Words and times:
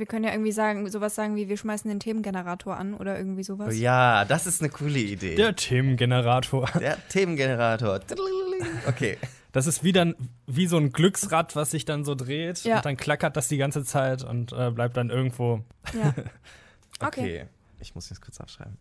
Wir 0.00 0.06
können 0.06 0.24
ja 0.24 0.32
irgendwie 0.32 0.50
sagen, 0.52 0.88
sowas 0.90 1.14
sagen 1.14 1.36
wie, 1.36 1.50
wir 1.50 1.58
schmeißen 1.58 1.86
den 1.86 2.00
Themengenerator 2.00 2.74
an 2.74 2.94
oder 2.94 3.18
irgendwie 3.18 3.42
sowas. 3.42 3.78
Ja, 3.78 4.24
das 4.24 4.46
ist 4.46 4.62
eine 4.62 4.70
coole 4.70 4.98
Idee. 4.98 5.34
Der 5.34 5.54
Themengenerator. 5.54 6.70
Der 6.80 6.96
Themengenerator. 7.08 8.00
Okay. 8.88 9.18
Das 9.52 9.66
ist 9.66 9.84
wie 9.84 9.92
dann 9.92 10.14
wie 10.46 10.66
so 10.66 10.78
ein 10.78 10.90
Glücksrad, 10.90 11.54
was 11.54 11.72
sich 11.72 11.84
dann 11.84 12.06
so 12.06 12.14
dreht 12.14 12.64
Ja. 12.64 12.78
und 12.78 12.86
dann 12.86 12.96
klackert 12.96 13.36
das 13.36 13.48
die 13.48 13.58
ganze 13.58 13.84
Zeit 13.84 14.24
und 14.24 14.52
äh, 14.52 14.70
bleibt 14.70 14.96
dann 14.96 15.10
irgendwo. 15.10 15.60
Ja. 15.92 16.14
Okay. 17.02 17.20
Okay. 17.20 17.46
Ich 17.78 17.94
muss 17.94 18.10
jetzt 18.10 18.20
kurz 18.20 18.38
aufschreiben. 18.40 18.76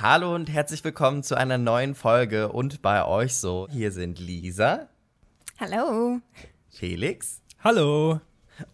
Hallo 0.00 0.32
und 0.32 0.48
herzlich 0.48 0.84
willkommen 0.84 1.24
zu 1.24 1.34
einer 1.34 1.58
neuen 1.58 1.96
Folge 1.96 2.52
und 2.52 2.82
bei 2.82 3.04
euch 3.04 3.34
so. 3.34 3.66
Hier 3.68 3.90
sind 3.90 4.20
Lisa, 4.20 4.86
Hallo. 5.58 6.20
Felix 6.70 7.42
Hallo. 7.64 8.20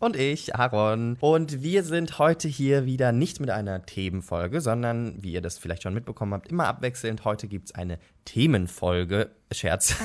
und 0.01 0.17
ich, 0.17 0.55
Aaron. 0.55 1.17
Und 1.21 1.62
wir 1.62 1.83
sind 1.83 2.19
heute 2.19 2.47
hier 2.47 2.84
wieder 2.84 3.12
nicht 3.12 3.41
mit 3.41 3.48
einer 3.48 3.87
Themenfolge, 3.87 4.61
sondern, 4.61 5.23
wie 5.23 5.33
ihr 5.33 5.41
das 5.41 5.57
vielleicht 5.57 5.83
schon 5.83 5.95
mitbekommen 5.95 6.34
habt, 6.34 6.48
immer 6.48 6.67
abwechselnd. 6.67 7.25
Heute 7.25 7.48
gibt 7.48 7.69
es 7.70 7.75
eine 7.75 7.98
Themenfolge. 8.27 9.31
Scherz. 9.51 9.97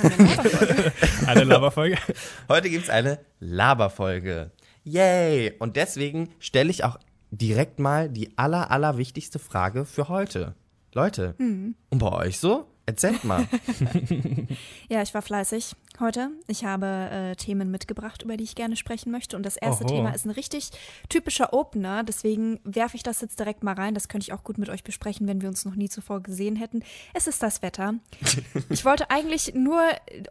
Eine 1.28 1.44
Laberfolge. 1.44 1.98
Heute 2.48 2.70
gibt 2.70 2.86
es 2.86 2.90
eine 2.90 3.20
Laberfolge. 3.42 4.52
Yay! 4.86 5.54
Und 5.60 5.76
deswegen 5.76 6.30
stelle 6.40 6.70
ich 6.70 6.86
auch 6.86 6.98
direkt 7.30 7.78
mal 7.78 8.08
die 8.08 8.38
aller, 8.38 8.72
aller 8.72 8.98
wichtigste 8.98 9.38
Frage 9.38 9.84
für 9.84 10.08
heute. 10.08 10.56
Leute, 10.94 11.36
und 11.90 12.00
bei 12.00 12.12
euch 12.12 12.40
so? 12.40 12.66
Erzählt 12.86 13.24
mal. 13.24 13.48
Ja, 14.90 15.02
ich 15.04 15.14
war 15.14 15.22
fleißig 15.22 15.76
heute. 16.00 16.32
Ich 16.48 16.66
habe 16.66 16.86
äh, 16.86 17.36
Themen 17.36 17.72
mitgebracht, 17.72 18.24
über 18.24 18.38
die 18.38 18.44
ich 18.44 18.56
gerne 18.56 18.76
sprechen 18.76 19.12
möchte. 19.12 19.36
Und 19.36 19.46
das 19.46 19.58
erste 19.58 19.86
Oho. 19.86 19.94
Thema 19.94 20.12
ist 20.12 20.26
ein 20.26 20.32
richtig 20.32 20.72
typischer 21.10 21.54
Opener. 21.54 22.04
Deswegen 22.04 22.60
werfe 22.64 22.96
ich 22.96 23.04
das 23.04 23.22
jetzt 23.22 23.40
direkt 23.40 23.64
mal 23.64 23.74
rein. 23.74 23.94
Das 23.94 24.08
könnte 24.08 24.26
ich 24.26 24.34
auch 24.34 24.44
gut 24.44 24.58
mit 24.58 24.70
euch 24.70 24.84
besprechen, 24.84 25.28
wenn 25.28 25.42
wir 25.42 25.50
uns 25.50 25.66
noch 25.66 25.76
nie 25.76 25.90
zuvor 25.90 26.22
gesehen 26.22 26.56
hätten. 26.56 26.84
Es 27.14 27.28
ist 27.28 27.44
das 27.44 27.62
Wetter. 27.62 27.96
Ich 28.70 28.86
wollte 28.86 29.10
eigentlich 29.10 29.54
nur 29.56 29.82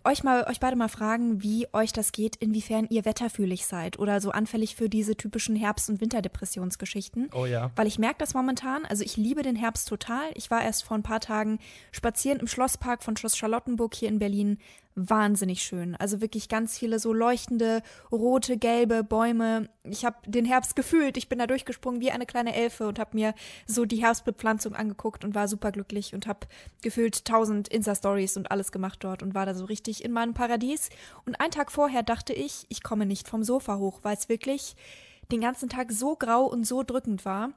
euch 0.05 0.23
mal, 0.23 0.45
euch 0.49 0.61
beide 0.61 0.77
mal 0.77 0.89
fragen, 0.89 1.43
wie 1.43 1.67
euch 1.73 1.93
das 1.93 2.13
geht, 2.13 2.37
inwiefern 2.37 2.87
ihr 2.89 3.05
wetterfühlig 3.05 3.67
seid 3.67 3.99
oder 3.99 4.21
so 4.21 4.31
anfällig 4.31 4.77
für 4.77 4.89
diese 4.89 5.17
typischen 5.17 5.57
Herbst- 5.57 5.91
und 5.91 6.01
Winterdepressionsgeschichten. 6.01 7.31
Oh 7.35 7.47
ja. 7.47 7.71
Weil 7.77 7.87
ich 7.87 7.99
merke 7.99 8.19
das 8.19 8.35
momentan. 8.35 8.85
Also 8.85 9.03
ich 9.03 9.17
liebe 9.17 9.43
den 9.43 9.57
Herbst 9.57 9.89
total. 9.89 10.31
Ich 10.35 10.51
war 10.51 10.63
erst 10.63 10.85
vor 10.85 10.97
ein 10.97 11.03
paar 11.03 11.21
Tagen 11.21 11.59
spazieren 11.91 12.41
im 12.41 12.47
Schlosspark 12.47 13.03
von 13.03 13.17
Schloss 13.17 13.37
Charlottenburg 13.37 13.95
hier 13.95 14.09
in 14.09 14.19
Berlin. 14.19 14.59
Wahnsinnig 15.01 15.63
schön. 15.63 15.95
Also 15.95 16.21
wirklich 16.21 16.49
ganz 16.49 16.77
viele 16.77 16.99
so 16.99 17.13
leuchtende, 17.13 17.83
rote, 18.11 18.57
gelbe 18.57 19.05
Bäume. 19.05 19.69
Ich 19.85 20.05
habe 20.05 20.17
den 20.27 20.45
Herbst 20.45 20.75
gefühlt. 20.75 21.17
Ich 21.17 21.29
bin 21.29 21.39
da 21.39 21.47
durchgesprungen 21.47 22.01
wie 22.01 22.11
eine 22.11 22.27
kleine 22.27 22.53
Elfe 22.53 22.89
und 22.89 22.99
habe 22.99 23.11
mir 23.15 23.33
so 23.65 23.85
die 23.85 24.03
Herbstbepflanzung 24.03 24.75
angeguckt 24.75 25.25
und 25.25 25.37
war 25.37 25.47
super 25.47 25.71
glücklich 25.71 26.15
und 26.15 26.27
habe 26.27 26.49
gefühlt 26.83 27.25
tausend 27.25 27.69
Insta-Stories 27.69 28.37
und 28.37 28.51
alles 28.51 28.73
gemacht 28.73 28.99
dort 29.05 29.23
und 29.23 29.37
war 29.37 29.47
da 29.47 29.55
so 29.55 29.67
richtig 29.67 30.05
in 30.05 30.11
meinem 30.11 30.35
Paradies. 30.35 30.89
Und 31.25 31.41
einen 31.41 31.53
Tag 31.53 31.71
vorher 31.71 32.03
dachte 32.03 32.33
ich, 32.33 32.67
ich 32.69 32.83
komme 32.83 33.07
nicht 33.07 33.29
vom 33.29 33.45
Sofa 33.45 33.77
hoch, 33.77 34.01
weil 34.03 34.17
es 34.17 34.29
wirklich 34.29 34.75
den 35.31 35.41
ganzen 35.41 35.69
Tag 35.69 35.93
so 35.93 36.17
grau 36.17 36.45
und 36.45 36.67
so 36.67 36.83
drückend 36.83 37.25
war. 37.25 37.51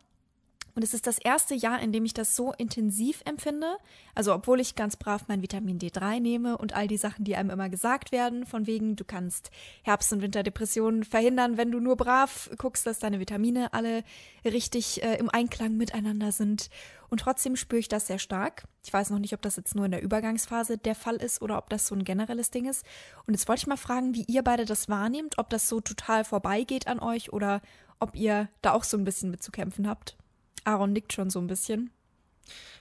Und 0.76 0.84
es 0.84 0.94
ist 0.94 1.08
das 1.08 1.20
erste 1.20 1.54
Jahr, 1.54 1.82
in 1.82 1.92
dem 1.92 2.06
ich 2.06 2.14
das 2.14 2.36
so 2.36 2.54
intensiv 2.54 3.22
empfinde. 3.26 3.78
Also 4.16 4.34
obwohl 4.34 4.60
ich 4.60 4.76
ganz 4.76 4.96
brav 4.96 5.26
mein 5.28 5.42
Vitamin 5.42 5.80
D3 5.80 6.20
nehme 6.20 6.58
und 6.58 6.74
all 6.74 6.88
die 6.88 6.98
Sachen, 6.98 7.26
die 7.26 7.36
einem 7.36 7.50
immer 7.50 7.70
gesagt 7.70 8.12
werden, 8.12 8.46
von 8.46 8.68
wegen, 8.68 8.96
du 8.96 9.04
kannst 9.04 9.52
Herbst- 9.84 10.14
und 10.14 10.22
Winterdepressionen 10.22 11.04
verhindern, 11.04 11.58
wenn 11.58 11.72
du 11.72 11.80
nur 11.80 11.98
brav 11.98 12.50
guckst, 12.58 12.86
dass 12.86 13.00
deine 13.00 13.20
Vitamine 13.20 13.74
alle 13.74 14.04
richtig 14.46 15.04
äh, 15.04 15.16
im 15.16 15.30
Einklang 15.30 15.78
miteinander 15.78 16.32
sind. 16.32 16.70
Und 17.10 17.20
trotzdem 17.20 17.58
spüre 17.58 17.80
ich 17.80 17.90
das 17.90 18.08
sehr 18.08 18.20
stark. 18.20 18.64
Ich 18.86 18.94
weiß 18.94 19.10
noch 19.10 19.20
nicht, 19.20 19.34
ob 19.34 19.42
das 19.42 19.58
jetzt 19.58 19.76
nur 19.76 19.86
in 19.86 19.92
der 19.92 20.02
Übergangsphase 20.02 20.78
der 20.78 20.96
Fall 20.96 21.18
ist 21.18 21.42
oder 21.42 21.58
ob 21.58 21.70
das 21.70 21.86
so 21.86 21.94
ein 21.94 22.06
generelles 22.06 22.52
Ding 22.52 22.70
ist. 22.70 22.86
Und 23.28 23.34
jetzt 23.34 23.50
wollte 23.50 23.60
ich 23.60 23.68
mal 23.68 23.76
fragen, 23.76 24.16
wie 24.16 24.24
ihr 24.28 24.44
beide 24.44 24.64
das 24.64 24.88
wahrnehmt, 24.88 25.38
ob 25.38 25.50
das 25.50 25.68
so 25.68 25.82
total 25.82 26.24
vorbeigeht 26.24 26.88
an 26.88 27.00
euch 27.00 27.34
oder 27.34 27.62
ob 28.00 28.16
ihr 28.16 28.50
da 28.62 28.72
auch 28.72 28.86
so 28.86 28.98
ein 28.98 29.04
bisschen 29.04 29.30
mit 29.30 29.44
zu 29.44 29.52
kämpfen 29.52 29.88
habt. 29.88 30.16
Aaron 30.64 30.94
nickt 30.94 31.14
schon 31.14 31.30
so 31.30 31.40
ein 31.40 31.48
bisschen. 31.48 31.92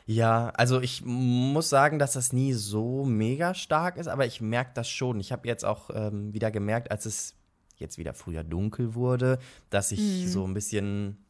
Ja, 0.06 0.50
also 0.50 0.80
ich 0.80 1.04
muss 1.04 1.68
sagen, 1.68 1.98
dass 1.98 2.14
das 2.14 2.32
nie 2.32 2.52
so 2.52 3.04
mega 3.04 3.54
stark 3.54 3.96
ist, 3.96 4.08
aber 4.08 4.26
ich 4.26 4.40
merke 4.40 4.72
das 4.74 4.88
schon. 4.88 5.20
Ich 5.20 5.30
habe 5.30 5.46
jetzt 5.46 5.64
auch 5.64 5.90
ähm, 5.92 6.32
wieder 6.34 6.50
gemerkt, 6.50 6.90
als 6.90 7.06
es 7.06 7.36
jetzt 7.76 7.98
wieder 7.98 8.14
früher 8.14 8.44
dunkel 8.44 8.94
wurde, 8.94 9.38
dass 9.70 9.92
ich 9.92 10.28
so 10.28 10.44
ein 10.46 10.54
bisschen, 10.54 11.24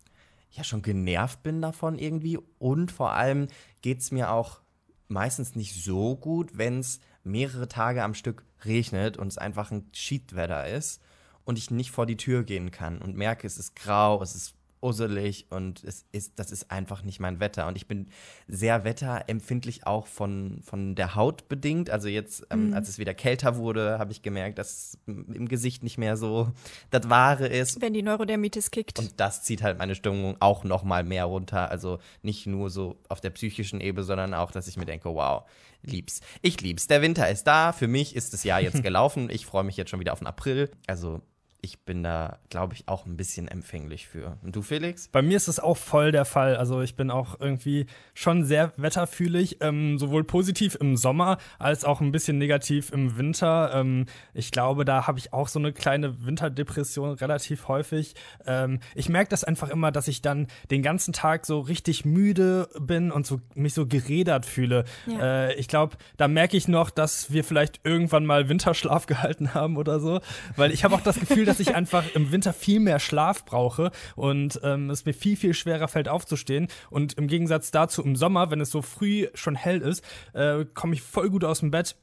ja, 0.51 0.65
schon 0.65 0.83
genervt 0.83 1.43
bin 1.43 1.61
davon 1.61 1.99
irgendwie. 1.99 2.39
Und 2.59 2.91
vor 2.91 3.13
allem 3.13 3.49
geht 3.83 4.01
es 4.01 4.11
mir 4.11 4.31
auch 4.31 4.61
meistens 5.09 5.55
nicht 5.55 5.83
so 5.83 6.17
gut, 6.17 6.57
wenn 6.57 6.79
es 6.79 7.01
mehrere 7.23 7.69
Tage 7.69 8.03
am 8.03 8.15
Stück 8.15 8.45
regnet 8.65 9.17
und 9.17 9.29
es 9.29 9.39
einfach 9.39 9.71
ein 9.71 9.89
Schiedwetter 9.93 10.67
ist 10.69 11.03
und 11.45 11.59
ich 11.59 11.71
nicht 11.71 11.91
vor 11.91 12.07
die 12.07 12.17
Tür 12.17 12.45
gehen 12.45 12.71
kann 12.71 13.03
und 13.03 13.17
merke, 13.17 13.47
es 13.47 13.59
ist 13.59 13.77
grau, 13.77 14.23
es 14.23 14.35
ist 14.35 14.55
usselig 14.83 15.47
und 15.51 15.85
es 15.85 16.07
ist, 16.13 16.39
das 16.39 16.51
ist 16.51 16.71
einfach 16.71 17.03
nicht 17.03 17.21
mein 17.21 17.41
Wetter. 17.41 17.67
Und 17.67 17.77
ich 17.77 17.87
bin 17.87 18.09
sehr 18.49 18.85
wetterempfindlich 18.85 19.87
auch 19.87 20.07
von, 20.07 20.61
von 20.63 20.95
der 20.95 21.15
Haut 21.15 21.49
bedingt. 21.49 21.91
Also 21.91 22.09
jetzt, 22.09 22.47
ähm, 22.51 22.73
als 22.73 22.89
es 22.89 22.99
wieder 22.99 23.15
kälter 23.15 23.57
wurde, 23.57 23.99
habe 23.99 24.13
ich 24.13 24.23
gemerkt, 24.23 24.59
dass 24.59 24.99
im 25.07 25.49
Gesicht 25.49 25.83
nicht 25.83 25.99
mehr 25.99 26.17
so 26.17 26.53
das 26.91 27.11
Wahre 27.11 27.47
ist. 27.47 27.81
Wenn 27.81 27.93
die 27.93 28.03
Neurodermitis 28.03 28.71
kickt. 28.71 28.99
Und 28.99 29.21
das 29.21 29.43
zieht 29.43 29.63
halt 29.63 29.79
meine 29.79 29.95
Stimmung 29.95 30.37
auch 30.41 30.65
noch 30.65 30.83
mal 30.83 31.05
mehr 31.05 31.25
runter. 31.25 31.71
Also 31.71 31.99
nicht 32.23 32.47
nur 32.47 32.71
so 32.71 32.97
auf 33.09 33.21
der 33.21 33.31
psychischen 33.31 33.81
Ebene, 33.81 34.05
sondern 34.05 34.35
auch, 34.35 34.51
dass 34.51 34.67
ich 34.67 34.77
mir 34.77 34.87
denke, 34.87 35.11
wow, 35.15 35.45
lieb's. 35.83 36.21
Ich 36.43 36.61
lieb's. 36.61 36.87
Der 36.87 37.03
Winter 37.03 37.29
ist 37.29 37.45
da. 37.45 37.73
Für 37.73 37.89
mich 37.89 38.17
ist 38.17 38.33
das 38.33 38.45
Jahr 38.45 38.61
jetzt 38.61 38.83
gelaufen. 38.83 39.29
Ich 39.31 39.47
freue 39.47 39.65
mich 39.65 39.77
jetzt 39.77 39.91
schon 39.91 40.01
wieder 40.01 40.13
auf 40.13 40.21
den 40.21 40.27
April. 40.27 40.71
Also 40.87 41.21
ich 41.63 41.81
bin 41.85 42.03
da, 42.03 42.39
glaube 42.49 42.75
ich, 42.75 42.89
auch 42.89 43.07
ein 43.07 43.17
bisschen 43.17 43.49
empfänglich 43.49 44.09
für. 44.09 44.39
Und 44.43 44.57
du, 44.57 44.63
Felix? 44.63 45.09
Bei 45.09 45.23
mir 45.23 45.37
ist 45.37 45.49
es 45.49 45.61
auch 45.61 45.77
voll 45.77 46.13
der 46.13 46.25
Fall. 46.25 46.57
Also 46.57 46.81
ich 46.81 46.97
bin 46.97 47.11
auch 47.11 47.39
irgendwie 47.41 47.87
schon 48.15 48.45
sehr 48.45 48.73
wetterfühlig, 48.77 49.59
ähm, 49.61 49.99
sowohl 49.99 50.25
positiv 50.25 50.77
im 50.81 50.97
Sommer 50.97 51.39
als 51.59 51.85
auch 51.85 52.01
ein 52.01 52.13
bisschen 52.13 52.39
negativ 52.39 52.91
im 52.93 53.19
Winter. 53.19 53.73
Ähm, 53.75 54.07
ich 54.33 54.51
glaube, 54.51 54.85
da 54.85 55.07
habe 55.07 55.19
ich 55.19 55.33
auch 55.33 55.49
so 55.49 55.59
eine 55.59 55.73
kleine 55.73 56.25
Winterdepression 56.25 57.11
relativ 57.15 57.69
häufig. 57.69 58.15
Ähm, 58.47 58.81
ich 58.95 59.09
merke 59.09 59.31
das 59.31 59.45
einfach 59.45 59.69
immer, 59.69 59.93
dass 59.93 60.09
ich 60.09 60.23
dann 60.23 60.47
den 60.71 60.83
ganzen 60.83 61.13
Tag 61.13 61.45
so 61.45 61.61
richtig 61.61 62.05
müde 62.05 62.69
bin 62.79 63.11
und 63.11 63.27
so 63.27 63.41
mich 63.55 63.75
so 63.75 63.87
gerädert 63.87 64.47
fühle. 64.47 64.85
Ja. 65.07 65.49
Äh, 65.49 65.55
ich 65.55 65.69
glaube, 65.69 65.97
da 66.17 66.29
merke 66.29 66.57
ich 66.57 66.69
noch, 66.69 66.91
dass 66.91 67.33
wir 67.33 67.45
vielleicht 67.45 67.81
irgendwann 67.85 68.25
mal 68.25 68.49
Winterschlaf 68.49 69.07
gehalten 69.11 69.53
haben 69.55 69.77
oder 69.77 70.01
so, 70.01 70.21
weil 70.57 70.73
ich 70.73 70.85
habe 70.85 70.95
auch 70.95 71.01
das 71.01 71.19
Gefühl, 71.19 71.50
dass 71.51 71.61
ich 71.61 71.75
einfach 71.75 72.15
im 72.15 72.31
Winter 72.31 72.53
viel 72.53 72.79
mehr 72.79 73.01
Schlaf 73.01 73.45
brauche 73.45 73.91
und 74.15 74.61
ähm, 74.63 74.89
es 74.89 75.05
mir 75.05 75.13
viel, 75.13 75.37
viel 75.37 75.53
schwerer 75.53 75.89
fällt 75.89 76.09
aufzustehen. 76.09 76.69
Und 76.91 77.15
im 77.15 77.27
Gegensatz 77.27 77.73
dazu 77.73 78.05
im 78.05 78.15
Sommer, 78.15 78.51
wenn 78.51 78.61
es 78.61 78.71
so 78.71 78.83
früh 78.83 79.27
schon 79.35 79.57
hell 79.57 79.81
ist, 79.81 80.05
äh, 80.33 80.65
komme 80.75 80.95
ich 80.95 81.03
voll 81.03 81.29
gut 81.29 81.45
aus 81.45 81.61
dem 81.61 81.73
Bett 81.73 81.97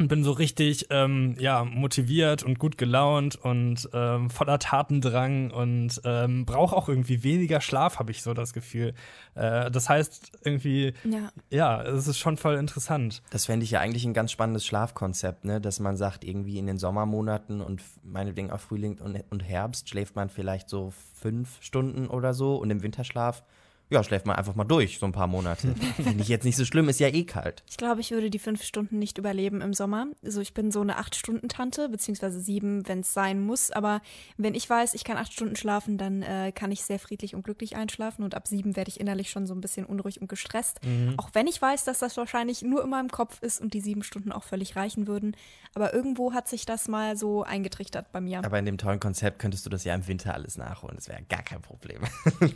und 0.00 0.08
bin 0.08 0.24
so 0.24 0.32
richtig 0.32 0.86
ähm, 0.88 1.36
ja 1.38 1.62
motiviert 1.62 2.42
und 2.42 2.58
gut 2.58 2.78
gelaunt 2.78 3.36
und 3.36 3.88
ähm, 3.92 4.30
voller 4.30 4.58
Tatendrang 4.58 5.50
und 5.50 6.00
ähm, 6.04 6.46
brauche 6.46 6.74
auch 6.74 6.88
irgendwie 6.88 7.22
weniger 7.22 7.60
Schlaf, 7.60 7.98
habe 7.98 8.10
ich 8.10 8.22
so 8.22 8.32
das 8.32 8.54
Gefühl. 8.54 8.94
Äh, 9.34 9.70
das 9.70 9.90
heißt 9.90 10.32
irgendwie, 10.42 10.94
Ja. 11.04 11.30
ja, 11.50 11.82
es 11.82 12.08
ist 12.08 12.18
schon 12.18 12.38
voll 12.38 12.56
interessant. 12.56 13.22
Das 13.30 13.44
fände 13.44 13.62
ich 13.64 13.72
ja 13.72 13.80
eigentlich 13.80 14.06
ein 14.06 14.14
ganz 14.14 14.32
spannendes 14.32 14.64
Schlafkonzept, 14.64 15.44
ne? 15.44 15.60
dass 15.60 15.80
man 15.80 15.98
sagt, 15.98 16.24
irgendwie 16.24 16.58
in 16.58 16.66
den 16.66 16.78
Sommermonaten 16.78 17.60
und 17.60 17.82
meinetwegen 18.02 18.50
auch 18.50 18.60
Frühling 18.60 18.98
und, 18.98 19.22
und 19.28 19.40
Herbst 19.40 19.90
schläft 19.90 20.16
man 20.16 20.30
vielleicht 20.30 20.70
so 20.70 20.94
fünf 21.20 21.62
Stunden 21.62 22.06
oder 22.08 22.32
so 22.32 22.56
und 22.56 22.70
im 22.70 22.82
Winterschlaf, 22.82 23.44
ja, 23.90 24.04
schläft 24.04 24.24
man 24.24 24.36
einfach 24.36 24.54
mal 24.54 24.64
durch, 24.64 24.98
so 24.98 25.06
ein 25.06 25.12
paar 25.12 25.26
Monate. 25.26 25.74
Finde 25.96 26.22
ich 26.22 26.28
jetzt 26.28 26.44
nicht 26.44 26.56
so 26.56 26.64
schlimm, 26.64 26.88
ist 26.88 27.00
ja 27.00 27.08
eh 27.08 27.24
kalt. 27.24 27.64
Ich 27.68 27.76
glaube, 27.76 28.00
ich 28.00 28.12
würde 28.12 28.30
die 28.30 28.38
fünf 28.38 28.62
Stunden 28.62 28.98
nicht 29.00 29.18
überleben 29.18 29.60
im 29.60 29.74
Sommer. 29.74 30.06
Also 30.24 30.40
ich 30.40 30.54
bin 30.54 30.70
so 30.70 30.80
eine 30.80 30.96
Acht-Stunden-Tante, 30.96 31.88
beziehungsweise 31.88 32.40
sieben, 32.40 32.86
wenn 32.86 33.00
es 33.00 33.12
sein 33.12 33.40
muss. 33.42 33.72
Aber 33.72 34.00
wenn 34.36 34.54
ich 34.54 34.70
weiß, 34.70 34.94
ich 34.94 35.02
kann 35.02 35.16
acht 35.16 35.32
Stunden 35.32 35.56
schlafen, 35.56 35.98
dann 35.98 36.22
äh, 36.22 36.52
kann 36.54 36.70
ich 36.70 36.84
sehr 36.84 37.00
friedlich 37.00 37.34
und 37.34 37.42
glücklich 37.42 37.74
einschlafen. 37.74 38.24
Und 38.24 38.36
ab 38.36 38.46
sieben 38.46 38.76
werde 38.76 38.90
ich 38.90 39.00
innerlich 39.00 39.30
schon 39.30 39.46
so 39.46 39.54
ein 39.54 39.60
bisschen 39.60 39.86
unruhig 39.86 40.20
und 40.20 40.28
gestresst. 40.28 40.80
Auch 41.16 41.30
wenn 41.32 41.48
ich 41.48 41.60
weiß, 41.60 41.84
dass 41.84 41.98
das 41.98 42.16
wahrscheinlich 42.16 42.62
nur 42.62 42.84
in 42.84 42.90
meinem 42.90 43.10
Kopf 43.10 43.42
ist 43.42 43.60
und 43.60 43.74
die 43.74 43.80
sieben 43.80 44.04
Stunden 44.04 44.30
auch 44.30 44.44
völlig 44.44 44.76
reichen 44.76 45.08
würden. 45.08 45.36
Aber 45.74 45.92
irgendwo 45.92 46.32
hat 46.32 46.48
sich 46.48 46.64
das 46.64 46.88
mal 46.88 47.16
so 47.16 47.42
eingetrichtert 47.42 48.12
bei 48.12 48.20
mir. 48.20 48.44
Aber 48.44 48.58
in 48.58 48.64
dem 48.64 48.78
tollen 48.78 49.00
Konzept 49.00 49.40
könntest 49.40 49.66
du 49.66 49.70
das 49.70 49.84
ja 49.84 49.94
im 49.94 50.06
Winter 50.06 50.34
alles 50.34 50.56
nachholen. 50.56 50.96
Das 50.96 51.08
wäre 51.08 51.22
gar 51.28 51.42
kein 51.42 51.60
Problem. 51.60 52.02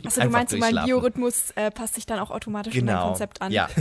Also 0.05 0.21
du 0.21 0.29
meinst, 0.29 0.57
mein. 0.57 0.85
Biorhythmus 0.85 1.24
Rhythmus 1.25 1.51
äh, 1.55 1.71
passt 1.71 1.95
sich 1.95 2.05
dann 2.05 2.19
auch 2.19 2.31
automatisch 2.31 2.73
genau. 2.73 2.91
an 2.91 2.97
dein 2.97 3.07
Konzept 3.07 3.41
an. 3.41 3.51
Ja. 3.51 3.67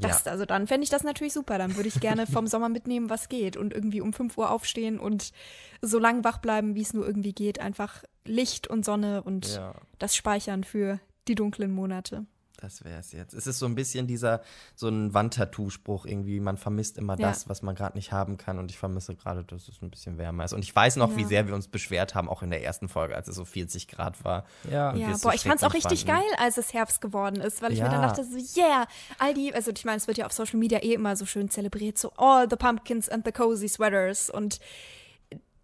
Das, 0.00 0.24
ja. 0.24 0.32
Also 0.32 0.44
dann 0.44 0.66
fände 0.66 0.84
ich 0.84 0.90
das 0.90 1.04
natürlich 1.04 1.32
super. 1.32 1.58
Dann 1.58 1.76
würde 1.76 1.88
ich 1.88 2.00
gerne 2.00 2.26
vom 2.26 2.46
Sommer 2.46 2.68
mitnehmen, 2.68 3.10
was 3.10 3.28
geht 3.28 3.56
und 3.56 3.72
irgendwie 3.72 4.00
um 4.00 4.12
5 4.12 4.36
Uhr 4.36 4.50
aufstehen 4.50 4.98
und 4.98 5.32
so 5.80 5.98
lang 5.98 6.24
wach 6.24 6.38
bleiben, 6.38 6.74
wie 6.74 6.82
es 6.82 6.92
nur 6.92 7.06
irgendwie 7.06 7.32
geht. 7.32 7.60
Einfach 7.60 8.04
Licht 8.24 8.66
und 8.66 8.84
Sonne 8.84 9.22
und 9.22 9.54
ja. 9.54 9.74
das 9.98 10.16
Speichern 10.16 10.64
für 10.64 11.00
die 11.28 11.34
dunklen 11.34 11.72
Monate. 11.72 12.26
Das 12.58 12.84
wäre 12.84 12.98
es 13.00 13.12
jetzt. 13.12 13.34
Es 13.34 13.46
ist 13.46 13.58
so 13.58 13.66
ein 13.66 13.74
bisschen 13.74 14.06
dieser, 14.06 14.40
so 14.74 14.88
ein 14.88 15.12
Wandtattoo-Spruch 15.12 16.06
irgendwie, 16.06 16.40
man 16.40 16.56
vermisst 16.56 16.96
immer 16.96 17.18
ja. 17.18 17.28
das, 17.28 17.48
was 17.48 17.62
man 17.62 17.74
gerade 17.74 17.96
nicht 17.96 18.12
haben 18.12 18.38
kann. 18.38 18.58
Und 18.58 18.70
ich 18.70 18.78
vermisse 18.78 19.14
gerade, 19.14 19.44
dass 19.44 19.68
es 19.68 19.82
ein 19.82 19.90
bisschen 19.90 20.18
wärmer 20.18 20.44
ist. 20.44 20.52
Und 20.52 20.62
ich 20.62 20.74
weiß 20.74 20.96
noch, 20.96 21.10
ja. 21.10 21.16
wie 21.16 21.24
sehr 21.24 21.46
wir 21.46 21.54
uns 21.54 21.68
beschwert 21.68 22.14
haben, 22.14 22.28
auch 22.28 22.42
in 22.42 22.50
der 22.50 22.62
ersten 22.64 22.88
Folge, 22.88 23.14
als 23.14 23.28
es 23.28 23.36
so 23.36 23.44
40 23.44 23.88
Grad 23.88 24.24
war. 24.24 24.44
Ja, 24.70 24.94
ja 24.94 25.16
boah, 25.22 25.34
ich 25.34 25.42
fand 25.42 25.56
es 25.56 25.64
auch 25.64 25.74
richtig 25.74 26.04
fanden. 26.04 26.22
geil, 26.22 26.38
als 26.38 26.56
es 26.56 26.72
Herbst 26.72 27.00
geworden 27.00 27.40
ist, 27.40 27.62
weil 27.62 27.72
ich 27.72 27.80
mir 27.80 27.88
dann 27.88 28.02
dachte, 28.02 28.24
so, 28.24 28.38
yeah, 28.60 28.86
all 29.18 29.34
die, 29.34 29.54
also 29.54 29.70
ich 29.70 29.84
meine, 29.84 29.98
es 29.98 30.06
wird 30.06 30.18
ja 30.18 30.26
auf 30.26 30.32
Social 30.32 30.58
Media 30.58 30.78
eh 30.78 30.94
immer 30.94 31.16
so 31.16 31.26
schön 31.26 31.50
zelebriert, 31.50 31.98
so 31.98 32.12
all 32.16 32.46
the 32.48 32.56
pumpkins 32.56 33.08
and 33.08 33.24
the 33.24 33.32
cozy 33.32 33.68
sweaters. 33.68 34.30
Und 34.30 34.60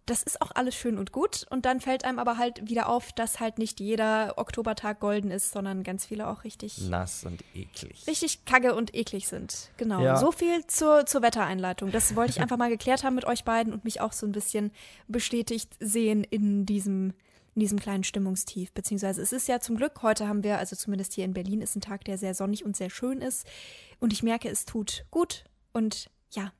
das 0.05 0.21
ist 0.23 0.41
auch 0.41 0.51
alles 0.53 0.75
schön 0.75 0.97
und 0.97 1.11
gut. 1.11 1.45
Und 1.49 1.65
dann 1.65 1.79
fällt 1.79 2.03
einem 2.03 2.19
aber 2.19 2.37
halt 2.37 2.69
wieder 2.69 2.89
auf, 2.89 3.13
dass 3.13 3.39
halt 3.39 3.57
nicht 3.57 3.79
jeder 3.79 4.37
Oktobertag 4.37 4.99
golden 4.99 5.31
ist, 5.31 5.51
sondern 5.51 5.83
ganz 5.83 6.05
viele 6.05 6.27
auch 6.27 6.43
richtig 6.43 6.89
nass 6.89 7.23
und 7.23 7.43
eklig. 7.55 8.05
Richtig 8.07 8.45
kacke 8.45 8.75
und 8.75 8.93
eklig 8.93 9.27
sind. 9.27 9.69
Genau. 9.77 10.01
Ja. 10.01 10.17
So 10.17 10.31
viel 10.31 10.65
zur, 10.67 11.05
zur 11.05 11.21
Wettereinleitung. 11.21 11.91
Das 11.91 12.15
wollte 12.15 12.31
ich 12.31 12.41
einfach 12.41 12.57
mal 12.57 12.69
geklärt 12.69 13.03
haben 13.03 13.15
mit 13.15 13.25
euch 13.25 13.45
beiden 13.45 13.71
und 13.71 13.85
mich 13.85 14.01
auch 14.01 14.11
so 14.11 14.25
ein 14.25 14.33
bisschen 14.33 14.71
bestätigt 15.07 15.73
sehen 15.79 16.23
in 16.25 16.65
diesem, 16.65 17.13
in 17.55 17.61
diesem 17.61 17.79
kleinen 17.79 18.03
Stimmungstief. 18.03 18.73
Beziehungsweise 18.73 19.21
es 19.21 19.31
ist 19.31 19.47
ja 19.47 19.61
zum 19.61 19.77
Glück, 19.77 20.01
heute 20.01 20.27
haben 20.27 20.43
wir, 20.43 20.57
also 20.57 20.75
zumindest 20.75 21.13
hier 21.13 21.23
in 21.23 21.33
Berlin, 21.33 21.61
ist 21.61 21.77
ein 21.77 21.81
Tag, 21.81 22.03
der 22.03 22.17
sehr 22.17 22.35
sonnig 22.35 22.65
und 22.65 22.75
sehr 22.75 22.89
schön 22.89 23.21
ist. 23.21 23.47
Und 23.99 24.11
ich 24.11 24.21
merke, 24.21 24.49
es 24.49 24.65
tut 24.65 25.05
gut. 25.11 25.45
Und 25.71 26.09
ja, 26.31 26.51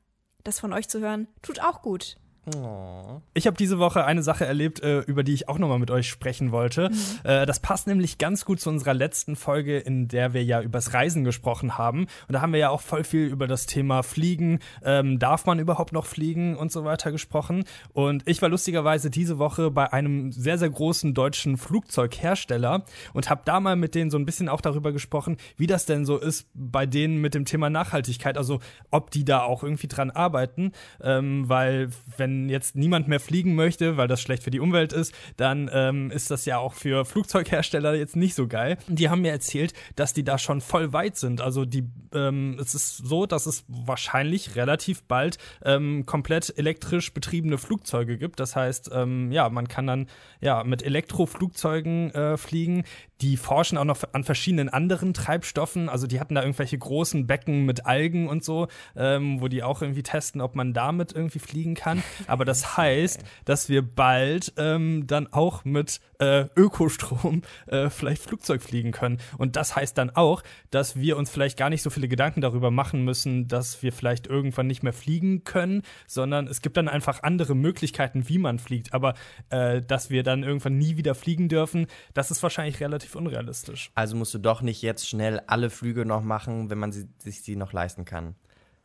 das 0.45 0.61
von 0.61 0.71
euch 0.71 0.87
zu 0.87 1.01
hören, 1.01 1.27
tut 1.41 1.59
auch 1.61 1.81
gut. 1.81 2.15
Oh. 2.45 3.21
Ich 3.33 3.47
habe 3.47 3.55
diese 3.55 3.79
Woche 3.79 4.03
eine 4.03 4.21
Sache 4.21 4.45
erlebt, 4.45 4.81
äh, 4.81 4.99
über 4.99 5.23
die 5.23 5.33
ich 5.33 5.47
auch 5.47 5.57
nochmal 5.57 5.79
mit 5.79 5.91
euch 5.91 6.09
sprechen 6.09 6.51
wollte. 6.51 6.89
Mhm. 6.89 6.95
Äh, 7.23 7.45
das 7.45 7.61
passt 7.61 7.87
nämlich 7.87 8.17
ganz 8.17 8.43
gut 8.43 8.59
zu 8.59 8.69
unserer 8.69 8.93
letzten 8.93 9.37
Folge, 9.37 9.77
in 9.77 10.09
der 10.09 10.33
wir 10.33 10.43
ja 10.43 10.61
übers 10.61 10.93
Reisen 10.93 11.23
gesprochen 11.23 11.77
haben. 11.77 12.01
Und 12.27 12.33
da 12.33 12.41
haben 12.41 12.51
wir 12.51 12.59
ja 12.59 12.69
auch 12.69 12.81
voll 12.81 13.05
viel 13.05 13.27
über 13.27 13.47
das 13.47 13.65
Thema 13.65 14.03
Fliegen, 14.03 14.59
ähm, 14.83 15.19
darf 15.19 15.45
man 15.45 15.59
überhaupt 15.59 15.93
noch 15.93 16.05
fliegen 16.05 16.57
und 16.57 16.69
so 16.69 16.83
weiter 16.83 17.13
gesprochen. 17.13 17.63
Und 17.93 18.27
ich 18.27 18.41
war 18.41 18.49
lustigerweise 18.49 19.09
diese 19.09 19.39
Woche 19.39 19.71
bei 19.71 19.93
einem 19.93 20.33
sehr, 20.33 20.57
sehr 20.57 20.69
großen 20.69 21.13
deutschen 21.13 21.55
Flugzeughersteller 21.55 22.83
und 23.13 23.29
habe 23.29 23.43
da 23.45 23.61
mal 23.61 23.77
mit 23.77 23.95
denen 23.95 24.11
so 24.11 24.17
ein 24.17 24.25
bisschen 24.25 24.49
auch 24.49 24.61
darüber 24.61 24.91
gesprochen, 24.91 25.37
wie 25.55 25.67
das 25.67 25.85
denn 25.85 26.05
so 26.05 26.17
ist 26.17 26.47
bei 26.53 26.85
denen 26.85 27.21
mit 27.21 27.35
dem 27.35 27.45
Thema 27.45 27.69
Nachhaltigkeit. 27.69 28.37
Also 28.37 28.59
ob 28.91 29.11
die 29.11 29.23
da 29.23 29.43
auch 29.43 29.63
irgendwie 29.63 29.87
dran 29.87 30.11
arbeiten, 30.11 30.73
ähm, 31.01 31.47
weil 31.47 31.89
wenn 32.17 32.32
wenn 32.33 32.49
jetzt 32.49 32.75
niemand 32.75 33.07
mehr 33.07 33.19
fliegen 33.19 33.55
möchte, 33.55 33.97
weil 33.97 34.07
das 34.07 34.21
schlecht 34.21 34.43
für 34.43 34.51
die 34.51 34.59
Umwelt 34.59 34.93
ist, 34.93 35.13
dann 35.37 35.69
ähm, 35.71 36.11
ist 36.11 36.31
das 36.31 36.45
ja 36.45 36.57
auch 36.57 36.73
für 36.73 37.05
Flugzeughersteller 37.05 37.93
jetzt 37.95 38.15
nicht 38.15 38.35
so 38.35 38.47
geil. 38.47 38.77
Die 38.87 39.09
haben 39.09 39.21
mir 39.21 39.31
erzählt, 39.31 39.73
dass 39.95 40.13
die 40.13 40.23
da 40.23 40.37
schon 40.37 40.61
voll 40.61 40.93
weit 40.93 41.17
sind. 41.17 41.41
Also 41.41 41.65
die, 41.65 41.83
ähm, 42.13 42.57
es 42.59 42.73
ist 42.73 42.97
so, 42.97 43.25
dass 43.25 43.45
es 43.45 43.65
wahrscheinlich 43.67 44.55
relativ 44.55 45.03
bald 45.03 45.37
ähm, 45.63 46.05
komplett 46.05 46.57
elektrisch 46.57 47.13
betriebene 47.13 47.57
Flugzeuge 47.57 48.17
gibt. 48.17 48.39
Das 48.39 48.55
heißt, 48.55 48.89
ähm, 48.93 49.31
ja, 49.31 49.49
man 49.49 49.67
kann 49.67 49.87
dann 49.87 50.07
ja 50.41 50.63
mit 50.63 50.83
Elektroflugzeugen 50.83 52.11
äh, 52.11 52.37
fliegen. 52.37 52.83
Die 53.23 53.37
forschen 53.37 53.77
auch 53.77 53.85
noch 53.85 54.01
an 54.11 54.25
verschiedenen 54.25 54.67
anderen 54.67 55.13
Treibstoffen. 55.13 55.87
Also 55.87 56.07
die 56.07 56.19
hatten 56.19 56.35
da 56.35 56.41
irgendwelche 56.41 56.77
großen 56.77 57.25
Becken 57.25 57.63
mit 57.63 57.85
Algen 57.85 58.27
und 58.27 58.43
so, 58.43 58.67
ähm, 58.97 59.39
wo 59.39 59.47
die 59.47 59.63
auch 59.63 59.81
irgendwie 59.81 60.03
testen, 60.03 60.41
ob 60.41 60.55
man 60.55 60.73
damit 60.73 61.13
irgendwie 61.13 61.39
fliegen 61.39 61.73
kann. 61.73 62.03
Aber 62.27 62.43
das 62.43 62.75
heißt, 62.77 63.23
dass 63.45 63.69
wir 63.69 63.81
bald 63.81 64.51
ähm, 64.57 65.07
dann 65.07 65.31
auch 65.31 65.63
mit 65.63 66.01
äh, 66.23 66.47
Ökostrom 66.55 67.41
äh, 67.67 67.89
vielleicht 67.89 68.23
Flugzeug 68.23 68.61
fliegen 68.61 68.91
können. 68.91 69.19
Und 69.37 69.55
das 69.55 69.75
heißt 69.75 69.97
dann 69.97 70.09
auch, 70.11 70.41
dass 70.71 70.95
wir 70.95 71.17
uns 71.17 71.29
vielleicht 71.29 71.57
gar 71.57 71.69
nicht 71.69 71.81
so 71.81 71.89
viele 71.89 72.07
Gedanken 72.07 72.41
darüber 72.41 72.71
machen 72.71 73.03
müssen, 73.03 73.47
dass 73.47 73.83
wir 73.83 73.91
vielleicht 73.91 74.27
irgendwann 74.27 74.67
nicht 74.67 74.83
mehr 74.83 74.93
fliegen 74.93 75.43
können, 75.43 75.81
sondern 76.07 76.47
es 76.47 76.61
gibt 76.61 76.77
dann 76.77 76.87
einfach 76.87 77.23
andere 77.23 77.55
Möglichkeiten, 77.55 78.29
wie 78.29 78.37
man 78.37 78.59
fliegt. 78.59 78.93
Aber 78.93 79.15
äh, 79.49 79.81
dass 79.81 80.09
wir 80.09 80.23
dann 80.23 80.43
irgendwann 80.43 80.77
nie 80.77 80.97
wieder 80.97 81.15
fliegen 81.15 81.49
dürfen, 81.49 81.87
das 82.13 82.31
ist 82.31 82.41
wahrscheinlich 82.41 82.79
relativ 82.79 83.15
unrealistisch. 83.15 83.91
Also 83.95 84.15
musst 84.15 84.33
du 84.33 84.39
doch 84.39 84.61
nicht 84.61 84.81
jetzt 84.81 85.07
schnell 85.07 85.41
alle 85.47 85.69
Flüge 85.69 86.05
noch 86.05 86.23
machen, 86.23 86.69
wenn 86.69 86.79
man 86.79 86.91
sie, 86.91 87.07
sich 87.19 87.41
sie 87.41 87.55
noch 87.55 87.73
leisten 87.73 88.05
kann. 88.05 88.35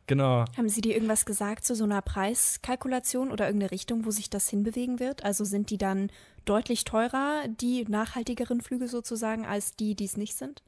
Genau. 0.09 0.47
Haben 0.57 0.69
Sie 0.71 0.81
dir 0.81 0.95
irgendwas 0.95 1.27
gesagt 1.27 1.65
zu 1.65 1.75
so 1.77 1.85
einer 1.85 2.01
Preiskalkulation 2.01 3.31
oder 3.31 3.47
irgendeine 3.47 3.71
Richtung, 3.71 4.07
wo 4.07 4.11
sich 4.11 4.31
das 4.31 4.49
hinbewegen 4.49 4.99
wird? 4.99 5.23
Also 5.23 5.45
sind 5.45 5.69
die 5.71 5.77
dann 5.77 6.11
deutlich 6.47 6.85
teurer, 6.85 7.47
die 7.47 7.85
nachhaltigeren 7.85 8.63
Flüge 8.63 8.89
sozusagen, 8.89 9.45
als 9.45 9.77
die, 9.77 9.95
die 9.95 10.07
es 10.07 10.17
nicht 10.17 10.35
sind? 10.35 10.63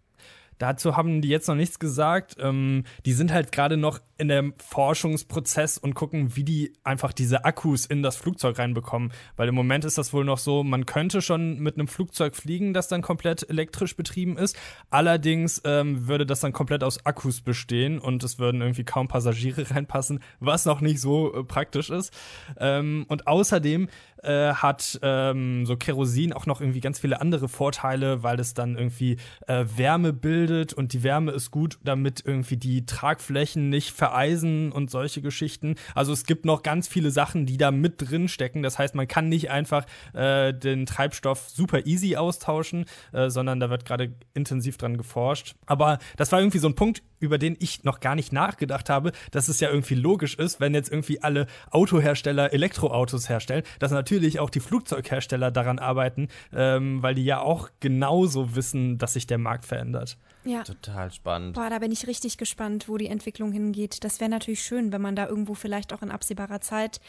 Dazu 0.61 0.95
haben 0.95 1.23
die 1.23 1.29
jetzt 1.29 1.49
noch 1.49 1.55
nichts 1.55 1.79
gesagt. 1.79 2.37
Ähm, 2.39 2.85
die 3.07 3.15
sind 3.15 3.33
halt 3.33 3.51
gerade 3.51 3.79
noch 3.79 3.99
in 4.19 4.29
dem 4.29 4.53
Forschungsprozess 4.59 5.79
und 5.79 5.95
gucken, 5.95 6.37
wie 6.37 6.45
die 6.45 6.75
einfach 6.85 7.15
diese 7.15 7.47
Akkus 7.47 7.87
in 7.87 8.03
das 8.03 8.17
Flugzeug 8.17 8.59
reinbekommen. 8.59 9.11
Weil 9.37 9.49
im 9.49 9.55
Moment 9.55 9.87
ist 9.87 9.97
das 9.97 10.13
wohl 10.13 10.27
noch 10.27 10.37
so, 10.37 10.63
man 10.63 10.85
könnte 10.85 11.23
schon 11.23 11.59
mit 11.61 11.77
einem 11.77 11.89
Flugzeug 11.89 12.37
fliegen, 12.37 12.75
das 12.75 12.89
dann 12.89 13.01
komplett 13.01 13.49
elektrisch 13.49 13.97
betrieben 13.97 14.37
ist. 14.37 14.55
Allerdings 14.91 15.63
ähm, 15.65 16.07
würde 16.07 16.27
das 16.27 16.41
dann 16.41 16.53
komplett 16.53 16.85
aus 16.85 17.07
Akkus 17.07 17.41
bestehen 17.41 17.99
und 17.99 18.23
es 18.23 18.39
würden 18.39 18.61
irgendwie 18.61 18.85
kaum 18.85 19.09
Passagiere 19.09 19.71
reinpassen, 19.75 20.21
was 20.41 20.67
noch 20.67 20.83
nicht 20.83 21.01
so 21.01 21.35
äh, 21.35 21.43
praktisch 21.43 21.89
ist. 21.89 22.13
Ähm, 22.59 23.07
und 23.09 23.27
außerdem 23.27 23.89
äh, 24.23 24.53
hat 24.53 24.99
ähm, 25.01 25.65
so 25.65 25.79
Kerosin 25.79 26.35
auch 26.35 26.45
noch 26.45 26.61
irgendwie 26.61 26.81
ganz 26.81 26.99
viele 26.99 27.23
andere 27.23 27.49
Vorteile, 27.49 28.23
weil 28.23 28.39
es 28.39 28.53
dann 28.53 28.77
irgendwie 28.77 29.17
äh, 29.47 29.65
Wärme 29.77 30.13
bildet 30.13 30.50
und 30.77 30.93
die 30.93 31.03
Wärme 31.03 31.33
ist 31.33 31.51
gut, 31.51 31.79
damit 31.85 32.23
irgendwie 32.25 32.57
die 32.57 32.87
Tragflächen 32.87 33.69
nicht 33.69 33.91
vereisen 33.93 34.73
und 34.73 34.91
solche 34.91 35.23
Geschichten. 35.23 35.77
Also 35.95 36.13
es 36.13 36.25
gibt 36.25 36.45
noch 36.45 36.63
ganz 36.63 36.89
viele 36.89 37.11
Sachen, 37.11 37.47
die 37.47 37.57
da 37.57 37.71
mit 37.71 37.95
drin 37.99 38.29
stecken. 38.29 38.63
Das 38.63 38.79
heißt, 38.79 38.95
man 38.95 39.09
kann 39.09 39.29
nicht 39.29 39.51
einfach 39.51 39.87
äh, 40.13 40.53
den 40.53 40.87
Treibstoff 40.87 41.49
super 41.49 41.87
easy 41.87 42.17
austauschen, 42.17 42.85
äh, 43.13 43.31
sondern 43.31 43.61
da 43.61 43.71
wird 43.71 43.85
gerade 43.85 44.15
intensiv 44.35 44.77
dran 44.77 44.97
geforscht. 44.97 45.55
Aber 45.67 45.99
das 46.17 46.33
war 46.33 46.41
irgendwie 46.41 46.59
so 46.59 46.69
ein 46.69 46.75
Punkt, 46.75 47.03
über 47.21 47.39
den 47.39 47.57
ich 47.61 47.85
noch 47.85 48.01
gar 48.01 48.15
nicht 48.15 48.33
nachgedacht 48.33 48.91
habe, 48.91 49.13
dass 49.31 49.49
es 49.49 49.61
ja 49.61 49.71
irgendwie 49.71 49.95
logisch 49.95 50.35
ist, 50.35 50.61
wenn 50.61 50.75
jetzt 50.75 50.91
irgendwie 50.91 51.23
alle 51.23 51.47
Autohersteller 51.71 52.53
Elektroautos 52.53 53.29
herstellen, 53.29 53.63
dass 53.79 53.93
natürlich 53.93 54.41
auch 54.41 54.51
die 54.51 54.61
Flugzeughersteller 54.61 55.51
daran 55.51 55.79
arbeiten, 55.79 56.29
ähm, 56.53 57.03
weil 57.03 57.15
die 57.15 57.25
ja 57.25 57.41
auch 57.41 57.71
genauso 57.81 58.57
wissen, 58.57 58.99
dass 58.99 59.13
sich 59.13 59.27
der 59.27 59.39
Markt 59.39 59.65
verändert. 59.67 60.17
Ja. 60.45 60.63
Total 60.63 61.13
spannend. 61.13 61.55
Boah, 61.55 61.69
da 61.69 61.79
bin 61.79 61.93
ich 61.93 62.07
richtig 62.07 62.39
gespannt, 62.39 62.89
wo 62.89 62.97
die 62.97 63.07
Entwicklung 63.07 63.53
hingeht. 63.53 64.05
Das 64.05 64.21
wäre 64.21 64.31
natürlich 64.31 64.63
schön, 64.63 64.93
wenn 64.93 65.03
man 65.03 65.15
da 65.15 65.29
irgendwo 65.29 65.55
vielleicht 65.55 65.93
auch 65.93 66.03
in 66.03 66.11
absehbarer 66.11 66.61
Zeit 66.61 67.01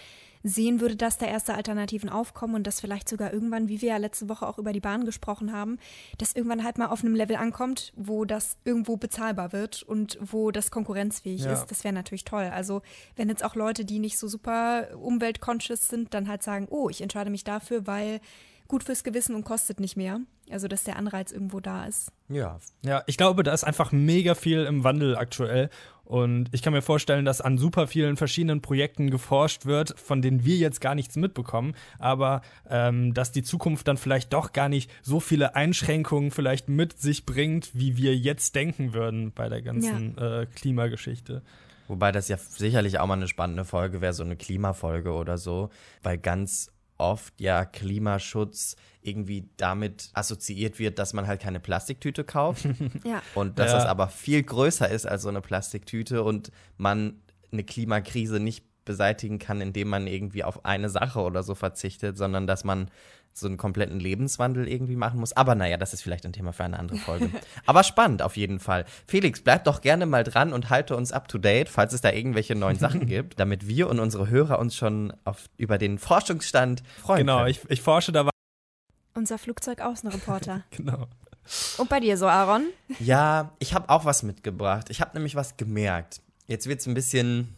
sehen 0.43 0.81
würde, 0.81 0.95
dass 0.95 1.17
da 1.17 1.25
erste 1.25 1.53
Alternativen 1.53 2.09
aufkommen 2.09 2.55
und 2.55 2.67
dass 2.67 2.81
vielleicht 2.81 3.07
sogar 3.07 3.33
irgendwann, 3.33 3.67
wie 3.67 3.81
wir 3.81 3.89
ja 3.89 3.97
letzte 3.97 4.29
Woche 4.29 4.47
auch 4.47 4.57
über 4.57 4.73
die 4.73 4.79
Bahn 4.79 5.05
gesprochen 5.05 5.51
haben, 5.51 5.77
dass 6.17 6.33
irgendwann 6.33 6.63
halt 6.63 6.77
mal 6.77 6.87
auf 6.87 7.03
einem 7.03 7.15
Level 7.15 7.35
ankommt, 7.35 7.93
wo 7.95 8.25
das 8.25 8.57
irgendwo 8.63 8.97
bezahlbar 8.97 9.53
wird 9.53 9.83
und 9.83 10.17
wo 10.21 10.51
das 10.51 10.71
konkurrenzfähig 10.71 11.41
ja. 11.41 11.53
ist. 11.53 11.67
Das 11.67 11.83
wäre 11.83 11.93
natürlich 11.93 12.25
toll. 12.25 12.49
Also 12.53 12.81
wenn 13.15 13.29
jetzt 13.29 13.43
auch 13.43 13.55
Leute, 13.55 13.85
die 13.85 13.99
nicht 13.99 14.17
so 14.17 14.27
super 14.27 14.87
umweltconscious 14.97 15.87
sind, 15.87 16.13
dann 16.13 16.27
halt 16.27 16.43
sagen, 16.43 16.67
oh, 16.69 16.89
ich 16.89 17.01
entscheide 17.01 17.29
mich 17.29 17.43
dafür, 17.43 17.87
weil 17.87 18.19
gut 18.71 18.85
fürs 18.85 19.03
Gewissen 19.03 19.35
und 19.35 19.43
kostet 19.43 19.81
nicht 19.81 19.97
mehr. 19.97 20.21
Also, 20.49 20.67
dass 20.67 20.83
der 20.83 20.95
Anreiz 20.95 21.31
irgendwo 21.31 21.59
da 21.59 21.85
ist. 21.85 22.11
Ja. 22.29 22.59
Ja, 22.83 23.03
ich 23.05 23.17
glaube, 23.17 23.43
da 23.43 23.53
ist 23.53 23.63
einfach 23.63 23.91
mega 23.91 24.33
viel 24.33 24.63
im 24.63 24.83
Wandel 24.83 25.17
aktuell. 25.17 25.69
Und 26.11 26.49
ich 26.51 26.61
kann 26.61 26.73
mir 26.73 26.81
vorstellen, 26.81 27.23
dass 27.23 27.39
an 27.39 27.57
super 27.57 27.87
vielen 27.87 28.17
verschiedenen 28.17 28.61
Projekten 28.61 29.09
geforscht 29.09 29.65
wird, 29.65 29.97
von 29.97 30.21
denen 30.21 30.43
wir 30.43 30.57
jetzt 30.57 30.81
gar 30.81 30.93
nichts 30.93 31.15
mitbekommen, 31.15 31.73
aber 31.99 32.41
ähm, 32.69 33.13
dass 33.13 33.31
die 33.31 33.43
Zukunft 33.43 33.87
dann 33.87 33.95
vielleicht 33.95 34.33
doch 34.33 34.51
gar 34.51 34.67
nicht 34.67 34.91
so 35.01 35.21
viele 35.21 35.55
Einschränkungen 35.55 36.31
vielleicht 36.31 36.67
mit 36.67 36.99
sich 36.99 37.25
bringt, 37.25 37.69
wie 37.73 37.95
wir 37.95 38.13
jetzt 38.13 38.55
denken 38.55 38.93
würden 38.93 39.31
bei 39.31 39.47
der 39.47 39.61
ganzen 39.61 40.17
ja. 40.17 40.41
äh, 40.41 40.47
Klimageschichte. 40.47 41.43
Wobei 41.87 42.11
das 42.11 42.27
ja 42.27 42.35
sicherlich 42.35 42.99
auch 42.99 43.07
mal 43.07 43.13
eine 43.13 43.29
spannende 43.29 43.63
Folge 43.63 44.01
wäre, 44.01 44.11
so 44.11 44.23
eine 44.23 44.35
Klimafolge 44.35 45.13
oder 45.13 45.37
so, 45.37 45.69
weil 46.03 46.17
ganz 46.17 46.73
oft 46.97 47.39
ja 47.39 47.63
Klimaschutz 47.63 48.75
irgendwie 49.01 49.49
damit 49.57 50.09
assoziiert 50.13 50.79
wird, 50.79 50.99
dass 50.99 51.13
man 51.13 51.27
halt 51.27 51.41
keine 51.41 51.59
Plastiktüte 51.59 52.23
kauft. 52.23 52.65
ja. 53.03 53.21
Und 53.35 53.59
dass 53.59 53.71
ja. 53.71 53.77
das 53.77 53.85
aber 53.85 54.07
viel 54.09 54.43
größer 54.43 54.89
ist 54.89 55.05
als 55.07 55.23
so 55.23 55.29
eine 55.29 55.41
Plastiktüte 55.41 56.23
und 56.23 56.51
man 56.77 57.21
eine 57.51 57.63
Klimakrise 57.63 58.39
nicht 58.39 58.65
beseitigen 58.85 59.39
kann, 59.39 59.61
indem 59.61 59.89
man 59.89 60.07
irgendwie 60.07 60.43
auf 60.43 60.65
eine 60.65 60.89
Sache 60.89 61.19
oder 61.19 61.43
so 61.43 61.55
verzichtet, 61.55 62.17
sondern 62.17 62.47
dass 62.47 62.63
man 62.63 62.89
so 63.33 63.47
einen 63.47 63.57
kompletten 63.57 63.99
Lebenswandel 63.99 64.67
irgendwie 64.67 64.95
machen 64.95 65.19
muss. 65.19 65.31
Aber 65.33 65.55
naja, 65.55 65.77
das 65.77 65.93
ist 65.93 66.01
vielleicht 66.01 66.25
ein 66.25 66.33
Thema 66.33 66.51
für 66.51 66.63
eine 66.63 66.77
andere 66.77 66.97
Folge. 66.97 67.29
Aber 67.65 67.83
spannend 67.83 68.21
auf 68.21 68.35
jeden 68.35 68.59
Fall. 68.59 68.85
Felix, 69.07 69.41
bleib 69.41 69.63
doch 69.63 69.81
gerne 69.81 70.05
mal 70.05 70.23
dran 70.23 70.51
und 70.51 70.69
halte 70.69 70.97
uns 70.97 71.11
up 71.11 71.27
to 71.27 71.37
date, 71.37 71.69
falls 71.69 71.93
es 71.93 72.01
da 72.01 72.11
irgendwelche 72.11 72.55
neuen 72.55 72.77
Sachen 72.77 73.05
gibt, 73.05 73.39
damit 73.39 73.67
wir 73.67 73.89
und 73.89 73.99
unsere 73.99 74.29
Hörer 74.29 74.59
uns 74.59 74.75
schon 74.75 75.13
auf, 75.23 75.49
über 75.57 75.77
den 75.77 75.97
Forschungsstand 75.97 76.83
freuen 77.01 77.19
Genau, 77.19 77.37
können. 77.37 77.51
ich, 77.51 77.61
ich 77.69 77.81
forsche 77.81 78.11
da 78.11 78.30
Unser 79.13 79.37
Flugzeugaußenreporter. 79.37 80.63
Genau. 80.71 81.07
Und 81.79 81.89
bei 81.89 81.99
dir 81.99 82.17
so, 82.17 82.27
Aaron? 82.27 82.67
Ja, 82.99 83.51
ich 83.57 83.73
habe 83.73 83.89
auch 83.89 84.05
was 84.05 84.21
mitgebracht. 84.21 84.89
Ich 84.89 85.01
habe 85.01 85.11
nämlich 85.15 85.35
was 85.35 85.57
gemerkt. 85.57 86.21
Jetzt 86.45 86.67
wird 86.67 86.81
es 86.81 86.85
ein 86.85 86.93
bisschen 86.93 87.55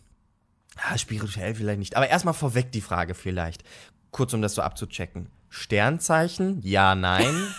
ah, 0.78 0.98
spirituell 0.98 1.54
vielleicht 1.54 1.80
nicht. 1.80 1.98
Aber 1.98 2.08
erstmal 2.08 2.34
vorweg 2.34 2.72
die 2.72 2.82
Frage 2.82 3.14
vielleicht. 3.14 3.64
Kurz, 4.12 4.34
um 4.34 4.42
das 4.42 4.56
so 4.56 4.62
abzuchecken. 4.62 5.28
Sternzeichen? 5.50 6.62
Ja, 6.64 6.96
nein. 6.96 7.36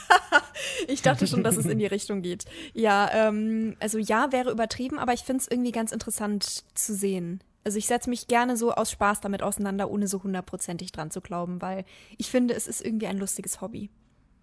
Ich 0.88 1.02
dachte 1.02 1.26
schon, 1.26 1.42
dass 1.42 1.56
es 1.56 1.66
in 1.66 1.78
die 1.78 1.86
Richtung 1.86 2.22
geht. 2.22 2.44
Ja, 2.72 3.10
ähm, 3.12 3.76
also 3.80 3.98
ja 3.98 4.32
wäre 4.32 4.50
übertrieben, 4.50 4.98
aber 4.98 5.12
ich 5.12 5.20
finde 5.22 5.42
es 5.42 5.48
irgendwie 5.48 5.72
ganz 5.72 5.92
interessant 5.92 6.64
zu 6.74 6.94
sehen. 6.94 7.42
Also 7.64 7.78
ich 7.78 7.86
setze 7.86 8.10
mich 8.10 8.28
gerne 8.28 8.56
so 8.56 8.72
aus 8.72 8.90
Spaß 8.90 9.20
damit 9.20 9.42
auseinander, 9.42 9.90
ohne 9.90 10.06
so 10.06 10.22
hundertprozentig 10.22 10.92
dran 10.92 11.10
zu 11.10 11.20
glauben, 11.20 11.62
weil 11.62 11.84
ich 12.18 12.30
finde, 12.30 12.54
es 12.54 12.66
ist 12.66 12.84
irgendwie 12.84 13.06
ein 13.06 13.18
lustiges 13.18 13.60
Hobby. 13.60 13.90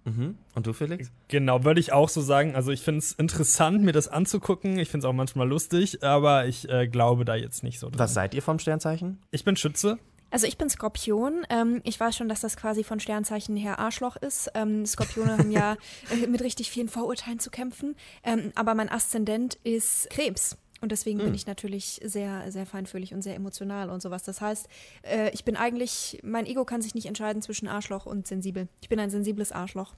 mhm. 0.06 0.38
Und 0.56 0.68
du, 0.68 0.74
Felix? 0.74 1.12
Genau, 1.28 1.64
würde 1.64 1.80
ich 1.80 1.94
auch 1.94 2.10
so 2.10 2.22
sagen. 2.22 2.56
Also 2.56 2.72
ich 2.72 2.82
finde 2.82 3.00
es 3.00 3.12
interessant, 3.14 3.84
mir 3.84 3.94
das 3.94 4.08
anzugucken. 4.08 4.80
Ich 4.80 4.90
finde 4.90 5.06
es 5.06 5.10
auch 5.10 5.16
manchmal 5.16 5.48
lustig, 5.48 6.04
aber 6.04 6.48
ich 6.48 6.68
äh, 6.70 6.88
glaube 6.88 7.24
da 7.26 7.36
jetzt 7.36 7.64
nicht 7.64 7.80
so 7.80 7.90
dran. 7.90 8.00
Was 8.00 8.14
seid 8.14 8.34
ihr 8.34 8.42
vom 8.42 8.58
Sternzeichen? 8.58 9.20
Ich 9.30 9.44
bin 9.44 9.56
Schütze. 9.56 10.00
Also 10.32 10.48
ich 10.48 10.58
bin 10.58 10.70
Skorpion. 10.70 11.46
Ähm, 11.50 11.82
ich 11.84 12.00
weiß 12.00 12.16
schon, 12.16 12.30
dass 12.30 12.40
das 12.40 12.56
quasi 12.56 12.84
von 12.84 13.00
Sternzeichen 13.00 13.56
her 13.58 13.80
Arschloch 13.80 14.16
ist. 14.16 14.50
Ähm, 14.56 14.86
Skorpione 14.86 15.38
haben 15.38 15.52
ja 15.52 15.78
äh, 16.10 16.26
mit 16.26 16.42
richtig 16.42 16.72
vielen 16.72 16.88
Vorurteilen 16.88 17.40
zu 17.40 17.52
kämpfen. 17.52 17.96
Ähm, 18.24 18.52
aber 18.56 18.74
mein 18.74 18.90
Aszendent 18.90 19.56
ist 19.64 20.10
Krebs. 20.10 20.58
Und 20.82 20.92
deswegen 20.92 21.20
bin 21.20 21.36
ich 21.36 21.46
natürlich 21.46 22.02
sehr, 22.04 22.52
sehr 22.52 22.66
feinfühlig 22.66 23.14
und 23.14 23.22
sehr 23.22 23.36
emotional 23.36 23.92
und 23.92 24.02
sowas. 24.02 24.24
Das 24.24 24.42
heißt, 24.42 24.68
äh, 25.04 25.30
ich 25.32 25.46
bin 25.46 25.56
eigentlich, 25.56 26.20
mein 26.24 26.48
Ego 26.48 26.66
kann 26.66 26.82
sich 26.82 26.96
nicht 26.96 27.06
entscheiden 27.06 27.44
zwischen 27.44 27.68
Arschloch 27.68 28.08
und 28.08 28.26
sensibel. 28.26 28.68
Ich 28.82 28.90
bin 28.90 29.00
ein 29.00 29.12
sensibles 29.12 29.52
Arschloch. 29.52 29.94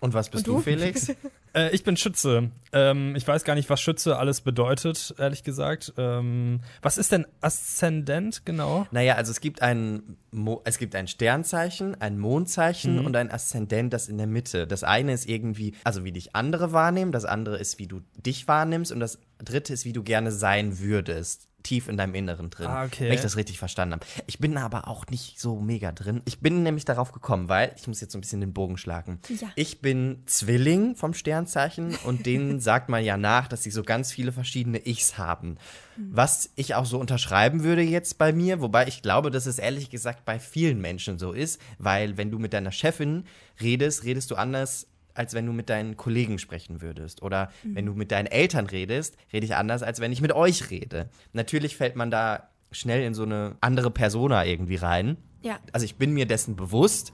Und 0.00 0.14
was 0.14 0.30
bist 0.30 0.46
Und 0.46 0.54
du, 0.54 0.56
du? 0.58 0.62
Felix? 0.62 1.12
Äh, 1.54 1.74
ich 1.74 1.82
bin 1.82 1.96
Schütze. 1.96 2.50
Ähm, 2.72 3.16
ich 3.16 3.26
weiß 3.26 3.42
gar 3.42 3.54
nicht, 3.54 3.70
was 3.70 3.80
Schütze 3.80 4.18
alles 4.18 4.42
bedeutet, 4.42 5.14
ehrlich 5.16 5.44
gesagt. 5.44 5.94
Ähm, 5.96 6.60
was 6.82 6.98
ist 6.98 7.10
denn 7.10 7.26
Aszendent 7.40 8.44
genau? 8.44 8.86
naja, 8.90 9.14
also 9.14 9.30
es 9.30 9.40
gibt 9.40 9.62
ein, 9.62 10.18
Mo 10.30 10.60
es 10.66 10.76
gibt 10.76 10.94
ein 10.94 11.08
Sternzeichen, 11.08 11.98
ein 12.00 12.18
Mondzeichen 12.18 12.98
Mhm. 13.00 13.06
und 13.06 13.16
ein 13.16 13.30
Aszendent, 13.30 13.94
das 13.94 14.08
in 14.08 14.18
der 14.18 14.26
Mitte. 14.26 14.66
Das 14.66 14.84
eine 14.84 15.14
ist 15.14 15.26
irgendwie, 15.26 15.74
also 15.84 16.04
wie 16.04 16.12
dich 16.12 16.36
andere 16.36 16.72
wahrnehmen, 16.72 17.12
das 17.12 17.24
andere 17.24 17.56
ist, 17.56 17.78
wie 17.78 17.86
du 17.86 18.02
dich 18.14 18.46
wahrnimmst 18.46 18.92
und 18.92 19.00
das 19.00 19.18
dritte 19.42 19.72
ist, 19.72 19.86
wie 19.86 19.94
du 19.94 20.02
gerne 20.02 20.30
sein 20.30 20.78
würdest. 20.80 21.47
Tief 21.68 21.86
in 21.86 21.98
deinem 21.98 22.14
Inneren 22.14 22.48
drin. 22.48 22.66
Ah, 22.66 22.86
okay. 22.86 23.08
Wenn 23.08 23.12
ich 23.12 23.20
das 23.20 23.36
richtig 23.36 23.58
verstanden 23.58 23.96
habe. 23.96 24.06
Ich 24.26 24.38
bin 24.38 24.56
aber 24.56 24.88
auch 24.88 25.06
nicht 25.08 25.38
so 25.38 25.60
mega 25.60 25.92
drin. 25.92 26.22
Ich 26.24 26.40
bin 26.40 26.62
nämlich 26.62 26.86
darauf 26.86 27.12
gekommen, 27.12 27.50
weil 27.50 27.74
ich 27.76 27.86
muss 27.86 28.00
jetzt 28.00 28.12
so 28.12 28.18
ein 28.18 28.22
bisschen 28.22 28.40
den 28.40 28.54
Bogen 28.54 28.78
schlagen. 28.78 29.20
Ja. 29.28 29.48
Ich 29.54 29.82
bin 29.82 30.22
Zwilling 30.24 30.96
vom 30.96 31.12
Sternzeichen 31.12 31.94
und 32.04 32.24
denen 32.24 32.58
sagt 32.60 32.88
man 32.88 33.04
ja 33.04 33.18
nach, 33.18 33.48
dass 33.48 33.64
sie 33.64 33.70
so 33.70 33.82
ganz 33.82 34.10
viele 34.10 34.32
verschiedene 34.32 34.86
Ichs 34.86 35.18
haben. 35.18 35.58
Was 35.98 36.48
ich 36.54 36.74
auch 36.74 36.86
so 36.86 36.98
unterschreiben 36.98 37.64
würde 37.64 37.82
jetzt 37.82 38.16
bei 38.16 38.32
mir, 38.32 38.62
wobei 38.62 38.86
ich 38.86 39.02
glaube, 39.02 39.30
dass 39.30 39.44
es 39.44 39.58
ehrlich 39.58 39.90
gesagt 39.90 40.24
bei 40.24 40.38
vielen 40.38 40.80
Menschen 40.80 41.18
so 41.18 41.32
ist, 41.32 41.60
weil 41.78 42.16
wenn 42.16 42.30
du 42.30 42.38
mit 42.38 42.54
deiner 42.54 42.72
Chefin 42.72 43.24
redest, 43.60 44.04
redest 44.04 44.30
du 44.30 44.36
anders 44.36 44.86
als 45.18 45.34
wenn 45.34 45.46
du 45.46 45.52
mit 45.52 45.68
deinen 45.68 45.96
Kollegen 45.96 46.38
sprechen 46.38 46.80
würdest. 46.80 47.22
Oder 47.22 47.50
wenn 47.64 47.86
du 47.86 47.94
mit 47.94 48.12
deinen 48.12 48.26
Eltern 48.26 48.66
redest, 48.66 49.16
rede 49.32 49.44
ich 49.44 49.56
anders, 49.56 49.82
als 49.82 50.00
wenn 50.00 50.12
ich 50.12 50.20
mit 50.20 50.32
euch 50.32 50.70
rede. 50.70 51.10
Natürlich 51.32 51.76
fällt 51.76 51.96
man 51.96 52.10
da 52.10 52.50
schnell 52.70 53.02
in 53.02 53.14
so 53.14 53.24
eine 53.24 53.56
andere 53.60 53.90
Persona 53.90 54.44
irgendwie 54.44 54.76
rein. 54.76 55.16
Ja. 55.42 55.58
Also 55.72 55.84
ich 55.84 55.96
bin 55.96 56.12
mir 56.12 56.26
dessen 56.26 56.56
bewusst 56.56 57.12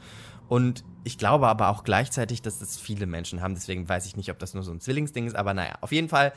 und 0.48 0.84
ich 1.04 1.18
glaube 1.18 1.48
aber 1.48 1.68
auch 1.68 1.84
gleichzeitig, 1.84 2.42
dass 2.42 2.58
das 2.58 2.78
viele 2.78 3.06
Menschen 3.06 3.40
haben. 3.40 3.54
Deswegen 3.54 3.88
weiß 3.88 4.06
ich 4.06 4.16
nicht, 4.16 4.30
ob 4.30 4.38
das 4.38 4.54
nur 4.54 4.62
so 4.62 4.72
ein 4.72 4.80
Zwillingsding 4.80 5.26
ist. 5.26 5.36
Aber 5.36 5.54
naja, 5.54 5.78
auf 5.80 5.92
jeden 5.92 6.08
Fall 6.08 6.32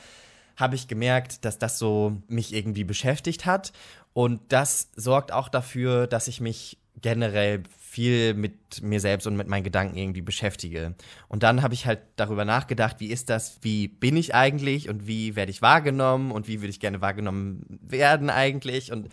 habe 0.56 0.74
ich 0.74 0.88
gemerkt, 0.88 1.44
dass 1.44 1.58
das 1.58 1.78
so 1.78 2.16
mich 2.28 2.54
irgendwie 2.54 2.84
beschäftigt 2.84 3.46
hat. 3.46 3.72
Und 4.12 4.40
das 4.48 4.90
sorgt 4.96 5.32
auch 5.32 5.48
dafür, 5.48 6.06
dass 6.06 6.28
ich 6.28 6.40
mich 6.40 6.78
generell 7.00 7.62
viel 7.90 8.34
mit 8.34 8.82
mir 8.82 9.00
selbst 9.00 9.26
und 9.26 9.36
mit 9.36 9.48
meinen 9.48 9.64
Gedanken 9.64 9.96
irgendwie 9.96 10.20
beschäftige. 10.20 10.94
Und 11.28 11.42
dann 11.42 11.62
habe 11.62 11.72
ich 11.74 11.86
halt 11.86 12.00
darüber 12.16 12.44
nachgedacht, 12.44 12.96
wie 13.00 13.06
ist 13.08 13.30
das, 13.30 13.58
wie 13.62 13.88
bin 13.88 14.16
ich 14.16 14.34
eigentlich 14.34 14.88
und 14.88 15.06
wie 15.06 15.36
werde 15.36 15.50
ich 15.50 15.62
wahrgenommen 15.62 16.30
und 16.30 16.46
wie 16.48 16.60
würde 16.60 16.68
ich 16.70 16.80
gerne 16.80 17.00
wahrgenommen 17.00 17.64
werden 17.80 18.30
eigentlich. 18.30 18.92
Und 18.92 19.08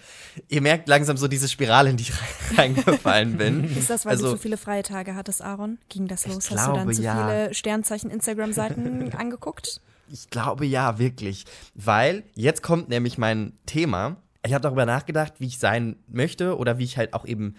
ihr 0.50 0.62
merkt 0.62 0.88
langsam 0.90 1.16
so 1.18 1.28
diese 1.28 1.48
Spirale, 1.48 1.90
in 1.90 1.98
die 1.98 2.04
ich 2.04 2.14
reingefallen 2.58 3.38
bin. 3.38 3.64
Ist 3.78 3.90
das, 3.90 4.06
weil 4.06 4.12
Also- 4.12 4.32
du 4.32 4.32
zu 4.34 4.42
viele 4.42 4.58
freie 4.58 4.84
Tage 4.84 5.16
hattest, 5.16 5.42
Aaron? 5.42 5.78
Ging 5.90 6.08
das 6.08 6.28
los? 6.28 6.52
Hast 6.52 6.68
du 6.68 6.72
glaube, 6.74 6.80
dann 6.80 6.94
zu 6.94 7.02
ja. 7.02 7.28
viele 7.28 7.54
Sternzeichen-Instagram-Seiten 7.54 9.14
angeguckt? 9.18 9.82
Ich 10.12 10.30
glaube 10.30 10.66
ja, 10.66 11.00
wirklich. 11.00 11.46
Weil 11.74 12.24
jetzt 12.36 12.62
kommt 12.62 12.90
nämlich 12.90 13.18
mein 13.18 13.54
Thema. 13.66 14.18
Ich 14.46 14.54
habe 14.54 14.62
darüber 14.62 14.86
nachgedacht, 14.86 15.34
wie 15.40 15.48
ich 15.48 15.58
sein 15.58 15.96
möchte 16.08 16.58
oder 16.58 16.78
wie 16.78 16.84
ich 16.84 16.98
halt 16.98 17.14
auch 17.16 17.26
eben 17.26 17.56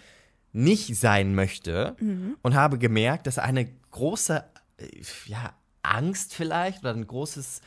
nicht 0.56 0.96
sein 0.96 1.34
möchte 1.34 1.96
und 2.42 2.54
habe 2.54 2.78
gemerkt, 2.78 3.26
dass 3.26 3.38
eine 3.38 3.68
große, 3.90 4.42
äh, 4.78 4.86
ja, 5.26 5.52
Angst 5.82 6.34
vielleicht 6.34 6.80
oder 6.80 6.94
ein 6.94 7.06
großes, 7.06 7.60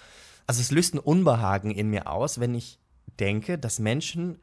also 0.47 0.59
es 0.59 0.71
löst 0.71 0.95
ein 0.95 0.99
Unbehagen 0.99 1.71
in 1.71 1.89
mir 1.89 2.09
aus, 2.11 2.39
wenn 2.39 2.55
ich 2.55 2.79
denke, 3.19 3.57
dass 3.57 3.79
Menschen 3.79 4.39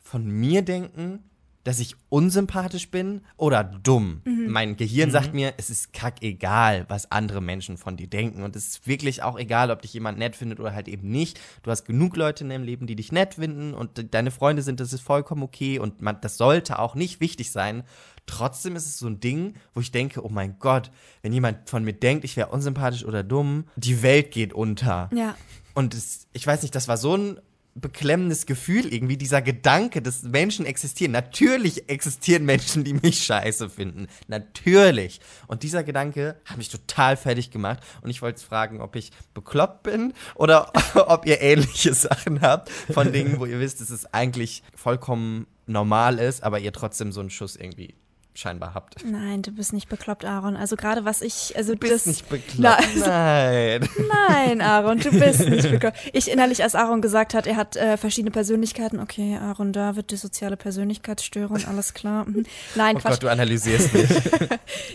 von 0.00 0.26
mir 0.26 0.62
denken, 0.62 1.29
dass 1.64 1.78
ich 1.78 1.94
unsympathisch 2.08 2.90
bin 2.90 3.20
oder 3.36 3.62
dumm. 3.64 4.22
Mein 4.24 4.76
Gehirn 4.76 5.10
sagt 5.10 5.34
mir, 5.34 5.52
es 5.58 5.68
ist 5.68 5.92
kackegal, 5.92 6.86
was 6.88 7.10
andere 7.12 7.40
Menschen 7.42 7.76
von 7.76 7.96
dir 7.96 8.06
denken. 8.06 8.42
Und 8.42 8.56
es 8.56 8.68
ist 8.68 8.86
wirklich 8.86 9.22
auch 9.22 9.38
egal, 9.38 9.70
ob 9.70 9.82
dich 9.82 9.92
jemand 9.92 10.18
nett 10.18 10.36
findet 10.36 10.58
oder 10.58 10.74
halt 10.74 10.88
eben 10.88 11.10
nicht. 11.10 11.38
Du 11.62 11.70
hast 11.70 11.84
genug 11.84 12.16
Leute 12.16 12.44
in 12.44 12.50
deinem 12.50 12.64
Leben, 12.64 12.86
die 12.86 12.96
dich 12.96 13.12
nett 13.12 13.34
finden 13.34 13.74
und 13.74 13.98
de- 13.98 14.06
deine 14.10 14.30
Freunde 14.30 14.62
sind, 14.62 14.80
das 14.80 14.92
ist 14.92 15.02
vollkommen 15.02 15.42
okay 15.42 15.78
und 15.78 16.00
man, 16.00 16.20
das 16.20 16.36
sollte 16.38 16.78
auch 16.78 16.94
nicht 16.94 17.20
wichtig 17.20 17.50
sein. 17.50 17.82
Trotzdem 18.26 18.76
ist 18.76 18.86
es 18.86 18.98
so 18.98 19.06
ein 19.08 19.20
Ding, 19.20 19.54
wo 19.74 19.80
ich 19.80 19.90
denke, 19.92 20.24
oh 20.24 20.28
mein 20.28 20.58
Gott, 20.58 20.90
wenn 21.22 21.32
jemand 21.32 21.68
von 21.68 21.84
mir 21.84 21.92
denkt, 21.94 22.24
ich 22.24 22.36
wäre 22.36 22.48
unsympathisch 22.48 23.04
oder 23.04 23.22
dumm, 23.22 23.64
die 23.76 24.02
Welt 24.02 24.30
geht 24.30 24.52
unter. 24.52 25.10
Ja. 25.12 25.36
Und 25.74 25.94
es, 25.94 26.26
ich 26.32 26.46
weiß 26.46 26.62
nicht, 26.62 26.74
das 26.74 26.88
war 26.88 26.96
so 26.96 27.16
ein 27.16 27.40
beklemmendes 27.74 28.46
Gefühl 28.46 28.92
irgendwie, 28.92 29.16
dieser 29.16 29.42
Gedanke, 29.42 30.02
dass 30.02 30.22
Menschen 30.22 30.66
existieren. 30.66 31.12
Natürlich 31.12 31.88
existieren 31.88 32.44
Menschen, 32.44 32.84
die 32.84 32.94
mich 32.94 33.24
scheiße 33.24 33.70
finden. 33.70 34.08
Natürlich. 34.28 35.20
Und 35.46 35.62
dieser 35.62 35.84
Gedanke 35.84 36.40
hat 36.44 36.58
mich 36.58 36.68
total 36.68 37.16
fertig 37.16 37.50
gemacht. 37.50 37.80
Und 38.02 38.10
ich 38.10 38.22
wollte 38.22 38.42
fragen, 38.42 38.80
ob 38.80 38.96
ich 38.96 39.12
bekloppt 39.34 39.84
bin 39.84 40.12
oder 40.34 40.72
ob 40.94 41.26
ihr 41.26 41.40
ähnliche 41.40 41.94
Sachen 41.94 42.40
habt, 42.40 42.70
von 42.70 43.12
Dingen, 43.12 43.38
wo 43.38 43.46
ihr 43.46 43.60
wisst, 43.60 43.80
dass 43.80 43.90
es 43.90 44.12
eigentlich 44.12 44.62
vollkommen 44.74 45.46
normal 45.66 46.18
ist, 46.18 46.42
aber 46.42 46.58
ihr 46.58 46.72
trotzdem 46.72 47.12
so 47.12 47.20
einen 47.20 47.30
Schuss 47.30 47.56
irgendwie 47.56 47.94
scheinbar 48.40 48.74
habt. 48.74 49.04
Nein, 49.04 49.42
du 49.42 49.52
bist 49.52 49.72
nicht 49.72 49.88
bekloppt, 49.88 50.24
Aaron. 50.24 50.56
Also 50.56 50.76
gerade 50.76 51.04
was 51.04 51.22
ich, 51.22 51.54
also 51.56 51.74
Du 51.74 51.78
bist 51.78 51.92
das, 51.92 52.06
nicht 52.06 52.28
bekloppt. 52.28 52.58
Na, 52.58 52.74
also- 52.76 53.06
Nein. 53.06 53.88
Nein, 54.28 54.60
Aaron, 54.60 54.98
du 54.98 55.10
bist 55.10 55.40
nicht 55.48 55.62
bekloppt. 55.70 55.98
Ich 56.12 56.30
innerlich, 56.30 56.62
als 56.62 56.74
Aaron 56.74 57.02
gesagt 57.02 57.34
hat, 57.34 57.46
er 57.46 57.56
hat 57.56 57.76
äh, 57.76 57.96
verschiedene 57.96 58.30
Persönlichkeiten. 58.30 58.98
Okay, 59.00 59.36
Aaron 59.36 59.72
David, 59.72 60.10
die 60.10 60.16
soziale 60.16 60.56
Persönlichkeitsstörung, 60.56 61.64
alles 61.66 61.94
klar. 61.94 62.24
Mhm. 62.24 62.44
Nein, 62.74 62.96
Oh 62.96 63.00
Quatsch. 63.00 63.12
Gott, 63.12 63.22
du 63.24 63.28
analysierst 63.30 63.92
mich. 63.94 64.08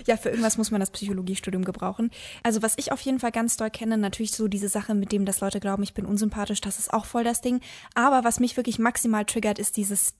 Ja, 0.07 0.17
für 0.17 0.29
irgendwas 0.29 0.57
muss 0.57 0.71
man 0.71 0.79
das 0.79 0.91
Psychologiestudium 0.91 1.63
gebrauchen. 1.65 2.11
Also 2.43 2.61
was 2.61 2.73
ich 2.77 2.91
auf 2.91 2.99
jeden 3.01 3.19
Fall 3.19 3.31
ganz 3.31 3.57
doll 3.57 3.69
kenne, 3.69 3.97
natürlich 3.97 4.31
so 4.31 4.47
diese 4.47 4.69
Sache 4.69 4.93
mit 4.93 5.11
dem, 5.11 5.25
dass 5.25 5.41
Leute 5.41 5.59
glauben, 5.59 5.83
ich 5.83 5.93
bin 5.93 6.05
unsympathisch, 6.05 6.61
das 6.61 6.79
ist 6.79 6.93
auch 6.93 7.05
voll 7.05 7.23
das 7.23 7.41
Ding. 7.41 7.59
Aber 7.93 8.23
was 8.23 8.39
mich 8.39 8.55
wirklich 8.57 8.79
maximal 8.79 9.25
triggert, 9.25 9.59
ist 9.59 9.77
dieses 9.77 10.17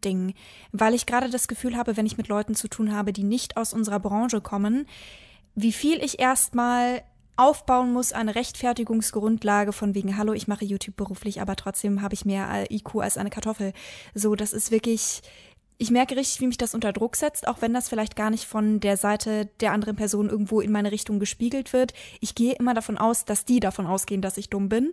Dumm-Ding. 0.00 0.34
Weil 0.72 0.94
ich 0.94 1.06
gerade 1.06 1.30
das 1.30 1.48
Gefühl 1.48 1.76
habe, 1.76 1.96
wenn 1.96 2.06
ich 2.06 2.16
mit 2.16 2.28
Leuten 2.28 2.54
zu 2.54 2.68
tun 2.68 2.94
habe, 2.94 3.12
die 3.12 3.24
nicht 3.24 3.56
aus 3.56 3.72
unserer 3.72 4.00
Branche 4.00 4.40
kommen, 4.40 4.86
wie 5.54 5.72
viel 5.72 6.02
ich 6.04 6.18
erstmal 6.18 7.02
aufbauen 7.36 7.92
muss 7.92 8.12
eine 8.12 8.34
Rechtfertigungsgrundlage 8.34 9.72
von 9.72 9.94
wegen, 9.94 10.16
hallo, 10.16 10.32
ich 10.32 10.48
mache 10.48 10.64
YouTube 10.64 10.96
beruflich, 10.96 11.40
aber 11.40 11.54
trotzdem 11.56 12.00
habe 12.00 12.14
ich 12.14 12.24
mehr 12.24 12.70
IQ 12.70 12.96
als 12.96 13.18
eine 13.18 13.30
Kartoffel. 13.30 13.72
So, 14.14 14.34
das 14.34 14.54
ist 14.54 14.70
wirklich, 14.70 15.20
ich 15.76 15.90
merke 15.90 16.16
richtig, 16.16 16.40
wie 16.40 16.46
mich 16.46 16.56
das 16.56 16.74
unter 16.74 16.94
Druck 16.94 17.16
setzt, 17.16 17.46
auch 17.46 17.60
wenn 17.60 17.74
das 17.74 17.90
vielleicht 17.90 18.16
gar 18.16 18.30
nicht 18.30 18.44
von 18.44 18.80
der 18.80 18.96
Seite 18.96 19.50
der 19.60 19.72
anderen 19.72 19.96
Person 19.96 20.30
irgendwo 20.30 20.62
in 20.62 20.72
meine 20.72 20.92
Richtung 20.92 21.18
gespiegelt 21.18 21.74
wird. 21.74 21.92
Ich 22.20 22.34
gehe 22.34 22.54
immer 22.54 22.72
davon 22.72 22.96
aus, 22.96 23.26
dass 23.26 23.44
die 23.44 23.60
davon 23.60 23.86
ausgehen, 23.86 24.22
dass 24.22 24.38
ich 24.38 24.48
dumm 24.48 24.70
bin. 24.70 24.92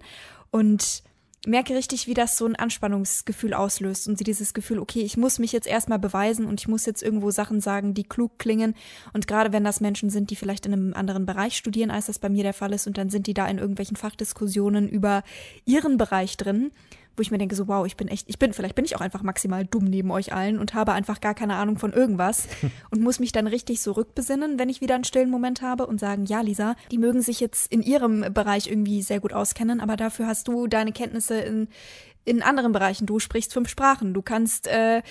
Und 0.51 1.03
merke 1.45 1.75
richtig, 1.75 2.07
wie 2.07 2.13
das 2.13 2.38
so 2.38 2.45
ein 2.45 2.55
Anspannungsgefühl 2.55 3.53
auslöst 3.53 4.07
und 4.07 4.17
sie 4.17 4.23
dieses 4.23 4.53
Gefühl, 4.53 4.79
okay, 4.79 5.01
ich 5.01 5.17
muss 5.17 5.39
mich 5.39 5.51
jetzt 5.51 5.67
erstmal 5.67 6.00
beweisen 6.00 6.45
und 6.45 6.59
ich 6.59 6.67
muss 6.67 6.85
jetzt 6.85 7.03
irgendwo 7.03 7.31
Sachen 7.31 7.59
sagen, 7.59 7.93
die 7.93 8.03
klug 8.03 8.39
klingen. 8.39 8.75
Und 9.12 9.27
gerade 9.27 9.51
wenn 9.51 9.63
das 9.63 9.81
Menschen 9.81 10.09
sind, 10.09 10.29
die 10.29 10.35
vielleicht 10.35 10.65
in 10.65 10.73
einem 10.73 10.93
anderen 10.93 11.25
Bereich 11.25 11.57
studieren, 11.57 11.91
als 11.91 12.05
das 12.05 12.19
bei 12.19 12.29
mir 12.29 12.43
der 12.43 12.53
Fall 12.53 12.73
ist, 12.73 12.88
und 12.88 12.97
dann 12.97 13.09
sind 13.09 13.27
die 13.27 13.33
da 13.33 13.47
in 13.47 13.57
irgendwelchen 13.57 13.97
Fachdiskussionen 13.97 14.88
über 14.88 15.23
ihren 15.65 15.97
Bereich 15.97 16.38
drin, 16.38 16.71
wo 17.15 17.22
ich 17.22 17.32
mir 17.32 17.38
denke, 17.38 17.55
so, 17.55 17.67
wow, 17.67 17.86
ich 17.86 17.96
bin 17.96 18.08
echt, 18.08 18.29
ich 18.29 18.39
bin, 18.39 18.53
vielleicht 18.53 18.75
bin 18.75 18.86
ich 18.86 18.96
auch 18.96 19.01
einfach 19.01 19.22
maximal 19.22 19.65
dumm 19.65 19.86
neben 19.86 20.12
euch 20.12 20.34
allen 20.34 20.60
und 20.60 20.74
habe 20.74 20.93
einfach 20.93 21.22
gar 21.22 21.34
keine 21.34 21.55
Ahnung 21.55 21.77
von 21.77 21.93
irgendwas 21.93 22.48
und 22.91 23.01
muss 23.01 23.20
mich 23.20 23.32
dann 23.32 23.48
richtig 23.48 23.82
so 23.82 23.91
rückbesinnen, 23.91 24.60
wenn 24.60 24.70
ich 24.70 24.82
wieder 24.82 24.96
einen 24.96 25.03
stillen 25.03 25.29
Moment 25.29 25.62
habe 25.62 25.86
und 25.86 26.00
sagen, 26.00 26.25
ja, 26.25 26.41
Lisa, 26.41 26.75
die 26.91 26.98
mögen 26.98 27.22
sich 27.22 27.39
jetzt 27.39 27.72
in 27.72 27.82
ihrem 27.82 28.34
Bereich 28.34 28.67
irgendwie 28.67 29.01
sehr 29.01 29.20
gut 29.20 29.34
auskennen, 29.34 29.79
aber 29.79 29.96
dafür 29.96 30.27
hast 30.27 30.48
du 30.48 30.67
deine 30.67 30.91
Kenntnisse 30.91 31.39
in, 31.39 31.67
in 32.25 32.41
anderen 32.41 32.72
Bereichen. 32.72 33.05
Du 33.05 33.20
sprichst 33.20 33.53
fünf 33.53 33.70
Sprachen, 33.70 34.13
du 34.13 34.22
kannst 34.22 34.67
äh, 34.67 35.01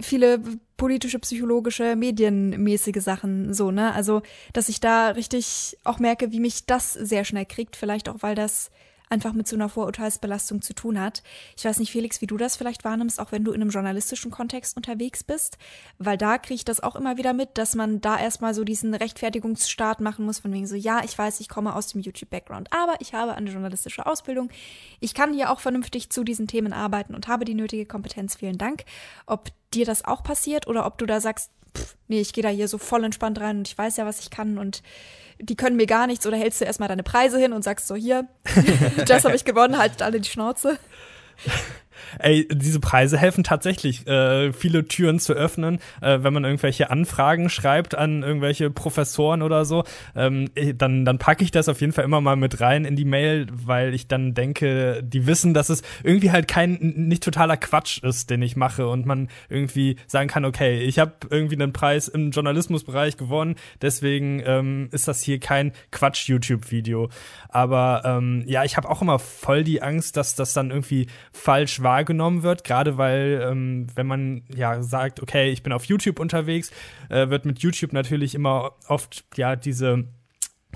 viele 0.00 0.40
politische, 0.76 1.18
psychologische, 1.18 1.96
medienmäßige 1.96 3.02
Sachen 3.02 3.52
so, 3.52 3.70
ne? 3.70 3.92
Also, 3.92 4.22
dass 4.52 4.68
ich 4.68 4.80
da 4.80 5.08
richtig 5.08 5.76
auch 5.84 5.98
merke, 5.98 6.32
wie 6.32 6.40
mich 6.40 6.66
das 6.66 6.92
sehr 6.94 7.24
schnell 7.24 7.44
kriegt, 7.44 7.76
vielleicht 7.76 8.08
auch, 8.08 8.16
weil 8.20 8.34
das 8.34 8.70
einfach 9.10 9.32
mit 9.32 9.48
so 9.48 9.56
einer 9.56 9.68
Vorurteilsbelastung 9.68 10.62
zu 10.62 10.72
tun 10.72 10.98
hat. 10.98 11.22
Ich 11.56 11.64
weiß 11.64 11.80
nicht, 11.80 11.90
Felix, 11.90 12.20
wie 12.20 12.26
du 12.26 12.36
das 12.36 12.56
vielleicht 12.56 12.84
wahrnimmst, 12.84 13.20
auch 13.20 13.32
wenn 13.32 13.44
du 13.44 13.52
in 13.52 13.60
einem 13.60 13.70
journalistischen 13.70 14.30
Kontext 14.30 14.76
unterwegs 14.76 15.24
bist, 15.24 15.58
weil 15.98 16.16
da 16.16 16.38
kriege 16.38 16.54
ich 16.54 16.64
das 16.64 16.80
auch 16.80 16.94
immer 16.94 17.16
wieder 17.16 17.32
mit, 17.32 17.58
dass 17.58 17.74
man 17.74 18.00
da 18.00 18.18
erstmal 18.18 18.54
so 18.54 18.62
diesen 18.62 18.94
Rechtfertigungsstart 18.94 20.00
machen 20.00 20.24
muss, 20.24 20.38
von 20.38 20.52
wegen 20.52 20.66
so, 20.66 20.76
ja, 20.76 21.02
ich 21.04 21.18
weiß, 21.18 21.40
ich 21.40 21.48
komme 21.48 21.74
aus 21.74 21.88
dem 21.88 22.00
YouTube-Background, 22.00 22.72
aber 22.72 22.94
ich 23.00 23.12
habe 23.12 23.34
eine 23.34 23.50
journalistische 23.50 24.06
Ausbildung. 24.06 24.48
Ich 25.00 25.12
kann 25.12 25.34
hier 25.34 25.50
auch 25.50 25.60
vernünftig 25.60 26.10
zu 26.10 26.22
diesen 26.22 26.46
Themen 26.46 26.72
arbeiten 26.72 27.14
und 27.14 27.26
habe 27.26 27.44
die 27.44 27.54
nötige 27.54 27.86
Kompetenz. 27.86 28.36
Vielen 28.36 28.58
Dank. 28.58 28.84
Ob 29.26 29.50
dir 29.74 29.84
das 29.84 30.04
auch 30.04 30.22
passiert 30.22 30.66
oder 30.66 30.86
ob 30.86 30.98
du 30.98 31.06
da 31.06 31.20
sagst, 31.20 31.50
pff, 31.76 31.96
nee, 32.08 32.20
ich 32.20 32.32
gehe 32.32 32.42
da 32.42 32.48
hier 32.48 32.68
so 32.68 32.78
voll 32.78 33.04
entspannt 33.04 33.40
rein 33.40 33.58
und 33.58 33.68
ich 33.68 33.76
weiß 33.76 33.96
ja, 33.96 34.06
was 34.06 34.20
ich 34.20 34.30
kann 34.30 34.58
und 34.58 34.82
die 35.38 35.56
können 35.56 35.76
mir 35.76 35.86
gar 35.86 36.06
nichts 36.06 36.26
oder 36.26 36.36
hältst 36.36 36.60
du 36.60 36.64
erstmal 36.64 36.88
deine 36.88 37.02
Preise 37.02 37.38
hin 37.38 37.52
und 37.52 37.62
sagst 37.62 37.86
so, 37.86 37.94
hier, 37.94 38.28
das 39.06 39.24
habe 39.24 39.36
ich 39.36 39.44
gewonnen, 39.44 39.78
haltet 39.78 40.02
alle 40.02 40.20
die 40.20 40.28
Schnauze. 40.28 40.78
Ey, 42.18 42.46
diese 42.52 42.80
Preise 42.80 43.18
helfen 43.18 43.44
tatsächlich, 43.44 44.06
äh, 44.06 44.52
viele 44.52 44.86
Türen 44.86 45.18
zu 45.18 45.32
öffnen, 45.32 45.78
äh, 46.00 46.18
wenn 46.22 46.32
man 46.32 46.44
irgendwelche 46.44 46.90
Anfragen 46.90 47.48
schreibt 47.48 47.94
an 47.94 48.22
irgendwelche 48.22 48.70
Professoren 48.70 49.42
oder 49.42 49.64
so. 49.64 49.84
Ähm, 50.14 50.50
dann 50.76 51.04
dann 51.04 51.18
packe 51.18 51.44
ich 51.44 51.50
das 51.50 51.68
auf 51.68 51.80
jeden 51.80 51.92
Fall 51.92 52.04
immer 52.04 52.20
mal 52.20 52.36
mit 52.36 52.60
rein 52.60 52.84
in 52.84 52.96
die 52.96 53.04
Mail, 53.04 53.46
weil 53.50 53.94
ich 53.94 54.06
dann 54.06 54.34
denke, 54.34 55.02
die 55.02 55.26
wissen, 55.26 55.54
dass 55.54 55.68
es 55.68 55.82
irgendwie 56.02 56.30
halt 56.30 56.48
kein 56.48 56.78
nicht 56.80 57.22
totaler 57.22 57.56
Quatsch 57.56 58.02
ist, 58.02 58.30
den 58.30 58.42
ich 58.42 58.56
mache 58.56 58.88
und 58.88 59.06
man 59.06 59.28
irgendwie 59.48 59.96
sagen 60.06 60.28
kann, 60.28 60.44
okay, 60.44 60.80
ich 60.80 60.98
habe 60.98 61.12
irgendwie 61.30 61.56
einen 61.56 61.72
Preis 61.72 62.08
im 62.08 62.30
Journalismusbereich 62.30 63.16
gewonnen, 63.16 63.56
deswegen 63.82 64.42
ähm, 64.44 64.88
ist 64.92 65.08
das 65.08 65.22
hier 65.22 65.40
kein 65.40 65.72
Quatsch-YouTube-Video. 65.90 67.08
Aber 67.48 68.02
ähm, 68.04 68.44
ja, 68.46 68.64
ich 68.64 68.76
habe 68.76 68.88
auch 68.88 69.02
immer 69.02 69.18
voll 69.18 69.64
die 69.64 69.82
Angst, 69.82 70.16
dass 70.16 70.34
das 70.34 70.52
dann 70.52 70.70
irgendwie 70.70 71.08
falsch 71.32 71.82
war 71.82 71.89
wahrgenommen 71.90 72.44
wird, 72.44 72.62
gerade 72.62 72.98
weil, 72.98 73.44
ähm, 73.50 73.88
wenn 73.96 74.06
man 74.06 74.42
ja 74.54 74.80
sagt, 74.80 75.20
okay, 75.20 75.50
ich 75.50 75.64
bin 75.64 75.72
auf 75.72 75.84
YouTube 75.86 76.20
unterwegs, 76.20 76.70
äh, 77.08 77.28
wird 77.30 77.44
mit 77.44 77.58
YouTube 77.58 77.92
natürlich 77.92 78.36
immer 78.36 78.72
oft 78.86 79.24
ja 79.36 79.56
diese 79.56 80.04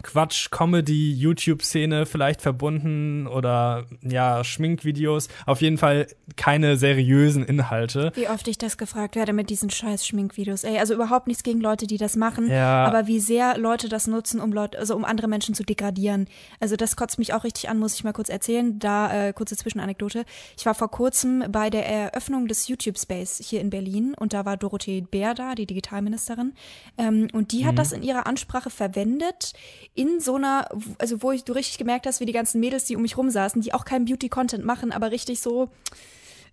Quatsch-Comedy-YouTube-Szene 0.03 2.07
vielleicht 2.07 2.43
verbunden 2.43 3.27
oder 3.27 3.87
ja, 4.03 4.45
Schminkvideos. 4.45 5.29
Auf 5.47 5.63
jeden 5.63 5.79
Fall 5.79 6.07
keine 6.37 6.77
seriösen 6.77 7.45
Inhalte. 7.45 8.13
Wie 8.15 8.29
oft 8.29 8.47
ich 8.49 8.59
das 8.59 8.77
gefragt 8.77 9.17
werde 9.17 9.33
mit 9.33 9.51
diesen 9.51 9.71
scheiß 9.71 10.07
Schminkvideos. 10.07 10.65
Ey, 10.65 10.79
also 10.79 10.95
überhaupt 10.95 11.27
nichts 11.27 11.43
gegen 11.43 11.61
Leute, 11.61 11.87
die 11.87 11.97
das 11.97 12.17
machen, 12.17 12.51
ja. 12.51 12.85
aber 12.85 13.07
wie 13.07 13.21
sehr 13.21 13.59
Leute 13.59 13.89
das 13.89 14.07
nutzen, 14.07 14.41
um 14.41 14.53
Leute, 14.53 14.79
also 14.79 14.97
um 14.97 15.05
andere 15.05 15.29
Menschen 15.29 15.55
zu 15.55 15.65
degradieren. 15.65 16.27
Also 16.61 16.77
das 16.77 16.97
kotzt 16.97 17.19
mich 17.19 17.33
auch 17.33 17.45
richtig 17.45 17.69
an, 17.69 17.79
muss 17.79 17.95
ich 17.95 18.05
mal 18.05 18.13
kurz 18.13 18.29
erzählen. 18.29 18.79
Da 18.79 19.29
äh, 19.29 19.33
kurze 19.33 19.57
Zwischenanekdote. 19.57 20.25
Ich 20.59 20.67
war 20.67 20.75
vor 20.75 20.91
kurzem 20.91 21.45
bei 21.49 21.71
der 21.71 21.89
Eröffnung 21.89 22.49
des 22.49 22.69
YouTube 22.69 22.99
Space 22.99 23.41
hier 23.43 23.61
in 23.61 23.71
Berlin 23.71 24.15
und 24.19 24.33
da 24.33 24.45
war 24.45 24.57
Dorothee 24.57 25.03
Bär 25.03 25.35
da, 25.35 25.55
die 25.55 25.67
Digitalministerin. 25.67 26.55
Ähm, 26.99 27.29
und 27.33 27.53
die 27.53 27.67
hat 27.67 27.73
mhm. 27.73 27.77
das 27.77 27.93
in 27.93 28.03
ihrer 28.03 28.27
Ansprache 28.27 28.71
verwendet 28.71 29.53
in 29.95 30.21
so 30.21 30.37
einer, 30.37 30.69
also 30.99 31.23
wo 31.23 31.31
ich, 31.31 31.45
du 31.45 31.53
richtig 31.53 31.79
gemerkt 31.79 32.07
hast, 32.07 32.21
wie 32.21 32.27
die 32.27 32.33
ganzen 32.33 32.61
Mädels, 32.61 32.85
die 32.85 32.97
um 32.97 33.03
mich 33.03 33.17
rum 33.17 33.31
saßen, 33.31 33.63
die 33.63 33.75
auch 33.75 33.85
keinen 33.85 34.05
Beauty-Content 34.07 34.65
machen, 34.65 34.93
aber 34.93 35.11
richtig 35.11 35.41
so 35.41 35.71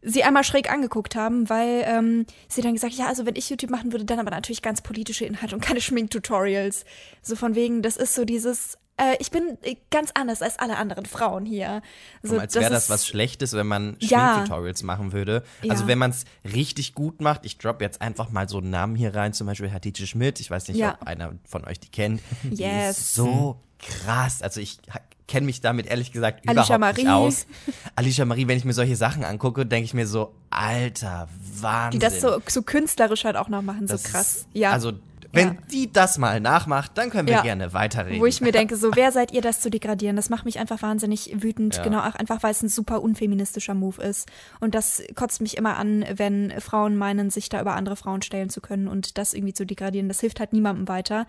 sie 0.03 0.23
einmal 0.23 0.43
schräg 0.43 0.71
angeguckt 0.71 1.15
haben, 1.15 1.49
weil 1.49 1.83
ähm, 1.85 2.25
sie 2.47 2.61
dann 2.61 2.73
gesagt, 2.73 2.93
ja, 2.93 3.07
also 3.07 3.25
wenn 3.25 3.35
ich 3.35 3.49
YouTube 3.49 3.69
machen 3.69 3.91
würde, 3.91 4.05
dann 4.05 4.19
aber 4.19 4.31
natürlich 4.31 4.61
ganz 4.61 4.81
politische 4.81 5.25
Inhalte 5.25 5.55
und 5.55 5.61
keine 5.61 5.81
Schminktutorials. 5.81 6.85
So 7.21 7.35
von 7.35 7.55
wegen, 7.55 7.81
das 7.81 7.97
ist 7.97 8.15
so 8.15 8.25
dieses, 8.25 8.77
äh, 9.01 9.17
ich 9.19 9.31
bin 9.31 9.57
äh, 9.63 9.75
ganz 9.89 10.11
anders 10.13 10.41
als 10.41 10.59
alle 10.59 10.77
anderen 10.77 11.05
Frauen 11.05 11.45
hier. 11.45 11.81
So, 12.21 12.37
als 12.37 12.53
wäre 12.55 12.69
das, 12.69 12.89
was 12.89 13.07
Schlechtes, 13.07 13.53
wenn 13.53 13.67
man 13.67 13.97
Schminktutorials 13.99 14.81
ja. 14.81 14.85
machen 14.85 15.11
würde. 15.11 15.43
Also 15.67 15.83
ja. 15.83 15.87
wenn 15.87 15.97
man 15.97 16.11
es 16.11 16.25
richtig 16.53 16.93
gut 16.93 17.19
macht, 17.19 17.45
ich 17.45 17.57
drop 17.57 17.81
jetzt 17.81 18.01
einfach 18.01 18.29
mal 18.29 18.47
so 18.47 18.59
einen 18.59 18.69
Namen 18.69 18.95
hier 18.95 19.15
rein, 19.15 19.33
zum 19.33 19.47
Beispiel 19.47 19.71
Hatice 19.71 20.07
Schmidt. 20.07 20.39
Ich 20.39 20.51
weiß 20.51 20.67
nicht, 20.67 20.77
ja. 20.77 20.97
ob 20.99 21.07
einer 21.07 21.33
von 21.45 21.65
euch 21.65 21.79
die 21.79 21.89
kennt. 21.89 22.21
Yes. 22.43 22.51
Die 22.61 22.89
ist 22.89 23.13
so 23.15 23.59
krass. 23.79 24.41
Also 24.41 24.61
ich 24.61 24.79
kenne 25.27 25.45
mich 25.45 25.61
damit 25.61 25.87
ehrlich 25.87 26.11
gesagt 26.11 26.47
Alicia 26.47 26.75
überhaupt 26.75 26.97
Marie. 26.97 27.03
nicht 27.03 27.11
aus. 27.11 27.47
Alicia 27.95 28.25
Marie, 28.25 28.47
wenn 28.47 28.57
ich 28.57 28.65
mir 28.65 28.73
solche 28.73 28.95
Sachen 28.95 29.23
angucke, 29.23 29.65
denke 29.65 29.85
ich 29.85 29.93
mir 29.93 30.05
so, 30.05 30.35
alter 30.49 31.27
Wahnsinn. 31.59 31.99
Die 31.99 32.05
das 32.05 32.21
so, 32.21 32.41
so 32.47 32.61
künstlerisch 32.61 33.23
halt 33.23 33.37
auch 33.37 33.47
noch 33.47 33.61
machen, 33.61 33.87
so 33.87 33.97
krass. 33.97 34.45
Ja. 34.53 34.71
Also 34.71 34.93
wenn 35.33 35.47
ja. 35.47 35.57
die 35.71 35.91
das 35.91 36.17
mal 36.17 36.39
nachmacht, 36.39 36.91
dann 36.95 37.09
können 37.09 37.27
wir 37.27 37.35
ja. 37.35 37.41
gerne 37.41 37.73
weiterreden. 37.73 38.19
Wo 38.19 38.25
ich 38.25 38.41
mir 38.41 38.51
denke, 38.51 38.75
so, 38.75 38.91
wer 38.95 39.11
seid 39.11 39.31
ihr, 39.31 39.41
das 39.41 39.61
zu 39.61 39.69
degradieren? 39.69 40.15
Das 40.15 40.29
macht 40.29 40.45
mich 40.45 40.59
einfach 40.59 40.81
wahnsinnig 40.81 41.41
wütend. 41.41 41.77
Ja. 41.77 41.83
Genau, 41.83 41.99
auch 41.99 42.15
einfach, 42.15 42.43
weil 42.43 42.51
es 42.51 42.61
ein 42.61 42.69
super 42.69 43.01
unfeministischer 43.01 43.73
Move 43.73 44.01
ist. 44.01 44.29
Und 44.59 44.75
das 44.75 45.03
kotzt 45.15 45.41
mich 45.41 45.57
immer 45.57 45.77
an, 45.77 46.05
wenn 46.15 46.53
Frauen 46.59 46.97
meinen, 46.97 47.29
sich 47.29 47.49
da 47.49 47.61
über 47.61 47.75
andere 47.75 47.95
Frauen 47.95 48.21
stellen 48.21 48.49
zu 48.49 48.61
können 48.61 48.87
und 48.87 49.17
das 49.17 49.33
irgendwie 49.33 49.53
zu 49.53 49.65
degradieren. 49.65 50.07
Das 50.07 50.19
hilft 50.19 50.39
halt 50.39 50.53
niemandem 50.53 50.87
weiter. 50.87 51.27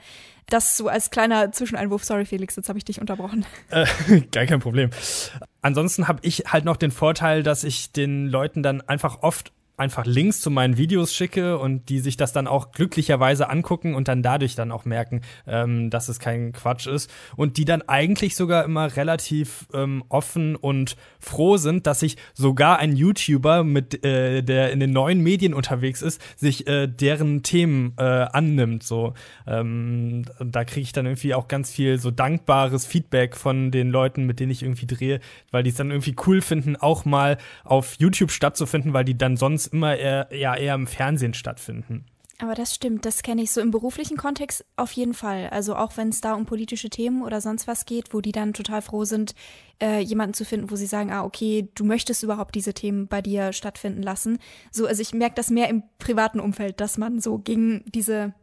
Das 0.48 0.76
so 0.76 0.88
als 0.88 1.10
kleiner 1.10 1.52
Zwischeneinwurf. 1.52 2.04
Sorry, 2.04 2.24
Felix, 2.24 2.56
jetzt 2.56 2.68
habe 2.68 2.78
ich 2.78 2.84
dich 2.84 3.00
unterbrochen. 3.00 3.46
Äh, 3.70 3.86
gar 4.32 4.44
kein 4.44 4.60
Problem. 4.60 4.90
Ansonsten 5.62 6.06
habe 6.06 6.18
ich 6.22 6.44
halt 6.48 6.64
noch 6.64 6.76
den 6.76 6.90
Vorteil, 6.90 7.42
dass 7.42 7.64
ich 7.64 7.92
den 7.92 8.26
Leuten 8.26 8.62
dann 8.62 8.82
einfach 8.82 9.22
oft 9.22 9.52
einfach 9.82 10.06
Links 10.06 10.40
zu 10.40 10.50
meinen 10.50 10.76
Videos 10.76 11.14
schicke 11.14 11.58
und 11.58 11.88
die 11.88 12.00
sich 12.00 12.16
das 12.16 12.32
dann 12.32 12.46
auch 12.46 12.72
glücklicherweise 12.72 13.50
angucken 13.50 13.94
und 13.94 14.08
dann 14.08 14.22
dadurch 14.22 14.54
dann 14.54 14.72
auch 14.72 14.84
merken, 14.84 15.22
ähm, 15.46 15.90
dass 15.90 16.08
es 16.08 16.18
kein 16.18 16.52
Quatsch 16.52 16.86
ist 16.86 17.10
und 17.36 17.56
die 17.56 17.64
dann 17.64 17.82
eigentlich 17.82 18.36
sogar 18.36 18.64
immer 18.64 18.96
relativ 18.96 19.66
ähm, 19.74 20.04
offen 20.08 20.56
und 20.56 20.96
froh 21.18 21.56
sind, 21.56 21.86
dass 21.86 22.00
sich 22.00 22.16
sogar 22.34 22.78
ein 22.78 22.96
YouTuber 22.96 23.64
mit 23.64 24.04
äh, 24.04 24.42
der 24.42 24.72
in 24.72 24.80
den 24.80 24.92
neuen 24.92 25.20
Medien 25.20 25.54
unterwegs 25.54 26.02
ist, 26.02 26.20
sich 26.36 26.66
äh, 26.66 26.86
deren 26.86 27.42
Themen 27.42 27.94
äh, 27.98 28.02
annimmt. 28.02 28.82
So, 28.82 29.14
ähm, 29.46 30.24
da 30.38 30.64
kriege 30.64 30.82
ich 30.82 30.92
dann 30.92 31.06
irgendwie 31.06 31.34
auch 31.34 31.48
ganz 31.48 31.70
viel 31.70 31.98
so 31.98 32.10
dankbares 32.10 32.86
Feedback 32.86 33.36
von 33.36 33.70
den 33.70 33.90
Leuten, 33.90 34.26
mit 34.26 34.40
denen 34.40 34.52
ich 34.52 34.62
irgendwie 34.62 34.86
drehe, 34.86 35.20
weil 35.50 35.62
die 35.62 35.70
es 35.70 35.76
dann 35.76 35.90
irgendwie 35.90 36.14
cool 36.26 36.40
finden, 36.40 36.76
auch 36.76 37.04
mal 37.04 37.38
auf 37.64 37.96
YouTube 37.98 38.30
stattzufinden, 38.30 38.92
weil 38.92 39.04
die 39.04 39.18
dann 39.18 39.36
sonst 39.36 39.52
sonst 39.52 39.71
immer 39.72 39.96
eher, 39.96 40.28
ja, 40.32 40.54
eher 40.54 40.74
im 40.74 40.86
Fernsehen 40.86 41.34
stattfinden. 41.34 42.06
Aber 42.42 42.56
das 42.56 42.74
stimmt, 42.74 43.04
das 43.04 43.22
kenne 43.22 43.42
ich 43.42 43.52
so 43.52 43.60
im 43.60 43.70
beruflichen 43.70 44.16
Kontext 44.16 44.64
auf 44.74 44.90
jeden 44.92 45.14
Fall. 45.14 45.48
Also 45.50 45.76
auch 45.76 45.96
wenn 45.96 46.08
es 46.08 46.20
da 46.20 46.34
um 46.34 46.44
politische 46.44 46.90
Themen 46.90 47.22
oder 47.22 47.40
sonst 47.40 47.68
was 47.68 47.86
geht, 47.86 48.12
wo 48.12 48.20
die 48.20 48.32
dann 48.32 48.52
total 48.52 48.82
froh 48.82 49.04
sind, 49.04 49.36
äh, 49.80 50.00
jemanden 50.00 50.34
zu 50.34 50.44
finden, 50.44 50.68
wo 50.68 50.74
sie 50.74 50.86
sagen, 50.86 51.12
ah, 51.12 51.22
okay, 51.22 51.68
du 51.76 51.84
möchtest 51.84 52.24
überhaupt 52.24 52.56
diese 52.56 52.74
Themen 52.74 53.06
bei 53.06 53.22
dir 53.22 53.52
stattfinden 53.52 54.02
lassen. 54.02 54.38
So, 54.72 54.86
also 54.86 55.00
ich 55.02 55.14
merke 55.14 55.36
das 55.36 55.50
mehr 55.50 55.68
im 55.68 55.84
privaten 55.98 56.40
Umfeld, 56.40 56.80
dass 56.80 56.98
man 56.98 57.20
so 57.20 57.38
gegen 57.38 57.84
diese 57.86 58.34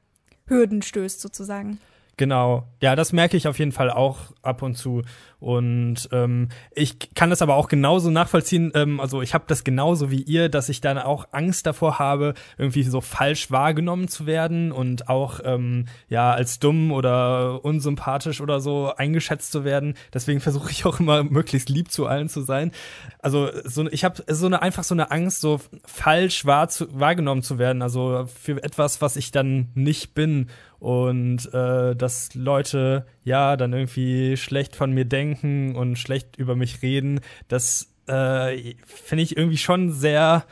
Hürden 0.48 0.82
stößt, 0.82 1.20
sozusagen. 1.20 1.80
Genau. 2.20 2.68
Ja, 2.82 2.98
das 2.98 3.14
merke 3.14 3.38
ich 3.38 3.48
auf 3.48 3.60
jeden 3.60 3.72
Fall 3.72 3.90
auch 3.90 4.34
ab 4.42 4.62
und 4.62 4.76
zu. 4.76 5.04
Und 5.40 6.10
ähm, 6.12 6.50
ich 6.76 7.14
kann 7.16 7.30
das 7.30 7.42
aber 7.42 7.56
auch 7.56 7.70
genauso 7.70 8.12
nachvollziehen. 8.12 8.74
Ähm, 8.76 9.00
also 9.00 9.22
ich 9.22 9.34
habe 9.34 9.46
das 9.48 9.64
genauso 9.64 10.12
wie 10.12 10.22
ihr, 10.22 10.50
dass 10.50 10.68
ich 10.68 10.82
dann 10.82 10.98
auch 10.98 11.30
Angst 11.32 11.66
davor 11.66 11.98
habe, 11.98 12.34
irgendwie 12.58 12.84
so 12.84 13.00
falsch 13.00 13.52
wahrgenommen 13.52 14.10
zu 14.10 14.26
werden 14.26 14.74
und 14.74 15.08
auch 15.08 15.40
ähm, 15.46 15.86
ja 16.10 16.34
als 16.34 16.60
dumm 16.60 16.92
oder 16.92 17.64
unsympathisch 17.64 18.42
oder 18.42 18.60
so 18.60 18.94
eingeschätzt 18.94 19.54
zu 19.54 19.64
werden. 19.64 19.94
Deswegen 20.14 20.42
versuche 20.42 20.72
ich 20.72 20.86
auch 20.86 21.00
immer 21.00 21.24
möglichst 21.24 21.70
lieb 21.70 21.90
zu 21.90 22.06
allen 22.06 22.28
zu 22.28 22.42
sein. 22.42 22.74
Also 23.20 23.50
so, 23.64 23.88
ich 23.90 24.04
habe 24.04 24.22
so 24.28 24.46
eine 24.46 24.62
einfach 24.62 24.84
so 24.84 24.94
eine 24.94 25.10
Angst, 25.10 25.40
so 25.40 25.62
falsch 25.86 26.46
wahr 26.46 26.68
zu, 26.68 27.00
wahrgenommen 27.00 27.44
zu 27.44 27.58
werden. 27.58 27.82
Also 27.82 28.26
für 28.28 28.62
etwas, 28.62 29.02
was 29.02 29.16
ich 29.16 29.32
dann 29.32 29.70
nicht 29.74 30.16
bin 30.16 30.50
und 30.80 31.54
äh, 31.54 31.96
dass 31.96 32.34
Leute 32.36 33.06
ja 33.24 33.58
dann 33.58 33.74
irgendwie 33.74 34.38
schlecht 34.38 34.76
von 34.76 34.92
mir 34.92 35.06
denken 35.06 35.76
und 35.76 35.98
schlecht 35.98 36.38
über 36.38 36.56
mich 36.56 36.82
reden, 36.82 37.20
das 37.48 37.94
äh, 38.08 38.76
finde 38.86 39.24
ich 39.24 39.38
irgendwie 39.38 39.58
schon 39.58 39.92
sehr 39.92 40.46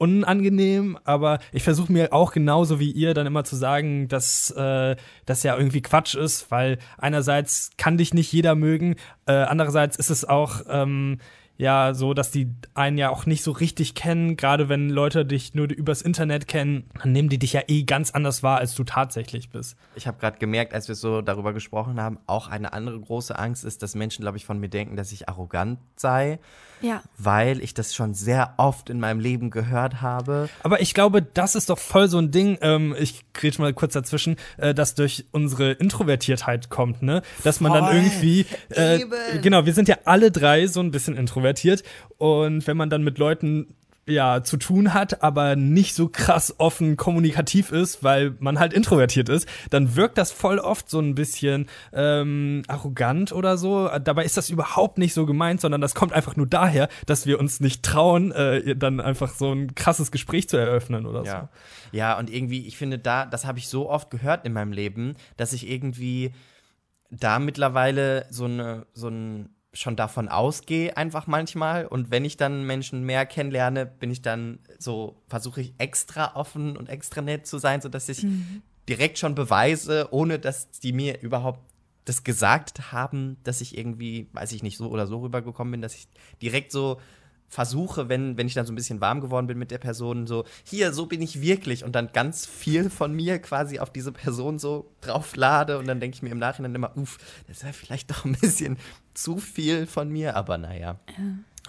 unangenehm, 0.00 0.98
aber 1.04 1.40
ich 1.52 1.62
versuche 1.62 1.92
mir 1.92 2.14
auch 2.14 2.32
genauso 2.32 2.80
wie 2.80 2.90
ihr 2.90 3.12
dann 3.12 3.26
immer 3.26 3.44
zu 3.44 3.54
sagen, 3.54 4.08
dass 4.08 4.50
äh, 4.52 4.96
das 5.26 5.42
ja 5.42 5.58
irgendwie 5.58 5.82
Quatsch 5.82 6.14
ist, 6.14 6.50
weil 6.50 6.78
einerseits 6.96 7.72
kann 7.76 7.98
dich 7.98 8.14
nicht 8.14 8.32
jeder 8.32 8.54
mögen, 8.54 8.96
äh, 9.26 9.32
andererseits 9.32 9.98
ist 9.98 10.08
es 10.08 10.24
auch 10.24 10.62
ähm, 10.70 11.18
ja 11.60 11.92
so, 11.92 12.14
dass 12.14 12.30
die 12.30 12.54
einen 12.74 12.96
ja 12.96 13.10
auch 13.10 13.26
nicht 13.26 13.42
so 13.42 13.52
richtig 13.52 13.94
kennen. 13.94 14.36
Gerade 14.36 14.68
wenn 14.68 14.88
Leute 14.88 15.26
dich 15.26 15.54
nur 15.54 15.70
übers 15.70 16.00
Internet 16.00 16.48
kennen, 16.48 16.88
dann 17.00 17.12
nehmen 17.12 17.28
die 17.28 17.38
dich 17.38 17.52
ja 17.52 17.60
eh 17.68 17.82
ganz 17.82 18.10
anders 18.12 18.42
wahr, 18.42 18.58
als 18.58 18.74
du 18.74 18.82
tatsächlich 18.82 19.50
bist. 19.50 19.76
Ich 19.94 20.06
habe 20.06 20.18
gerade 20.18 20.38
gemerkt, 20.38 20.72
als 20.72 20.88
wir 20.88 20.94
so 20.94 21.20
darüber 21.20 21.52
gesprochen 21.52 22.00
haben, 22.00 22.18
auch 22.26 22.48
eine 22.48 22.72
andere 22.72 22.98
große 22.98 23.38
Angst 23.38 23.64
ist, 23.64 23.82
dass 23.82 23.94
Menschen, 23.94 24.22
glaube 24.22 24.38
ich, 24.38 24.46
von 24.46 24.58
mir 24.58 24.70
denken, 24.70 24.96
dass 24.96 25.12
ich 25.12 25.28
arrogant 25.28 25.78
sei. 25.96 26.40
Ja. 26.80 27.02
Weil 27.18 27.60
ich 27.62 27.74
das 27.74 27.94
schon 27.94 28.14
sehr 28.14 28.54
oft 28.56 28.90
in 28.90 29.00
meinem 29.00 29.20
Leben 29.20 29.50
gehört 29.50 30.00
habe. 30.00 30.48
Aber 30.62 30.80
ich 30.80 30.94
glaube, 30.94 31.22
das 31.22 31.54
ist 31.54 31.70
doch 31.70 31.78
voll 31.78 32.08
so 32.08 32.18
ein 32.18 32.30
Ding, 32.30 32.58
ähm, 32.62 32.94
ich 32.98 33.24
kriege 33.32 33.60
mal 33.60 33.72
kurz 33.72 33.92
dazwischen, 33.92 34.36
äh, 34.56 34.74
das 34.74 34.94
durch 34.94 35.26
unsere 35.32 35.72
Introvertiertheit 35.72 36.70
kommt, 36.70 37.02
ne? 37.02 37.22
Dass 37.44 37.60
man 37.60 37.72
Voll. 37.72 37.80
dann 37.80 37.96
irgendwie, 37.96 38.46
äh, 38.74 39.02
Eben. 39.02 39.42
genau, 39.42 39.66
wir 39.66 39.74
sind 39.74 39.88
ja 39.88 39.98
alle 40.04 40.30
drei 40.30 40.66
so 40.66 40.80
ein 40.80 40.90
bisschen 40.90 41.16
introvertiert 41.16 41.82
und 42.18 42.66
wenn 42.66 42.76
man 42.76 42.90
dann 42.90 43.02
mit 43.02 43.18
Leuten 43.18 43.74
ja, 44.06 44.42
zu 44.42 44.56
tun 44.56 44.92
hat, 44.94 45.22
aber 45.22 45.56
nicht 45.56 45.94
so 45.94 46.08
krass 46.08 46.54
offen 46.58 46.96
kommunikativ 46.96 47.70
ist, 47.70 48.02
weil 48.02 48.34
man 48.40 48.58
halt 48.58 48.72
introvertiert 48.72 49.28
ist, 49.28 49.48
dann 49.70 49.94
wirkt 49.96 50.18
das 50.18 50.32
voll 50.32 50.58
oft 50.58 50.90
so 50.90 51.00
ein 51.00 51.14
bisschen 51.14 51.68
ähm, 51.92 52.62
arrogant 52.66 53.32
oder 53.32 53.56
so. 53.56 53.88
Dabei 54.02 54.24
ist 54.24 54.36
das 54.36 54.50
überhaupt 54.50 54.98
nicht 54.98 55.14
so 55.14 55.26
gemeint, 55.26 55.60
sondern 55.60 55.80
das 55.80 55.94
kommt 55.94 56.12
einfach 56.12 56.36
nur 56.36 56.46
daher, 56.46 56.88
dass 57.06 57.26
wir 57.26 57.38
uns 57.38 57.60
nicht 57.60 57.82
trauen, 57.84 58.32
äh, 58.32 58.74
dann 58.76 59.00
einfach 59.00 59.34
so 59.34 59.52
ein 59.52 59.74
krasses 59.74 60.10
Gespräch 60.10 60.48
zu 60.48 60.56
eröffnen 60.56 61.06
oder 61.06 61.22
Ja. 61.24 61.48
Ja, 61.92 62.18
und 62.18 62.30
irgendwie, 62.30 62.66
ich 62.66 62.76
finde 62.76 62.98
da, 62.98 63.26
das 63.26 63.44
habe 63.46 63.58
ich 63.58 63.68
so 63.68 63.90
oft 63.90 64.10
gehört 64.10 64.44
in 64.46 64.52
meinem 64.52 64.72
Leben, 64.72 65.16
dass 65.36 65.52
ich 65.52 65.68
irgendwie 65.68 66.32
da 67.10 67.38
mittlerweile 67.38 68.26
so 68.30 68.44
eine, 68.44 68.86
so 68.94 69.08
ein 69.08 69.50
schon 69.72 69.96
davon 69.96 70.28
ausgehe, 70.28 70.96
einfach 70.96 71.26
manchmal. 71.26 71.86
Und 71.86 72.10
wenn 72.10 72.24
ich 72.24 72.36
dann 72.36 72.64
Menschen 72.64 73.04
mehr 73.04 73.26
kennenlerne, 73.26 73.86
bin 73.86 74.10
ich 74.10 74.22
dann 74.22 74.58
so, 74.78 75.22
versuche 75.28 75.60
ich 75.60 75.74
extra 75.78 76.34
offen 76.34 76.76
und 76.76 76.88
extra 76.88 77.22
nett 77.22 77.46
zu 77.46 77.58
sein, 77.58 77.80
sodass 77.80 78.08
ich 78.08 78.26
direkt 78.88 79.18
schon 79.18 79.34
beweise, 79.34 80.08
ohne 80.10 80.38
dass 80.38 80.70
die 80.70 80.92
mir 80.92 81.20
überhaupt 81.20 81.60
das 82.04 82.24
gesagt 82.24 82.92
haben, 82.92 83.36
dass 83.44 83.60
ich 83.60 83.78
irgendwie, 83.78 84.28
weiß 84.32 84.52
ich 84.52 84.62
nicht, 84.62 84.76
so 84.76 84.88
oder 84.88 85.06
so 85.06 85.20
rübergekommen 85.20 85.70
bin, 85.70 85.82
dass 85.82 85.94
ich 85.94 86.08
direkt 86.40 86.72
so 86.72 86.98
versuche, 87.50 88.08
wenn, 88.08 88.36
wenn 88.38 88.46
ich 88.46 88.54
dann 88.54 88.64
so 88.64 88.72
ein 88.72 88.76
bisschen 88.76 89.00
warm 89.00 89.20
geworden 89.20 89.48
bin 89.48 89.58
mit 89.58 89.72
der 89.72 89.78
Person, 89.78 90.28
so, 90.28 90.44
hier, 90.64 90.92
so 90.92 91.06
bin 91.06 91.20
ich 91.20 91.40
wirklich. 91.40 91.84
Und 91.84 91.92
dann 91.96 92.12
ganz 92.12 92.46
viel 92.46 92.88
von 92.88 93.12
mir 93.12 93.40
quasi 93.40 93.80
auf 93.80 93.90
diese 93.90 94.12
Person 94.12 94.60
so 94.60 94.92
drauflade. 95.00 95.78
Und 95.78 95.88
dann 95.88 95.98
denke 95.98 96.14
ich 96.14 96.22
mir 96.22 96.30
im 96.30 96.38
Nachhinein 96.38 96.74
immer, 96.74 96.96
uff, 96.96 97.18
das 97.48 97.58
ist 97.58 97.62
ja 97.64 97.72
vielleicht 97.72 98.10
doch 98.10 98.24
ein 98.24 98.36
bisschen 98.40 98.78
zu 99.22 99.38
viel 99.38 99.86
von 99.86 100.08
mir, 100.10 100.36
aber 100.36 100.58
naja. 100.58 100.98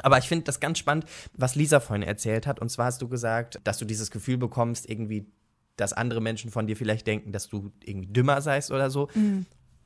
Aber 0.03 0.17
ich 0.17 0.27
finde 0.27 0.45
das 0.45 0.59
ganz 0.59 0.79
spannend, 0.79 1.05
was 1.33 1.55
Lisa 1.55 1.79
vorhin 1.79 2.03
erzählt 2.03 2.47
hat. 2.47 2.59
Und 2.59 2.69
zwar 2.69 2.85
hast 2.85 3.01
du 3.01 3.07
gesagt, 3.07 3.59
dass 3.63 3.77
du 3.77 3.85
dieses 3.85 4.09
Gefühl 4.11 4.37
bekommst, 4.37 4.89
irgendwie, 4.89 5.27
dass 5.75 5.93
andere 5.93 6.21
Menschen 6.21 6.51
von 6.51 6.67
dir 6.67 6.77
vielleicht 6.77 7.07
denken, 7.07 7.31
dass 7.31 7.49
du 7.49 7.71
irgendwie 7.83 8.07
dümmer 8.07 8.41
seist 8.41 8.71
oder 8.71 8.89
so. 8.89 9.09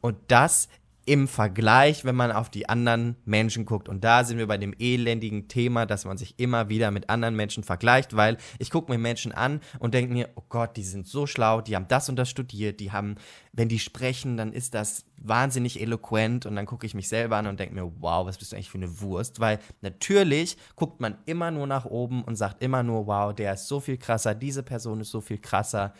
Und 0.02 0.18
das 0.28 0.70
im 1.06 1.28
Vergleich, 1.28 2.04
wenn 2.04 2.16
man 2.16 2.32
auf 2.32 2.50
die 2.50 2.68
anderen 2.68 3.16
Menschen 3.26 3.66
guckt. 3.66 3.88
Und 3.88 4.04
da 4.04 4.24
sind 4.24 4.40
wir 4.40 4.48
bei 4.48 4.58
dem 4.58 4.74
elendigen 4.80 5.48
Thema, 5.48 5.86
dass 5.86 6.04
man 6.04 6.18
sich 6.18 6.40
immer 6.40 6.68
wieder 6.68 6.90
mit 6.90 7.10
anderen 7.10 7.36
Menschen 7.36 7.64
vergleicht, 7.64 8.16
weil 8.16 8.38
ich 8.58 8.72
gucke 8.72 8.92
mir 8.92 8.98
Menschen 8.98 9.32
an 9.32 9.62
und 9.78 9.94
denke 9.94 10.12
mir, 10.12 10.30
oh 10.36 10.44
Gott, 10.50 10.76
die 10.78 10.84
sind 10.84 11.08
so 11.08 11.28
schlau, 11.28 11.62
die 11.62 11.76
haben 11.76 11.88
das 11.88 12.10
und 12.10 12.16
das 12.16 12.30
studiert, 12.30 12.80
die 12.80 12.92
haben, 12.92 13.16
wenn 13.54 13.70
die 13.70 13.78
sprechen, 13.78 14.36
dann 14.36 14.52
ist 14.52 14.74
das 14.74 15.06
wahnsinnig 15.18 15.80
eloquent 15.80 16.48
und 16.48 16.56
dann 16.56 16.66
gucke 16.66 16.88
ich 16.88 16.96
mich 16.96 17.08
selber 17.08 17.38
an 17.38 17.48
und 17.48 17.60
denke 17.60 17.76
mir, 17.76 17.92
wow, 18.00 18.26
was 18.26 18.40
bist 18.40 18.52
du 18.52 18.56
eigentlich 18.56 18.72
für 18.72 18.80
eine 18.80 19.00
Wurst? 19.00 19.40
Weil 19.40 19.60
natürlich 19.82 20.58
guckt 20.76 21.02
man 21.02 21.18
immer 21.26 21.52
nur 21.52 21.68
nach 21.68 21.86
oben 21.86 22.24
und 22.24 22.36
sagt 22.36 22.64
immer 22.64 22.82
nur, 22.82 23.06
wow, 23.06 23.34
der 23.34 23.54
ist 23.54 23.68
so 23.68 23.80
viel 23.80 23.98
krasser, 23.98 24.34
diese 24.34 24.64
Person 24.64 25.02
ist 25.02 25.12
so 25.12 25.22
viel 25.22 25.38
krasser, 25.38 25.94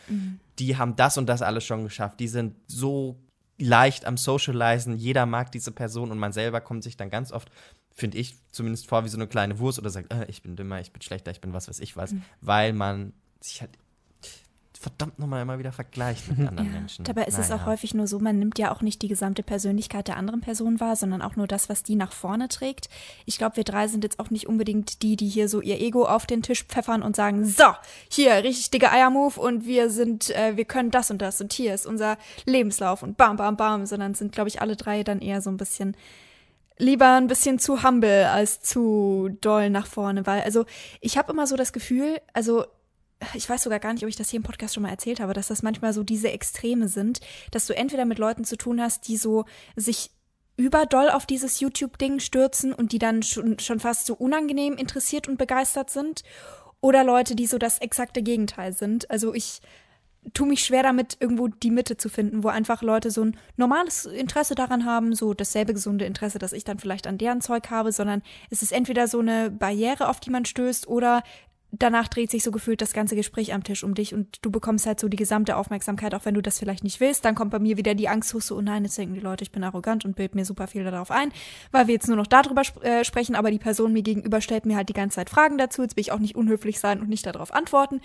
die 0.58 0.76
haben 0.76 0.96
das 0.96 1.16
und 1.16 1.26
das 1.26 1.42
alles 1.42 1.64
schon 1.64 1.84
geschafft, 1.84 2.18
die 2.18 2.28
sind 2.28 2.56
so 2.66 3.20
leicht 3.58 4.04
am 4.04 4.16
Socializen, 4.16 4.96
jeder 4.96 5.26
mag 5.26 5.52
diese 5.52 5.72
Person 5.72 6.10
und 6.10 6.18
man 6.18 6.32
selber 6.32 6.60
kommt 6.60 6.84
sich 6.84 6.96
dann 6.96 7.10
ganz 7.10 7.32
oft, 7.32 7.50
finde 7.94 8.18
ich, 8.18 8.36
zumindest 8.52 8.86
vor 8.88 9.04
wie 9.04 9.08
so 9.08 9.16
eine 9.16 9.26
kleine 9.26 9.58
Wurst 9.58 9.78
oder 9.78 9.90
sagt, 9.90 10.12
äh, 10.12 10.26
ich 10.28 10.42
bin 10.42 10.56
dümmer, 10.56 10.80
ich 10.80 10.92
bin 10.92 11.02
schlechter, 11.02 11.30
ich 11.30 11.40
bin 11.40 11.52
was 11.52 11.68
weiß 11.68 11.80
ich 11.80 11.96
was, 11.96 12.14
weil 12.40 12.72
man 12.72 13.12
sich 13.40 13.60
halt 13.60 13.70
verdammt 14.78 15.18
nochmal 15.18 15.42
immer 15.42 15.58
wieder 15.58 15.72
vergleicht 15.72 16.28
mit 16.28 16.48
anderen 16.48 16.66
Ja, 16.72 16.78
Menschen. 16.80 17.04
dabei 17.04 17.24
ist 17.24 17.38
es 17.38 17.48
Naja. 17.48 17.62
auch 17.62 17.66
häufig 17.66 17.94
nur 17.94 18.06
so, 18.06 18.18
man 18.18 18.38
nimmt 18.38 18.58
ja 18.58 18.72
auch 18.72 18.82
nicht 18.82 19.02
die 19.02 19.08
gesamte 19.08 19.42
Persönlichkeit 19.42 20.08
der 20.08 20.16
anderen 20.16 20.40
Person 20.40 20.80
wahr, 20.80 20.96
sondern 20.96 21.22
auch 21.22 21.36
nur 21.36 21.46
das, 21.46 21.68
was 21.68 21.82
die 21.82 21.96
nach 21.96 22.12
vorne 22.12 22.48
trägt. 22.48 22.88
Ich 23.24 23.38
glaube, 23.38 23.56
wir 23.56 23.64
drei 23.64 23.88
sind 23.88 24.04
jetzt 24.04 24.18
auch 24.18 24.30
nicht 24.30 24.46
unbedingt 24.46 25.02
die, 25.02 25.16
die 25.16 25.28
hier 25.28 25.48
so 25.48 25.60
ihr 25.60 25.80
Ego 25.80 26.04
auf 26.06 26.26
den 26.26 26.42
Tisch 26.42 26.64
pfeffern 26.64 27.02
und 27.02 27.16
sagen, 27.16 27.44
so, 27.44 27.64
hier, 28.10 28.32
richtig 28.44 28.70
dicke 28.70 28.90
Eiermove 28.90 29.38
und 29.38 29.66
wir 29.66 29.90
sind, 29.90 30.30
äh, 30.30 30.56
wir 30.56 30.64
können 30.64 30.90
das 30.90 31.10
und 31.10 31.22
das 31.22 31.40
und 31.40 31.52
hier 31.52 31.74
ist 31.74 31.86
unser 31.86 32.18
Lebenslauf 32.44 33.02
und 33.02 33.16
bam, 33.16 33.36
bam, 33.36 33.56
bam, 33.56 33.86
sondern 33.86 34.14
sind, 34.14 34.32
glaube 34.32 34.48
ich, 34.48 34.60
alle 34.60 34.76
drei 34.76 35.02
dann 35.02 35.20
eher 35.20 35.40
so 35.40 35.50
ein 35.50 35.56
bisschen 35.56 35.96
lieber 36.78 37.14
ein 37.16 37.26
bisschen 37.26 37.58
zu 37.58 37.82
humble 37.82 38.26
als 38.28 38.60
zu 38.60 39.30
doll 39.40 39.70
nach 39.70 39.86
vorne, 39.86 40.26
weil 40.26 40.42
also 40.42 40.66
ich 41.00 41.16
habe 41.16 41.32
immer 41.32 41.46
so 41.46 41.56
das 41.56 41.72
Gefühl, 41.72 42.20
also 42.34 42.66
ich 43.34 43.48
weiß 43.48 43.62
sogar 43.62 43.78
gar 43.78 43.92
nicht, 43.92 44.02
ob 44.02 44.08
ich 44.08 44.16
das 44.16 44.30
hier 44.30 44.38
im 44.38 44.42
Podcast 44.42 44.74
schon 44.74 44.82
mal 44.82 44.90
erzählt 44.90 45.20
habe, 45.20 45.32
dass 45.32 45.48
das 45.48 45.62
manchmal 45.62 45.92
so 45.92 46.02
diese 46.02 46.30
Extreme 46.30 46.88
sind, 46.88 47.20
dass 47.50 47.66
du 47.66 47.74
entweder 47.74 48.04
mit 48.04 48.18
Leuten 48.18 48.44
zu 48.44 48.56
tun 48.56 48.80
hast, 48.80 49.08
die 49.08 49.16
so 49.16 49.44
sich 49.74 50.10
überdoll 50.56 51.10
auf 51.10 51.26
dieses 51.26 51.60
YouTube-Ding 51.60 52.18
stürzen 52.20 52.72
und 52.72 52.92
die 52.92 52.98
dann 52.98 53.22
schon, 53.22 53.58
schon 53.58 53.80
fast 53.80 54.06
so 54.06 54.14
unangenehm 54.14 54.74
interessiert 54.74 55.28
und 55.28 55.38
begeistert 55.38 55.90
sind, 55.90 56.22
oder 56.80 57.04
Leute, 57.04 57.34
die 57.34 57.46
so 57.46 57.58
das 57.58 57.78
exakte 57.78 58.22
Gegenteil 58.22 58.72
sind. 58.72 59.10
Also 59.10 59.34
ich 59.34 59.60
tue 60.34 60.46
mich 60.46 60.64
schwer 60.64 60.82
damit, 60.82 61.16
irgendwo 61.20 61.48
die 61.48 61.70
Mitte 61.70 61.96
zu 61.96 62.08
finden, 62.08 62.42
wo 62.42 62.48
einfach 62.48 62.82
Leute 62.82 63.10
so 63.10 63.24
ein 63.24 63.36
normales 63.56 64.06
Interesse 64.06 64.54
daran 64.54 64.84
haben, 64.84 65.14
so 65.14 65.34
dasselbe 65.34 65.72
gesunde 65.72 66.04
Interesse, 66.04 66.38
das 66.38 66.52
ich 66.52 66.64
dann 66.64 66.78
vielleicht 66.78 67.06
an 67.06 67.18
deren 67.18 67.40
Zeug 67.40 67.70
habe, 67.70 67.92
sondern 67.92 68.22
es 68.50 68.62
ist 68.62 68.72
entweder 68.72 69.08
so 69.08 69.20
eine 69.20 69.50
Barriere, 69.50 70.08
auf 70.08 70.20
die 70.20 70.30
man 70.30 70.44
stößt, 70.44 70.88
oder 70.88 71.22
danach 71.72 72.08
dreht 72.08 72.30
sich 72.30 72.42
so 72.42 72.50
gefühlt 72.50 72.80
das 72.80 72.92
ganze 72.92 73.16
Gespräch 73.16 73.52
am 73.52 73.62
Tisch 73.64 73.84
um 73.84 73.94
dich 73.94 74.14
und 74.14 74.38
du 74.42 74.50
bekommst 74.50 74.86
halt 74.86 74.98
so 75.00 75.08
die 75.08 75.16
gesamte 75.16 75.56
Aufmerksamkeit, 75.56 76.14
auch 76.14 76.24
wenn 76.24 76.34
du 76.34 76.40
das 76.40 76.58
vielleicht 76.58 76.84
nicht 76.84 77.00
willst. 77.00 77.24
Dann 77.24 77.34
kommt 77.34 77.50
bei 77.50 77.58
mir 77.58 77.76
wieder 77.76 77.94
die 77.94 78.08
Angst 78.08 78.32
hoch, 78.34 78.40
so, 78.40 78.56
oh 78.56 78.60
nein, 78.60 78.84
jetzt 78.84 78.96
denken 78.96 79.14
die 79.14 79.20
Leute, 79.20 79.42
ich 79.44 79.52
bin 79.52 79.62
arrogant 79.64 80.04
und 80.04 80.16
bild 80.16 80.34
mir 80.34 80.44
super 80.44 80.66
viel 80.66 80.84
darauf 80.84 81.10
ein, 81.10 81.32
weil 81.72 81.86
wir 81.86 81.94
jetzt 81.94 82.08
nur 82.08 82.16
noch 82.16 82.26
darüber 82.26 82.62
sp 82.64 82.80
äh, 82.82 83.04
sprechen, 83.04 83.34
aber 83.36 83.50
die 83.50 83.58
Person 83.58 83.92
mir 83.92 84.02
gegenüber 84.02 84.40
stellt 84.40 84.66
mir 84.66 84.76
halt 84.76 84.88
die 84.88 84.92
ganze 84.94 85.16
Zeit 85.16 85.28
Fragen 85.30 85.58
dazu. 85.58 85.82
Jetzt 85.82 85.96
will 85.96 86.02
ich 86.02 86.12
auch 86.12 86.18
nicht 86.18 86.34
unhöflich 86.36 86.80
sein 86.80 87.00
und 87.00 87.08
nicht 87.08 87.26
darauf 87.26 87.52
antworten. 87.52 88.00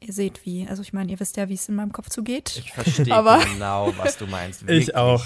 Ihr 0.00 0.12
seht 0.12 0.44
wie, 0.44 0.66
also 0.68 0.82
ich 0.82 0.92
meine, 0.92 1.10
ihr 1.12 1.20
wisst 1.20 1.36
ja, 1.36 1.48
wie 1.48 1.54
es 1.54 1.68
in 1.68 1.76
meinem 1.76 1.92
Kopf 1.92 2.10
zugeht. 2.10 2.56
Ich 2.58 2.72
verstehe 2.72 3.14
Aber- 3.14 3.38
genau, 3.44 3.92
was 3.98 4.18
du 4.18 4.26
meinst. 4.26 4.62
Ich 4.62 4.68
Wirklich. 4.68 4.96
auch. 4.96 5.24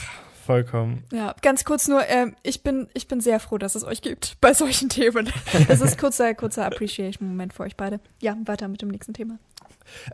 Vollkommen. 0.49 1.05
Ja, 1.13 1.35
ganz 1.43 1.67
kurz 1.67 1.89
nur, 1.89 2.09
ähm, 2.09 2.35
ich 2.43 2.63
bin, 2.63 2.89
ich 2.95 3.07
bin 3.07 3.21
sehr 3.21 3.39
froh, 3.39 3.59
dass 3.59 3.75
es 3.75 3.85
euch 3.85 4.01
gibt 4.01 4.37
bei 4.41 4.55
solchen 4.55 4.89
Themen. 4.89 5.31
Das 5.69 5.83
ist 5.83 5.99
kurzer, 5.99 6.33
kurzer 6.33 6.65
Appreciation-Moment 6.65 7.53
für 7.53 7.65
euch 7.65 7.77
beide. 7.77 8.01
Ja, 8.23 8.35
weiter 8.47 8.67
mit 8.69 8.81
dem 8.81 8.89
nächsten 8.89 9.13
Thema. 9.13 9.39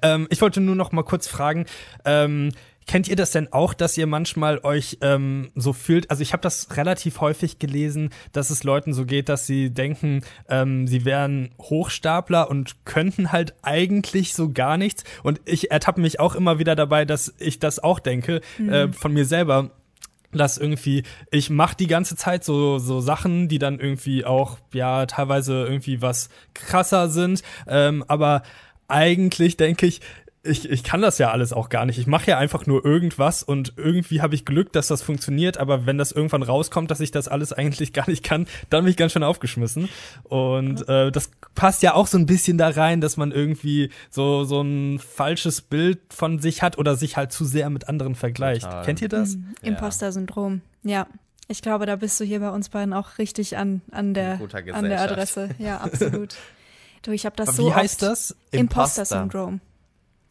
Ähm, 0.03 0.27
ich 0.31 0.40
wollte 0.40 0.61
nur 0.61 0.75
noch 0.75 0.90
mal 0.90 1.05
kurz 1.05 1.29
fragen, 1.29 1.66
ähm, 2.05 2.51
kennt 2.88 3.07
ihr 3.07 3.14
das 3.14 3.31
denn 3.31 3.53
auch, 3.53 3.75
dass 3.75 3.97
ihr 3.97 4.09
manchmal 4.09 4.59
euch 4.64 4.99
ähm, 5.03 5.53
so 5.55 5.73
fühlt? 5.73 6.11
Also 6.11 6.25
ich 6.25 6.33
habe 6.33 6.42
das 6.42 6.77
relativ 6.77 7.20
häufig 7.20 7.61
gelesen, 7.61 8.11
dass 8.33 8.51
es 8.51 8.64
Leuten 8.64 8.92
so 8.92 9.05
geht, 9.07 9.29
dass 9.29 9.47
sie 9.47 9.70
denken, 9.70 10.25
ähm, 10.49 10.88
sie 10.88 11.05
wären 11.05 11.55
Hochstapler 11.61 12.51
und 12.51 12.85
könnten 12.85 13.31
halt 13.31 13.55
eigentlich 13.62 14.35
so 14.35 14.51
gar 14.53 14.79
nichts. 14.79 15.05
Und 15.23 15.40
ich 15.44 15.70
ertappe 15.70 16.01
mich 16.01 16.18
auch 16.18 16.35
immer 16.35 16.59
wieder 16.59 16.75
dabei, 16.75 17.05
dass 17.05 17.33
ich 17.38 17.61
das 17.61 17.79
auch 17.79 18.01
denke 18.01 18.40
äh, 18.59 18.88
von 18.88 19.12
mir 19.12 19.27
selber 19.27 19.70
dass 20.38 20.59
irgendwie 20.59 21.03
ich 21.31 21.51
mache 21.51 21.77
die 21.77 21.87
ganze 21.87 22.16
Zeit 22.16 22.44
so 22.44 22.79
so 22.79 23.01
Sachen, 23.01 23.49
die 23.49 23.59
dann 23.59 23.81
irgendwie 23.81 24.25
auch 24.25 24.59
ja 24.73 25.07
teilweise 25.07 25.64
irgendwie 25.64 26.03
was 26.03 26.29
krasser 26.55 27.09
sind, 27.09 27.42
ähm, 27.66 28.05
aber 28.09 28.42
eigentlich 28.88 29.57
denke 29.57 29.87
ich 29.87 30.01
ich, 30.44 30.70
ich 30.70 30.85
kann 30.85 31.00
das 31.00 31.18
ja 31.18 31.30
alles 31.30 31.52
auch 31.52 31.70
gar 31.70 31.87
nicht. 31.87 31.98
Ich 31.98 32.07
mache 32.07 32.30
ja 32.30 32.38
einfach 32.38 32.66
nur 32.66 32.85
irgendwas 32.85 33.42
und 33.42 33.72
irgendwie 33.76 34.20
habe 34.20 34.35
ich 34.35 34.44
Glück, 34.44 34.72
dass 34.72 34.88
das 34.88 35.02
funktioniert, 35.02 35.57
aber 35.57 35.87
wenn 35.87 35.96
das 35.96 36.12
irgendwann 36.12 36.42
rauskommt, 36.42 36.90
dass 36.90 37.00
ich 37.00 37.11
das 37.11 37.28
alles 37.28 37.52
eigentlich 37.52 37.92
gar 37.92 38.09
nicht 38.09 38.22
kann, 38.22 38.46
dann 38.68 38.85
bin 38.85 38.90
ich 38.90 38.96
ganz 38.96 39.12
schön 39.12 39.22
aufgeschmissen. 39.22 39.88
Und 40.24 40.87
äh, 40.88 41.11
das 41.11 41.30
passt 41.54 41.83
ja 41.83 41.94
auch 41.94 42.07
so 42.07 42.18
ein 42.18 42.26
bisschen 42.26 42.59
da 42.59 42.68
rein, 42.68 43.00
dass 43.00 43.16
man 43.16 43.33
irgendwie 43.33 43.90
so, 44.11 44.44
so 44.44 44.61
ein 44.61 44.98
falsches 44.98 45.62
Bild 45.62 46.00
von 46.11 46.38
sich 46.38 46.62
hat 46.62 46.78
oder 46.78 46.96
sich 46.96 47.16
halt 47.16 47.33
zu 47.33 47.44
sehr 47.44 47.70
mit 47.70 47.88
anderen 47.88 48.14
vergleicht. 48.14 48.64
Total. 48.64 48.85
Kennt 48.85 49.00
ihr 49.00 49.09
das? 49.09 49.38
Imposter-Syndrom. 49.62 50.61
Ja. 50.83 51.07
Ich 51.48 51.61
glaube, 51.61 51.85
da 51.85 51.96
bist 51.96 52.18
du 52.20 52.24
hier 52.24 52.40
bei 52.40 52.50
uns 52.50 52.70
beiden 52.70 52.94
auch 52.94 53.18
richtig 53.18 53.57
an, 53.59 53.83
an, 53.90 54.14
der, 54.14 54.40
an 54.72 54.85
der 54.85 55.02
Adresse. 55.02 55.50
Ja, 55.59 55.76
absolut. 55.83 56.37
du, 57.02 57.12
ich 57.12 57.26
habe 57.26 57.37
das 57.37 57.48
Aber 57.48 57.57
so. 57.57 57.66
Wie 57.66 57.74
heißt 57.74 58.02
das? 58.02 58.35
Imposter-Syndrom. 58.50 59.61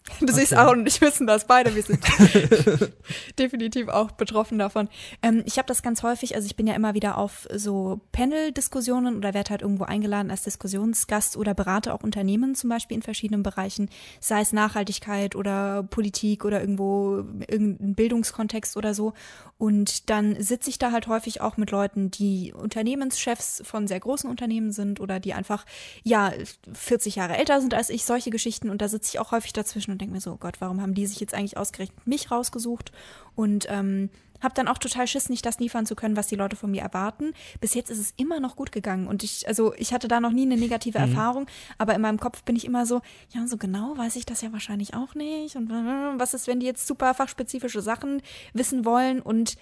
Du 0.19 0.25
okay. 0.25 0.33
siehst 0.33 0.55
auch 0.55 0.71
und 0.71 0.87
ich 0.87 0.99
wissen 1.01 1.27
das 1.27 1.47
beide. 1.47 1.75
Wir 1.75 1.83
sind 1.83 2.03
definitiv 3.39 3.87
auch 3.87 4.11
betroffen 4.11 4.59
davon. 4.59 4.89
Ähm, 5.21 5.43
ich 5.45 5.57
habe 5.57 5.67
das 5.67 5.81
ganz 5.81 6.03
häufig, 6.03 6.35
also 6.35 6.45
ich 6.45 6.55
bin 6.55 6.67
ja 6.67 6.73
immer 6.73 6.93
wieder 6.93 7.17
auf 7.17 7.47
so 7.53 8.01
Panel-Diskussionen 8.11 9.17
oder 9.17 9.33
werde 9.33 9.51
halt 9.51 9.61
irgendwo 9.61 9.85
eingeladen 9.85 10.29
als 10.29 10.43
Diskussionsgast 10.43 11.37
oder 11.37 11.53
berate 11.53 11.93
auch 11.93 12.03
Unternehmen 12.03 12.55
zum 12.55 12.69
Beispiel 12.69 12.97
in 12.97 13.03
verschiedenen 13.03 13.43
Bereichen, 13.43 13.89
sei 14.19 14.41
es 14.41 14.51
Nachhaltigkeit 14.51 15.35
oder 15.35 15.83
Politik 15.83 16.45
oder 16.45 16.59
irgendwo 16.59 17.23
irgendein 17.47 17.95
Bildungskontext 17.95 18.75
oder 18.77 18.93
so. 18.93 19.13
Und 19.57 20.09
dann 20.09 20.41
sitze 20.41 20.69
ich 20.69 20.77
da 20.77 20.91
halt 20.91 21.07
häufig 21.07 21.39
auch 21.39 21.55
mit 21.55 21.71
Leuten, 21.71 22.11
die 22.11 22.53
Unternehmenschefs 22.53 23.61
von 23.63 23.87
sehr 23.87 23.99
großen 23.99 24.29
Unternehmen 24.29 24.71
sind 24.73 24.99
oder 24.99 25.21
die 25.21 25.33
einfach, 25.33 25.65
ja, 26.03 26.33
40 26.73 27.15
Jahre 27.15 27.37
älter 27.37 27.61
sind 27.61 27.73
als 27.73 27.89
ich, 27.89 28.03
solche 28.03 28.29
Geschichten. 28.29 28.69
Und 28.69 28.81
da 28.81 28.89
sitze 28.89 29.11
ich 29.13 29.19
auch 29.19 29.31
häufig 29.31 29.53
dazwischen 29.53 29.92
und 29.93 30.01
denke 30.01 30.13
mir 30.13 30.21
so, 30.21 30.33
oh 30.33 30.37
Gott, 30.37 30.59
warum 30.59 30.81
haben 30.81 30.93
die 30.93 31.05
sich 31.05 31.19
jetzt 31.19 31.33
eigentlich 31.33 31.57
ausgerechnet 31.57 32.05
mich 32.05 32.29
rausgesucht? 32.31 32.91
Und 33.35 33.67
ähm, 33.69 34.09
habe 34.43 34.53
dann 34.53 34.67
auch 34.67 34.77
total 34.77 35.07
Schiss, 35.07 35.29
nicht 35.29 35.45
das 35.45 35.59
liefern 35.59 35.85
zu 35.85 35.95
können, 35.95 36.17
was 36.17 36.27
die 36.27 36.35
Leute 36.35 36.55
von 36.55 36.69
mir 36.69 36.81
erwarten. 36.81 37.33
Bis 37.61 37.73
jetzt 37.73 37.89
ist 37.89 37.99
es 37.99 38.13
immer 38.17 38.39
noch 38.39 38.55
gut 38.55 38.71
gegangen 38.71 39.07
und 39.07 39.23
ich, 39.23 39.47
also 39.47 39.73
ich 39.75 39.93
hatte 39.93 40.07
da 40.07 40.19
noch 40.19 40.31
nie 40.31 40.43
eine 40.43 40.57
negative 40.57 40.99
mhm. 40.99 41.05
Erfahrung, 41.05 41.47
aber 41.77 41.95
in 41.95 42.01
meinem 42.01 42.19
Kopf 42.19 42.43
bin 42.43 42.55
ich 42.55 42.65
immer 42.65 42.85
so, 42.85 43.01
ja, 43.29 43.47
so 43.47 43.57
genau 43.57 43.97
weiß 43.97 44.17
ich 44.17 44.25
das 44.25 44.41
ja 44.41 44.51
wahrscheinlich 44.51 44.93
auch 44.93 45.15
nicht 45.15 45.55
und 45.55 45.71
äh, 45.71 46.19
was 46.19 46.33
ist, 46.33 46.47
wenn 46.47 46.59
die 46.59 46.65
jetzt 46.65 46.85
super 46.85 47.13
fachspezifische 47.13 47.81
Sachen 47.81 48.21
wissen 48.53 48.85
wollen 48.85 49.21
und 49.21 49.55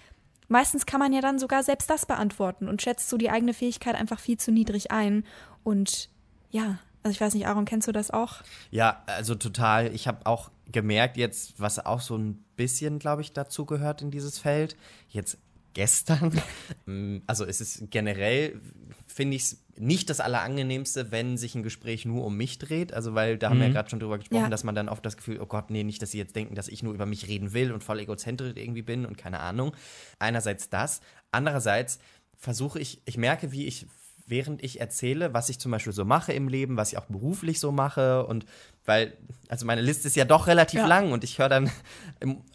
meistens 0.48 0.86
kann 0.86 1.00
man 1.00 1.14
ja 1.14 1.22
dann 1.22 1.40
sogar 1.40 1.64
selbst 1.64 1.90
das 1.90 2.06
beantworten 2.06 2.68
und 2.68 2.82
schätzt 2.82 3.10
so 3.10 3.18
die 3.18 3.30
eigene 3.30 3.54
Fähigkeit 3.54 3.96
einfach 3.96 4.20
viel 4.20 4.38
zu 4.38 4.52
niedrig 4.52 4.92
ein 4.92 5.24
und 5.64 6.10
ja, 6.50 6.80
also 7.04 7.14
ich 7.14 7.22
weiß 7.22 7.34
nicht, 7.34 7.48
Aaron, 7.48 7.66
kennst 7.66 7.88
du 7.88 7.92
das 7.92 8.12
auch? 8.12 8.36
Ja, 8.70 9.04
also 9.08 9.36
total. 9.36 9.94
Ich 9.94 10.08
habe 10.08 10.26
auch 10.26 10.52
gemerkt 10.72 11.18
jetzt, 11.18 11.60
was 11.60 11.84
auch 11.84 12.02
so 12.02 12.18
ein 12.18 12.44
bisschen, 12.56 13.00
glaube 13.00 13.22
ich, 13.22 13.34
dazu 13.34 13.66
gehört 13.66 14.02
in 14.02 14.12
dieses 14.12 14.40
Feld. 14.40 14.76
Jetzt 15.10 15.38
gestern, 15.74 16.40
mm, 16.86 17.18
also 17.28 17.46
es 17.46 17.62
ist 17.62 17.90
generell, 17.90 18.60
finde 19.08 19.36
ich 19.36 19.44
es 19.44 19.64
nicht 19.78 20.10
das 20.10 20.20
Allerangenehmste, 20.20 21.12
wenn 21.12 21.38
sich 21.38 21.56
ein 21.56 21.64
Gespräch 21.64 22.06
nur 22.06 22.24
um 22.26 22.38
mich 22.38 22.60
dreht. 22.60 22.94
Also, 22.94 23.16
weil 23.16 23.38
da 23.38 23.50
mhm. 23.50 23.52
haben 23.52 23.58
wir 23.60 23.66
ja 23.66 23.70
mhm. 23.70 23.74
gerade 23.74 23.90
schon 23.90 24.00
drüber 24.00 24.20
gesprochen, 24.20 24.44
ja. 24.44 24.50
dass 24.50 24.64
man 24.64 24.76
dann 24.76 24.90
oft 24.90 25.06
das 25.06 25.18
Gefühl, 25.18 25.40
oh 25.42 25.48
Gott, 25.48 25.72
nee, 25.72 25.84
nicht, 25.84 26.02
dass 26.02 26.12
sie 26.12 26.20
jetzt 26.20 26.36
denken, 26.36 26.56
dass 26.56 26.68
ich 26.68 26.84
nur 26.84 26.94
über 26.94 27.06
mich 27.06 27.28
reden 27.28 27.54
will 27.54 27.72
und 27.72 27.84
voll 27.84 28.00
egozentrisch 28.00 28.54
irgendwie 28.56 28.84
bin 28.84 29.06
und 29.06 29.18
keine 29.18 29.40
Ahnung. 29.40 29.76
Einerseits 30.20 30.70
das. 30.70 31.02
Andererseits 31.32 32.00
versuche 32.38 32.80
ich, 32.80 33.02
ich 33.06 33.18
merke, 33.18 33.52
wie 33.52 33.66
ich 33.66 33.88
während 34.28 34.64
ich 34.64 34.80
erzähle, 34.80 35.34
was 35.34 35.50
ich 35.50 35.60
zum 35.60 35.72
Beispiel 35.72 35.94
so 35.94 36.06
mache 36.06 36.34
im 36.34 36.48
Leben, 36.48 36.78
was 36.78 36.92
ich 36.92 36.98
auch 36.98 37.06
beruflich 37.06 37.60
so 37.60 37.72
mache 37.72 38.26
und 38.26 38.46
weil, 38.86 39.16
also 39.48 39.66
meine 39.66 39.82
Liste 39.82 40.08
ist 40.08 40.16
ja 40.16 40.26
doch 40.26 40.48
relativ 40.48 40.80
ja. 40.80 40.88
lang 40.88 41.12
und 41.12 41.24
ich 41.24 41.38
höre 41.38 41.50
dann, 41.50 41.70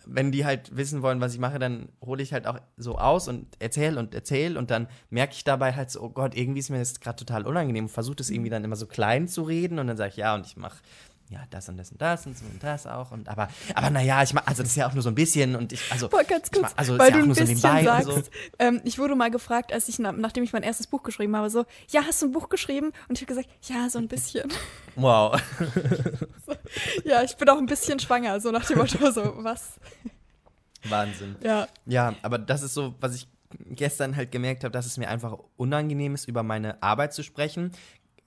wenn 0.07 0.33
die 0.33 0.45
halt 0.45 0.77
wissen 0.77 1.03
wollen, 1.03 1.21
was 1.21 1.35
ich 1.35 1.39
mache, 1.39 1.59
dann 1.59 1.89
hole 2.05 2.23
ich 2.23 2.33
halt 2.33 2.47
auch 2.47 2.59
so 2.77 2.99
aus 2.99 3.29
und 3.29 3.47
erzähle 3.61 3.99
und 3.99 4.15
erzähle 4.15 4.59
und 4.59 4.71
dann 4.71 4.89
merke 5.11 5.35
ich 5.35 5.45
dabei 5.45 5.75
halt 5.75 5.91
so, 5.91 6.03
oh 6.03 6.11
Gott, 6.11 6.37
irgendwie 6.37 6.61
ist 6.61 6.71
mir 6.71 6.79
das 6.79 7.01
gerade 7.01 7.17
total 7.17 7.47
unangenehm 7.47 7.85
und 7.85 7.91
versuche 7.91 8.17
das 8.17 8.31
irgendwie 8.31 8.51
dann 8.51 8.65
immer 8.65 8.77
so 8.77 8.87
klein 8.87 9.29
zu 9.29 9.43
reden 9.43 9.79
und 9.79 9.87
dann 9.87 9.97
sage 9.97 10.11
ich, 10.11 10.17
ja, 10.17 10.35
und 10.35 10.47
ich 10.47 10.57
mache 10.57 10.79
ja, 11.29 11.41
das 11.51 11.69
und 11.69 11.77
das 11.77 11.91
und 11.91 12.01
das 12.01 12.27
und 12.27 12.39
so 12.39 12.45
und 12.45 12.63
das 12.63 12.87
auch. 12.87 13.11
Und 13.11 13.29
aber, 13.29 13.49
aber 13.75 13.91
naja, 13.91 14.23
ich 14.23 14.33
mach, 14.33 14.47
also 14.47 14.63
das 14.63 14.71
ist 14.71 14.77
ja 14.77 14.89
auch 14.89 14.93
nur 14.93 15.03
so 15.03 15.09
ein 15.09 15.15
bisschen 15.15 15.57
und 15.57 15.73
ich, 15.73 15.81
also. 15.91 16.09
Boah, 16.09 16.23
ganz 16.23 16.51
kurz, 16.51 16.63
mach, 16.63 16.77
also 16.77 16.99
weil 16.99 17.11
ja 17.11 17.17
du 17.19 17.23
ein 17.25 17.29
bisschen 17.29 17.57
so 17.57 17.63
sagst, 17.63 18.07
so. 18.07 18.23
ähm, 18.59 18.81
ich 18.85 18.99
wurde 18.99 19.17
mal 19.17 19.31
gefragt, 19.31 19.73
als 19.73 19.89
ich, 19.89 19.99
nachdem 19.99 20.45
ich 20.45 20.53
mein 20.53 20.63
erstes 20.63 20.87
Buch 20.87 21.03
geschrieben 21.03 21.35
habe, 21.37 21.51
so, 21.51 21.65
ja, 21.91 22.03
hast 22.07 22.23
du 22.23 22.27
ein 22.27 22.33
Buch 22.33 22.49
geschrieben? 22.49 22.93
Und 23.09 23.19
ich 23.19 23.23
habe 23.23 23.35
gesagt, 23.35 23.49
ja, 23.63 23.89
so 23.91 23.99
ein 23.99 24.09
bisschen. 24.09 24.53
Wow. 24.99 25.39
so, 26.47 26.55
ja, 27.05 27.23
ich 27.23 27.37
bin 27.37 27.47
auch 27.51 27.59
ein 27.59 27.67
bisschen 27.67 28.01
schwanger, 28.01 28.41
so 28.41 28.51
nach 28.51 28.65
dem 28.65 28.79
Motto, 28.79 29.11
so, 29.11 29.35
was? 29.45 29.79
Wahnsinn. 30.85 31.37
Ja. 31.43 31.69
Ja, 31.85 32.15
aber 32.23 32.39
das 32.39 32.63
ist 32.63 32.73
so, 32.73 32.95
was 32.99 33.15
ich 33.15 33.29
gestern 33.71 34.17
halt 34.17 34.33
gemerkt 34.33 34.65
habe, 34.65 34.73
dass 34.73 34.87
es 34.87 34.97
mir 34.97 35.09
einfach 35.09 35.39
unangenehm 35.57 36.15
ist, 36.15 36.29
über 36.29 36.43
meine 36.43 36.83
Arbeit 36.83 37.13
zu 37.13 37.23
sprechen 37.23 37.73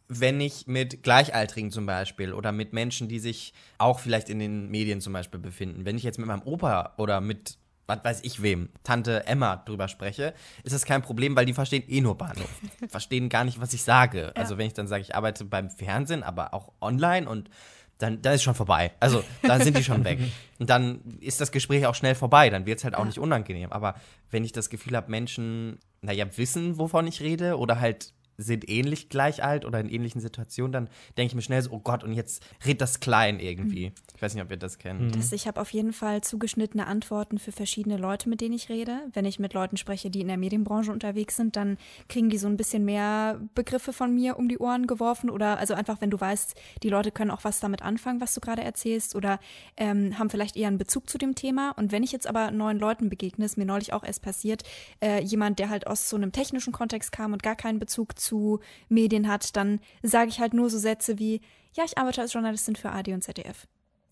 wenn 0.10 0.42
ich 0.42 0.66
mit 0.68 1.04
Gleichaltrigen 1.04 1.72
zum 1.72 1.86
Beispiel 1.86 2.34
oder 2.34 2.52
mit 2.52 2.74
Menschen, 2.74 3.08
die 3.08 3.20
sich 3.20 3.54
auch 3.78 4.00
vielleicht 4.00 4.30
in 4.30 4.40
den 4.40 4.70
Medien 4.70 5.02
zum 5.02 5.14
Beispiel 5.14 5.40
befinden, 5.40 5.86
wenn 5.86 5.98
ich 5.98 6.04
jetzt 6.04 6.18
mit 6.18 6.28
meinem 6.28 6.42
Opa 6.42 6.96
oder 6.98 7.22
mit 7.22 7.58
was 7.86 8.04
weiß 8.04 8.20
ich 8.24 8.44
wem, 8.44 8.70
Tante 8.84 9.26
Emma 9.26 9.56
drüber 9.56 9.88
spreche, 9.88 10.36
ist 10.64 10.74
das 10.74 10.86
kein 10.86 11.02
Problem, 11.02 11.36
weil 11.36 11.48
die 11.48 11.54
verstehen 11.54 11.84
eh 11.88 12.02
nur 12.02 12.18
Bahnhof. 12.18 12.50
verstehen 12.88 13.30
gar 13.30 13.44
nicht, 13.44 13.60
was 13.60 13.74
ich 13.74 13.82
sage. 13.82 14.32
Ja. 14.36 14.42
Also 14.42 14.60
wenn 14.60 14.68
ich 14.68 14.74
dann 14.74 14.88
sage, 14.88 15.02
ich 15.02 15.16
arbeite 15.16 15.44
beim 15.44 15.72
Fernsehen, 15.72 16.22
aber 16.22 16.54
auch 16.54 16.72
online 16.82 17.28
und 17.28 17.50
dann, 17.98 18.22
dann 18.22 18.36
ist 18.36 18.44
schon 18.44 18.56
vorbei. 18.56 18.92
Also 19.00 19.24
dann 19.42 19.62
sind 19.62 19.76
die 19.76 19.84
schon 19.84 20.06
weg. 20.06 20.20
Und 20.58 20.70
dann 20.70 21.02
ist 21.20 21.42
das 21.42 21.52
Gespräch 21.52 21.86
auch 21.86 21.96
schnell 21.96 22.16
vorbei. 22.16 22.50
Dann 22.50 22.66
wird 22.66 22.78
es 22.78 22.86
halt 22.86 22.96
auch 22.96 23.00
ja. 23.00 23.06
nicht 23.06 23.20
unangenehm. 23.20 23.74
Aber 23.74 23.96
wenn 24.32 24.46
ich 24.46 24.54
das 24.54 24.70
Gefühl 24.70 24.96
habe, 24.96 25.12
Menschen, 25.12 25.80
naja, 26.02 26.26
wissen, 26.38 26.78
wovon 26.78 27.08
ich 27.08 27.22
rede 27.22 27.58
oder 27.58 27.82
halt 27.82 28.14
sind 28.40 28.70
ähnlich 28.70 29.10
gleich 29.10 29.44
alt 29.44 29.66
oder 29.66 29.80
in 29.80 29.90
ähnlichen 29.90 30.22
Situationen, 30.22 30.72
dann 30.72 30.90
denke 31.18 31.32
ich 31.32 31.36
mir 31.36 31.42
schnell 31.42 31.62
so, 31.62 31.72
oh 31.72 31.80
Gott, 31.80 32.04
und 32.04 32.14
jetzt 32.14 32.42
red 32.66 32.80
das 32.82 33.00
klein 33.00 33.40
irgendwie. 33.40 33.90
Mhm. 33.90 33.96
Ich 34.16 34.22
weiß 34.22 34.34
nicht, 34.34 34.44
ob 34.44 34.50
ihr 34.50 34.58
das 34.58 34.78
kennt. 34.78 35.02
Mhm. 35.02 35.12
Das, 35.12 35.32
ich 35.32 35.48
habe 35.48 35.60
auf 35.60 35.72
jeden 35.72 35.94
Fall 35.94 36.22
zugeschnittene 36.22 36.88
Antworten 36.88 37.38
für 37.38 37.52
verschiedene 37.52 37.98
Leute, 37.98 38.30
mit 38.30 38.42
denen 38.42 38.54
ich 38.54 38.70
rede. 38.70 39.02
Wenn 39.14 39.26
ich 39.26 39.40
mit 39.40 39.54
Leuten 39.54 39.78
spreche, 39.78 40.10
die 40.10 40.22
in 40.22 40.28
der 40.28 40.38
Medienbranche 40.38 40.92
unterwegs 40.92 41.36
sind, 41.36 41.56
dann 41.56 41.78
kriegen 42.08 42.30
die 42.30 42.38
so 42.38 42.48
ein 42.48 42.58
bisschen 42.58 42.86
mehr 42.86 43.42
Begriffe 43.56 43.92
von 43.92 44.14
mir 44.14 44.38
um 44.38 44.48
die 44.48 44.58
Ohren 44.58 44.88
geworfen 44.88 45.30
oder 45.30 45.60
also 45.60 45.74
einfach, 45.74 46.00
wenn 46.00 46.10
du 46.10 46.20
weißt, 46.20 46.56
die 46.84 46.90
Leute 46.90 47.12
können 47.12 47.32
auch 47.32 47.44
was 47.44 47.60
damit 47.60 47.82
anfangen, 47.82 48.22
was 48.22 48.34
du 48.34 48.40
gerade 48.40 48.64
erzählst 48.64 49.16
oder 49.16 49.40
ähm, 49.76 50.18
haben 50.18 50.30
vielleicht 50.30 50.56
eher 50.56 50.68
einen 50.68 50.78
Bezug 50.78 51.10
zu 51.10 51.18
dem 51.18 51.36
Thema. 51.36 51.72
Und 51.72 51.92
wenn 51.92 52.04
ich 52.04 52.12
jetzt 52.12 52.28
aber 52.28 52.52
neuen 52.52 52.80
Leuten 52.80 53.10
begegne, 53.10 53.46
ist 53.46 53.58
mir 53.58 53.66
neulich 53.66 53.92
auch 53.92 54.04
erst 54.04 54.22
passiert, 54.22 54.64
äh, 55.04 55.22
jemand, 55.22 55.60
der 55.60 55.70
halt 55.70 55.88
aus 55.88 56.10
so 56.10 56.16
einem 56.16 56.32
technischen 56.32 56.72
Kontext 56.72 57.12
kam 57.12 57.34
und 57.34 57.44
gar 57.44 57.56
keinen 57.56 57.80
Bezug 57.80 58.18
zu 58.20 58.29
zu 58.30 58.60
Medien 58.88 59.28
hat, 59.28 59.56
dann 59.56 59.80
sage 60.04 60.30
ich 60.30 60.40
halt 60.40 60.54
nur 60.54 60.70
so 60.70 60.78
Sätze 60.78 61.20
wie, 61.20 61.42
ja, 61.74 61.84
ich 61.84 61.98
arbeite 61.98 62.22
als 62.22 62.34
Journalistin 62.34 62.76
für 62.76 62.92
AD 62.92 63.14
und 63.14 63.24
ZDF. 63.24 63.68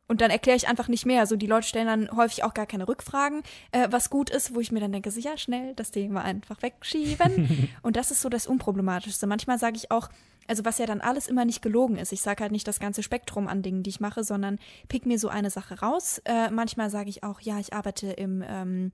Und 0.08 0.22
dann 0.22 0.32
erkläre 0.32 0.56
ich 0.56 0.68
einfach 0.68 0.88
nicht 0.88 1.06
mehr. 1.06 1.20
Also 1.20 1.36
die 1.36 1.48
Leute 1.48 1.68
stellen 1.68 1.88
dann 1.88 2.16
häufig 2.16 2.44
auch 2.44 2.54
gar 2.54 2.66
keine 2.66 2.88
Rückfragen, 2.88 3.44
äh, 3.72 3.88
was 3.92 4.10
gut 4.10 4.30
ist, 4.30 4.56
wo 4.56 4.62
ich 4.62 4.72
mir 4.72 4.80
dann 4.80 4.94
denke, 4.94 5.12
so 5.12 5.20
ja, 5.20 5.38
schnell 5.38 5.74
das 5.76 5.92
Thema 5.92 6.24
einfach 6.24 6.62
wegschieben. 6.62 7.70
und 7.82 7.98
das 7.98 8.12
ist 8.12 8.22
so 8.22 8.30
das 8.30 8.48
Unproblematischste. 8.48 9.28
Manchmal 9.28 9.60
sage 9.60 9.76
ich 9.76 9.92
auch, 9.92 10.10
also 10.48 10.64
was 10.64 10.78
ja 10.78 10.86
dann 10.86 11.02
alles 11.02 11.28
immer 11.28 11.44
nicht 11.44 11.62
gelogen 11.62 11.98
ist. 11.98 12.14
Ich 12.14 12.22
sage 12.22 12.42
halt 12.42 12.54
nicht 12.54 12.68
das 12.68 12.80
ganze 12.80 13.04
Spektrum 13.04 13.50
an 13.50 13.62
Dingen, 13.62 13.84
die 13.84 13.90
ich 13.90 14.00
mache, 14.00 14.24
sondern 14.24 14.60
pick 14.88 15.06
mir 15.06 15.20
so 15.20 15.28
eine 15.28 15.50
Sache 15.50 15.82
raus. 15.82 16.22
Äh, 16.24 16.52
manchmal 16.52 16.90
sage 16.90 17.10
ich 17.10 17.24
auch, 17.24 17.42
ja, 17.42 17.60
ich 17.60 17.74
arbeite 17.74 18.08
im 18.08 18.42
ähm, 18.48 18.92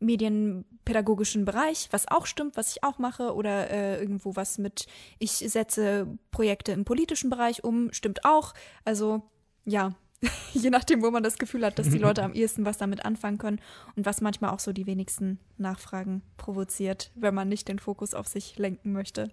medienpädagogischen 0.00 1.44
Bereich, 1.44 1.88
was 1.90 2.08
auch 2.08 2.26
stimmt, 2.26 2.56
was 2.56 2.70
ich 2.70 2.84
auch 2.84 2.98
mache, 2.98 3.34
oder 3.34 3.70
äh, 3.70 4.00
irgendwo 4.00 4.36
was 4.36 4.58
mit, 4.58 4.86
ich 5.18 5.32
setze 5.32 6.06
Projekte 6.30 6.72
im 6.72 6.84
politischen 6.84 7.30
Bereich 7.30 7.64
um, 7.64 7.92
stimmt 7.92 8.24
auch. 8.24 8.54
Also 8.84 9.22
ja, 9.64 9.94
je 10.52 10.70
nachdem, 10.70 11.02
wo 11.02 11.10
man 11.10 11.22
das 11.22 11.38
Gefühl 11.38 11.64
hat, 11.64 11.78
dass 11.78 11.90
die 11.90 11.98
Leute 11.98 12.24
am 12.24 12.32
ehesten 12.32 12.64
was 12.64 12.76
damit 12.76 13.04
anfangen 13.04 13.38
können 13.38 13.60
und 13.94 14.04
was 14.04 14.20
manchmal 14.20 14.50
auch 14.50 14.58
so 14.58 14.72
die 14.72 14.86
wenigsten 14.86 15.38
Nachfragen 15.58 16.22
provoziert, 16.36 17.12
wenn 17.14 17.34
man 17.34 17.48
nicht 17.48 17.68
den 17.68 17.78
Fokus 17.78 18.14
auf 18.14 18.26
sich 18.26 18.58
lenken 18.58 18.92
möchte. 18.92 19.30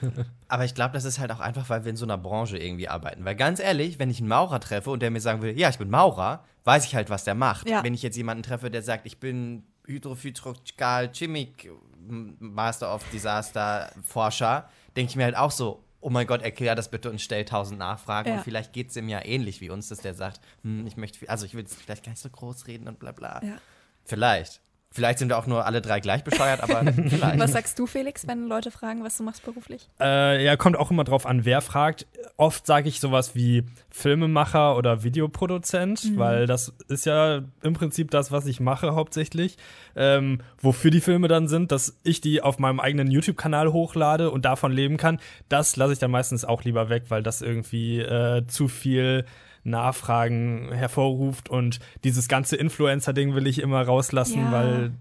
Aber 0.48 0.64
ich 0.64 0.74
glaube, 0.74 0.94
das 0.94 1.04
ist 1.04 1.18
halt 1.18 1.32
auch 1.32 1.40
einfach, 1.40 1.68
weil 1.70 1.84
wir 1.84 1.90
in 1.90 1.96
so 1.96 2.06
einer 2.06 2.18
Branche 2.18 2.56
irgendwie 2.56 2.88
arbeiten. 2.88 3.24
Weil 3.24 3.34
ganz 3.34 3.58
ehrlich, 3.58 3.98
wenn 3.98 4.10
ich 4.10 4.20
einen 4.20 4.28
Maurer 4.28 4.60
treffe 4.60 4.90
und 4.90 5.02
der 5.02 5.10
mir 5.10 5.20
sagen 5.20 5.42
will, 5.42 5.58
ja, 5.58 5.70
ich 5.70 5.78
bin 5.78 5.90
Maurer, 5.90 6.44
weiß 6.64 6.86
ich 6.86 6.94
halt, 6.94 7.10
was 7.10 7.24
der 7.24 7.34
macht. 7.34 7.68
Ja. 7.68 7.82
Wenn 7.82 7.94
ich 7.94 8.02
jetzt 8.02 8.16
jemanden 8.16 8.44
treffe, 8.44 8.70
der 8.70 8.82
sagt, 8.82 9.06
ich 9.06 9.18
bin 9.18 9.64
Hydrophytrogal 9.88 11.10
Chimik 11.12 11.70
Master 12.08 12.94
of 12.94 13.04
Disaster 13.10 13.92
Forscher, 14.04 14.68
denke 14.96 15.10
ich 15.10 15.16
mir 15.16 15.24
halt 15.24 15.36
auch 15.36 15.50
so, 15.50 15.84
oh 16.00 16.10
mein 16.10 16.26
Gott, 16.26 16.42
erklär 16.42 16.74
das 16.74 16.90
bitte 16.90 17.10
und 17.10 17.20
stell 17.20 17.44
tausend 17.44 17.78
Nachfragen. 17.78 18.30
Ja. 18.30 18.36
Und 18.36 18.44
vielleicht 18.44 18.72
geht 18.72 18.90
es 18.90 18.96
ihm 18.96 19.08
ja 19.08 19.24
ähnlich 19.24 19.60
wie 19.60 19.70
uns, 19.70 19.88
dass 19.88 19.98
der 19.98 20.14
sagt, 20.14 20.40
hm, 20.62 20.86
ich 20.86 20.96
möchte, 20.96 21.28
also 21.28 21.44
ich 21.44 21.54
will 21.54 21.62
jetzt 21.62 21.74
vielleicht 21.74 22.04
gar 22.04 22.10
nicht 22.10 22.22
so 22.22 22.30
groß 22.30 22.66
reden 22.66 22.88
und 22.88 22.98
bla 22.98 23.12
bla. 23.12 23.42
Ja. 23.44 23.58
Vielleicht. 24.04 24.60
Vielleicht 24.90 25.18
sind 25.18 25.28
wir 25.28 25.36
auch 25.36 25.46
nur 25.46 25.66
alle 25.66 25.82
drei 25.82 26.00
gleich 26.00 26.24
bescheuert, 26.24 26.62
aber 26.62 26.90
vielleicht. 27.08 27.38
Was 27.38 27.52
sagst 27.52 27.78
du, 27.78 27.86
Felix, 27.86 28.26
wenn 28.26 28.48
Leute 28.48 28.70
fragen, 28.70 29.04
was 29.04 29.18
du 29.18 29.22
machst 29.22 29.44
beruflich? 29.44 29.86
Äh, 30.00 30.42
ja, 30.42 30.56
kommt 30.56 30.78
auch 30.78 30.90
immer 30.90 31.04
drauf 31.04 31.26
an, 31.26 31.44
wer 31.44 31.60
fragt. 31.60 32.06
Oft 32.38 32.66
sage 32.66 32.88
ich 32.88 32.98
sowas 32.98 33.34
wie 33.34 33.64
Filmemacher 33.90 34.76
oder 34.76 35.02
Videoproduzent, 35.02 36.04
mhm. 36.04 36.18
weil 36.18 36.46
das 36.46 36.72
ist 36.88 37.04
ja 37.04 37.42
im 37.62 37.74
Prinzip 37.74 38.10
das, 38.10 38.32
was 38.32 38.46
ich 38.46 38.60
mache 38.60 38.94
hauptsächlich. 38.94 39.58
Ähm, 39.94 40.40
wofür 40.62 40.90
die 40.90 41.02
Filme 41.02 41.28
dann 41.28 41.48
sind, 41.48 41.70
dass 41.70 41.98
ich 42.02 42.22
die 42.22 42.40
auf 42.40 42.58
meinem 42.58 42.80
eigenen 42.80 43.10
YouTube-Kanal 43.10 43.72
hochlade 43.72 44.30
und 44.30 44.46
davon 44.46 44.72
leben 44.72 44.96
kann, 44.96 45.20
das 45.50 45.76
lasse 45.76 45.92
ich 45.92 45.98
dann 45.98 46.10
meistens 46.10 46.46
auch 46.46 46.64
lieber 46.64 46.88
weg, 46.88 47.04
weil 47.08 47.22
das 47.22 47.42
irgendwie 47.42 48.00
äh, 48.00 48.46
zu 48.46 48.68
viel 48.68 49.26
Nachfragen 49.68 50.72
hervorruft 50.72 51.48
und 51.48 51.80
dieses 52.04 52.28
ganze 52.28 52.56
Influencer-Ding 52.56 53.34
will 53.34 53.46
ich 53.46 53.60
immer 53.60 53.82
rauslassen, 53.82 54.40
ja. 54.40 54.52
weil 54.52 54.92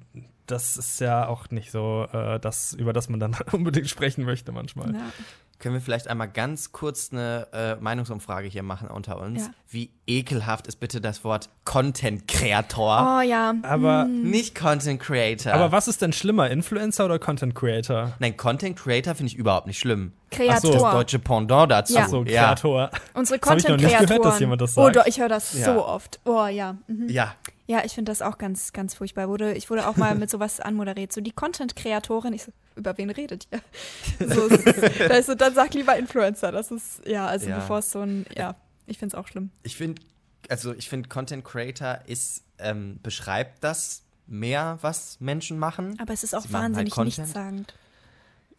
das 0.48 0.78
ist 0.78 1.00
ja 1.02 1.28
auch 1.28 1.50
nicht 1.50 1.72
so 1.72 2.08
äh, 2.12 2.40
das, 2.40 2.74
über 2.74 2.94
das 2.94 3.10
man 3.10 3.20
dann 3.20 3.36
unbedingt 3.52 3.90
sprechen 3.90 4.24
möchte 4.24 4.52
manchmal. 4.52 4.94
Ja. 4.94 5.02
Können 5.60 5.74
wir 5.74 5.82
vielleicht 5.82 6.08
einmal 6.08 6.28
ganz 6.28 6.72
kurz 6.72 7.10
eine 7.12 7.48
äh, 7.52 7.76
Meinungsumfrage 7.82 8.48
hier 8.48 8.62
machen 8.62 8.90
unter 8.90 9.20
uns? 9.20 9.48
Ja. 9.48 9.52
Wie 9.70 9.90
ekelhaft 10.06 10.68
ist 10.68 10.80
bitte 10.80 11.02
das 11.02 11.24
Wort 11.24 11.50
Content 11.66 12.28
Creator? 12.28 13.18
Oh 13.18 13.22
ja. 13.22 13.56
Aber, 13.64 14.06
Nicht 14.06 14.54
Content 14.54 15.00
Creator. 15.02 15.54
aber 15.54 15.72
was 15.72 15.88
ist 15.88 16.02
denn 16.04 16.14
schlimmer, 16.14 16.50
Influencer 16.52 17.06
oder 17.06 17.18
Content 17.18 17.56
Creator? 17.56 18.14
Nein, 18.20 18.38
Content 18.38 18.78
Creator 18.78 19.16
finde 19.16 19.32
ich 19.34 19.38
überhaupt 19.38 19.66
nicht 19.66 19.80
schlimm. 19.80 20.14
Kreator. 20.30 20.72
Das 20.74 20.82
deutsche 20.94 21.20
Pendant 21.20 21.72
dazu. 21.72 21.94
Ja. 21.96 22.02
Ach 22.04 22.08
so, 22.10 22.24
ja. 22.24 22.46
Kreator. 22.54 22.92
Unsere 23.16 23.40
Das 23.40 23.50
hab 23.50 23.58
ich 23.58 23.68
noch 23.68 23.78
nicht 23.78 23.98
gehört, 24.00 24.26
dass 24.26 24.40
jemand 24.40 24.62
das 24.62 24.78
Oh, 24.78 24.84
sagt. 24.84 24.96
doch, 24.98 25.06
ich 25.08 25.20
höre 25.20 25.30
das 25.30 25.58
Ja. 25.58 25.66
so 25.74 25.86
oft. 25.86 26.20
Oh 26.26 26.46
ja. 26.46 26.76
Mhm. 26.88 27.10
ja. 27.10 27.34
Ja, 27.68 27.84
ich 27.84 27.94
finde 27.94 28.12
das 28.12 28.22
auch 28.22 28.38
ganz, 28.38 28.72
ganz 28.74 28.94
furchtbar. 28.96 29.28
Wurde, 29.28 29.54
ich 29.54 29.70
wurde 29.70 29.88
auch 29.88 29.98
mal 29.98 30.16
mit 30.16 30.30
sowas 30.30 30.60
anmoderiert. 30.62 31.12
So 31.12 31.20
die 31.22 31.32
Content-Kreatorin. 31.32 32.32
Ich 32.34 32.44
so, 32.44 32.52
über 32.76 32.98
wen 32.98 33.10
redet 33.10 33.48
ihr? 33.52 33.60
So, 34.34 34.48
ist- 34.48 34.66
da 35.00 35.16
ist 35.16 35.26
so, 35.28 35.36
dann 35.36 35.54
sag 35.54 35.74
lieber 35.74 35.98
Influencer. 35.98 36.52
Das 36.54 36.72
ist, 36.72 37.06
ja, 37.06 37.26
also 37.28 37.50
Ja. 37.50 37.58
bevor 37.60 37.80
es 37.80 37.92
so 37.92 38.00
ein, 38.02 38.26
ja, 38.36 38.56
ich 38.86 38.98
finde 38.98 39.16
es 39.16 39.22
auch 39.22 39.28
schlimm. 39.28 39.52
Ich 39.64 39.76
finde, 39.76 40.02
also 40.50 40.74
ich 40.74 40.88
finde, 40.88 41.10
Content 41.10 41.44
Creator 41.44 42.00
ist, 42.08 42.44
ähm, 42.58 43.00
beschreibt 43.04 43.64
das 43.64 44.04
mehr, 44.28 44.78
was 44.82 45.20
Menschen 45.20 45.60
machen. 45.60 45.98
Aber 46.00 46.14
es 46.14 46.24
ist 46.24 46.34
auch 46.34 46.42
Sie 46.42 46.54
halt 46.54 46.64
wahnsinnig 46.64 46.94
Content. 46.94 47.18
nichtssagend. 47.18 47.74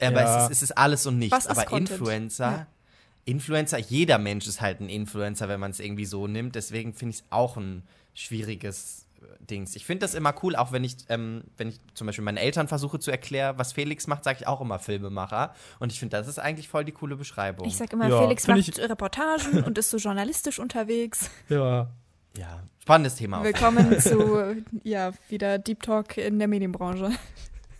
Aber 0.01 0.21
Ja. 0.21 0.37
es, 0.37 0.51
ist, 0.51 0.57
es 0.59 0.63
ist 0.65 0.79
alles 0.79 1.07
und 1.07 1.19
nichts. 1.19 1.35
Was 1.37 1.47
ist 1.47 1.51
Aber 1.51 1.65
Content? 1.65 1.91
Influencer, 1.99 2.51
Ja. 2.51 2.67
Influencer, 3.25 3.79
jeder 3.79 4.19
Mensch 4.19 4.47
ist 4.47 4.61
halt 4.61 4.81
ein 4.81 4.89
Influencer, 4.89 5.49
wenn 5.49 5.61
man 5.61 5.71
es 5.71 5.81
irgendwie 5.81 6.05
so 6.07 6.27
nimmt. 6.27 6.55
Deswegen 6.55 6.95
finde 6.95 7.15
ich 7.15 7.21
es 7.23 7.25
auch 7.31 7.57
ein 7.57 7.83
schwieriges 8.19 9.07
äh, 9.21 9.45
Dings. 9.45 9.77
Ich 9.77 9.87
finde 9.87 10.01
das 10.01 10.15
immer 10.15 10.35
cool, 10.43 10.57
auch 10.57 10.73
wenn 10.73 10.85
ich, 10.85 10.97
ähm, 11.09 11.45
wenn 11.57 11.69
ich 11.69 11.81
zum 11.95 12.07
Beispiel 12.07 12.25
meinen 12.25 12.37
Eltern 12.37 12.69
versuche 12.69 12.99
zu 12.99 13.11
erklären, 13.11 13.57
was 13.59 13.73
Felix 13.73 14.07
macht, 14.07 14.25
sage 14.25 14.39
ich 14.41 14.47
auch 14.47 14.61
immer 14.61 14.79
Filmemacher. 14.79 15.55
Und 15.79 15.93
ich 15.93 15.99
finde, 16.01 16.17
das 16.17 16.29
ist 16.29 16.39
eigentlich 16.39 16.69
voll 16.69 16.85
die 16.85 16.93
coole 16.93 17.17
Beschreibung. 17.17 17.67
Ich 17.67 17.77
sag 17.77 17.93
immer, 17.93 18.09
Ja, 18.09 18.21
Felix 18.21 18.47
macht 18.47 18.59
ich- 18.59 18.79
Reportagen 18.79 19.63
und 19.65 19.79
ist 19.79 19.91
so 19.91 19.97
journalistisch 19.97 20.59
unterwegs. 20.59 21.31
Ja. 21.49 21.89
ja, 22.37 22.63
spannendes 22.81 23.15
Thema. 23.17 23.39
auf 23.41 23.45
jeden 23.47 23.59
Willkommen 23.59 24.01
zu, 24.01 24.63
ja, 24.85 25.13
wieder 25.29 25.59
Deep 25.59 25.83
Talk 25.83 26.17
in 26.19 26.39
der 26.39 26.49
Medienbranche. 26.49 27.11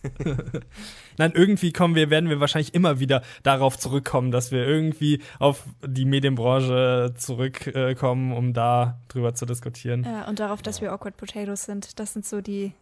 Nein, 1.17 1.31
irgendwie 1.35 1.71
kommen 1.73 1.95
wir, 1.95 2.09
werden 2.09 2.29
wir 2.29 2.39
wahrscheinlich 2.39 2.73
immer 2.73 2.99
wieder 2.99 3.21
darauf 3.43 3.77
zurückkommen, 3.77 4.31
dass 4.31 4.51
wir 4.51 4.65
irgendwie 4.65 5.21
auf 5.39 5.63
die 5.85 6.05
Medienbranche 6.05 7.13
zurückkommen, 7.17 8.31
um 8.31 8.53
da 8.53 8.99
drüber 9.09 9.33
zu 9.33 9.45
diskutieren. 9.45 10.03
Ja, 10.05 10.27
und 10.27 10.39
darauf, 10.39 10.61
dass 10.61 10.81
wir 10.81 10.91
Awkward 10.93 11.17
Potatoes 11.17 11.63
sind. 11.65 11.99
Das 11.99 12.13
sind 12.13 12.25
so 12.25 12.41
die, 12.41 12.73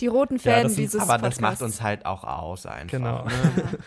die 0.00 0.06
roten 0.06 0.36
Ja, 0.36 0.40
Fäden 0.42 0.62
das 0.64 0.74
sind- 0.74 0.82
dieses 0.84 1.00
Aber 1.02 1.14
das 1.18 1.36
Podcasts. 1.36 1.40
macht 1.40 1.62
uns 1.62 1.82
halt 1.82 2.06
auch 2.06 2.24
aus 2.24 2.66
einfach. 2.66 2.90
Genau. 2.90 3.24
Ne? 3.24 3.30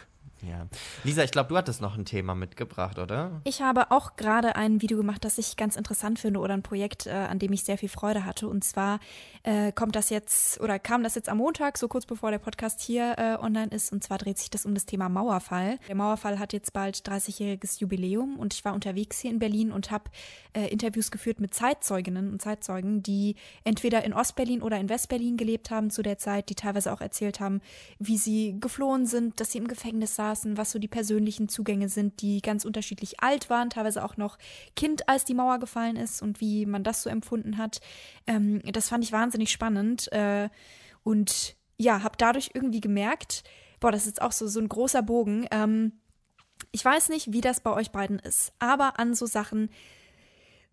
Ja. 0.48 0.68
Lisa, 1.04 1.24
ich 1.24 1.32
glaube, 1.32 1.50
du 1.50 1.58
hattest 1.58 1.82
noch 1.82 1.98
ein 1.98 2.06
Thema 2.06 2.36
mitgebracht, 2.36 3.00
oder? 3.00 3.42
Ich 3.44 3.62
habe 3.62 3.92
auch 3.92 4.16
gerade 4.16 4.56
ein 4.56 4.82
Video 4.82 4.98
gemacht, 4.98 5.26
das 5.26 5.38
ich 5.38 5.58
ganz 5.58 5.76
interessant 5.76 6.20
finde 6.20 6.40
oder 6.40 6.54
ein 6.54 6.64
Projekt, 6.64 7.08
äh, 7.08 7.12
an 7.12 7.40
dem 7.40 7.54
ich 7.54 7.64
sehr 7.64 7.78
viel 7.78 7.90
Freude 7.90 8.26
hatte. 8.26 8.48
Und 8.48 8.64
zwar 8.64 9.00
äh, 9.44 9.72
kommt 9.72 9.96
das 9.96 10.10
jetzt 10.10 10.60
oder 10.60 10.80
kam 10.80 11.04
das 11.04 11.16
jetzt 11.16 11.30
am 11.30 11.38
Montag, 11.38 11.78
so 11.78 11.88
kurz 11.88 12.06
bevor 12.06 12.32
der 12.32 12.40
Podcast 12.40 12.82
hier 12.82 13.16
äh, 13.18 13.44
online 13.44 13.72
ist. 13.72 13.92
Und 13.92 14.04
zwar 14.04 14.18
dreht 14.18 14.38
sich 14.38 14.50
das 14.50 14.66
um 14.66 14.74
das 14.74 14.86
Thema 14.86 15.10
Mauerfall. 15.10 15.80
Der 15.88 15.96
Mauerfall 15.96 16.40
hat 16.40 16.54
jetzt 16.54 16.74
bald 16.74 16.98
30-jähriges 16.98 17.80
Jubiläum 17.80 18.38
und 18.38 18.54
ich 18.54 18.66
war 18.66 18.74
unterwegs 18.74 19.20
hier 19.20 19.32
in 19.32 19.40
Berlin 19.40 19.72
und 19.72 19.92
habe 19.92 20.10
äh, 20.54 20.68
Interviews 20.68 21.12
geführt 21.12 21.40
mit 21.40 21.54
Zeitzeuginnen 21.54 22.32
und 22.32 22.42
Zeitzeugen, 22.42 23.04
die 23.04 23.36
entweder 23.64 24.04
in 24.04 24.14
Ostberlin 24.14 24.62
oder 24.62 24.78
in 24.80 24.90
Westberlin 24.90 25.38
gelebt 25.38 25.72
haben 25.72 25.90
zu 25.90 26.02
der 26.02 26.18
Zeit, 26.18 26.50
die 26.50 26.56
teilweise 26.56 26.92
auch 26.92 27.02
erzählt 27.02 27.40
haben, 27.40 27.62
wie 28.00 28.18
sie 28.18 28.58
geflohen 28.60 29.06
sind, 29.06 29.40
dass 29.40 29.52
sie 29.52 29.58
im 29.58 29.68
Gefängnis 29.68 30.16
saßen, 30.16 30.35
was 30.44 30.72
so 30.72 30.80
die 30.80 30.88
persönlichen 30.88 31.48
Zugänge 31.48 31.88
sind, 31.90 32.22
die 32.22 32.42
ganz 32.42 32.66
unterschiedlich 32.66 33.22
alt 33.22 33.50
waren, 33.50 33.70
teilweise 33.70 34.04
auch 34.04 34.18
noch 34.18 34.38
Kind, 34.76 35.08
als 35.08 35.26
die 35.26 35.34
Mauer 35.34 35.60
gefallen 35.60 35.96
ist 35.96 36.22
und 36.22 36.42
wie 36.42 36.66
man 36.66 36.84
das 36.84 37.04
so 37.04 37.10
empfunden 37.10 37.58
hat. 37.58 37.80
Ähm, 38.28 38.62
das 38.66 38.90
fand 38.90 39.04
ich 39.04 39.12
wahnsinnig 39.12 39.52
spannend 39.52 40.12
äh, 40.12 40.50
und 41.04 41.56
ja, 41.78 42.04
habe 42.04 42.16
dadurch 42.18 42.52
irgendwie 42.54 42.82
gemerkt, 42.82 43.44
boah, 43.80 43.92
das 43.92 44.08
ist 44.08 44.22
auch 44.22 44.32
so, 44.32 44.48
so 44.48 44.60
ein 44.60 44.70
großer 44.70 45.02
Bogen. 45.02 45.48
Ähm, 45.52 45.94
ich 46.72 46.84
weiß 46.84 47.10
nicht, 47.10 47.32
wie 47.32 47.42
das 47.42 47.60
bei 47.60 47.72
euch 47.72 47.92
beiden 47.92 48.20
ist, 48.20 48.54
aber 48.60 49.00
an 49.00 49.14
so 49.14 49.26
Sachen, 49.26 49.70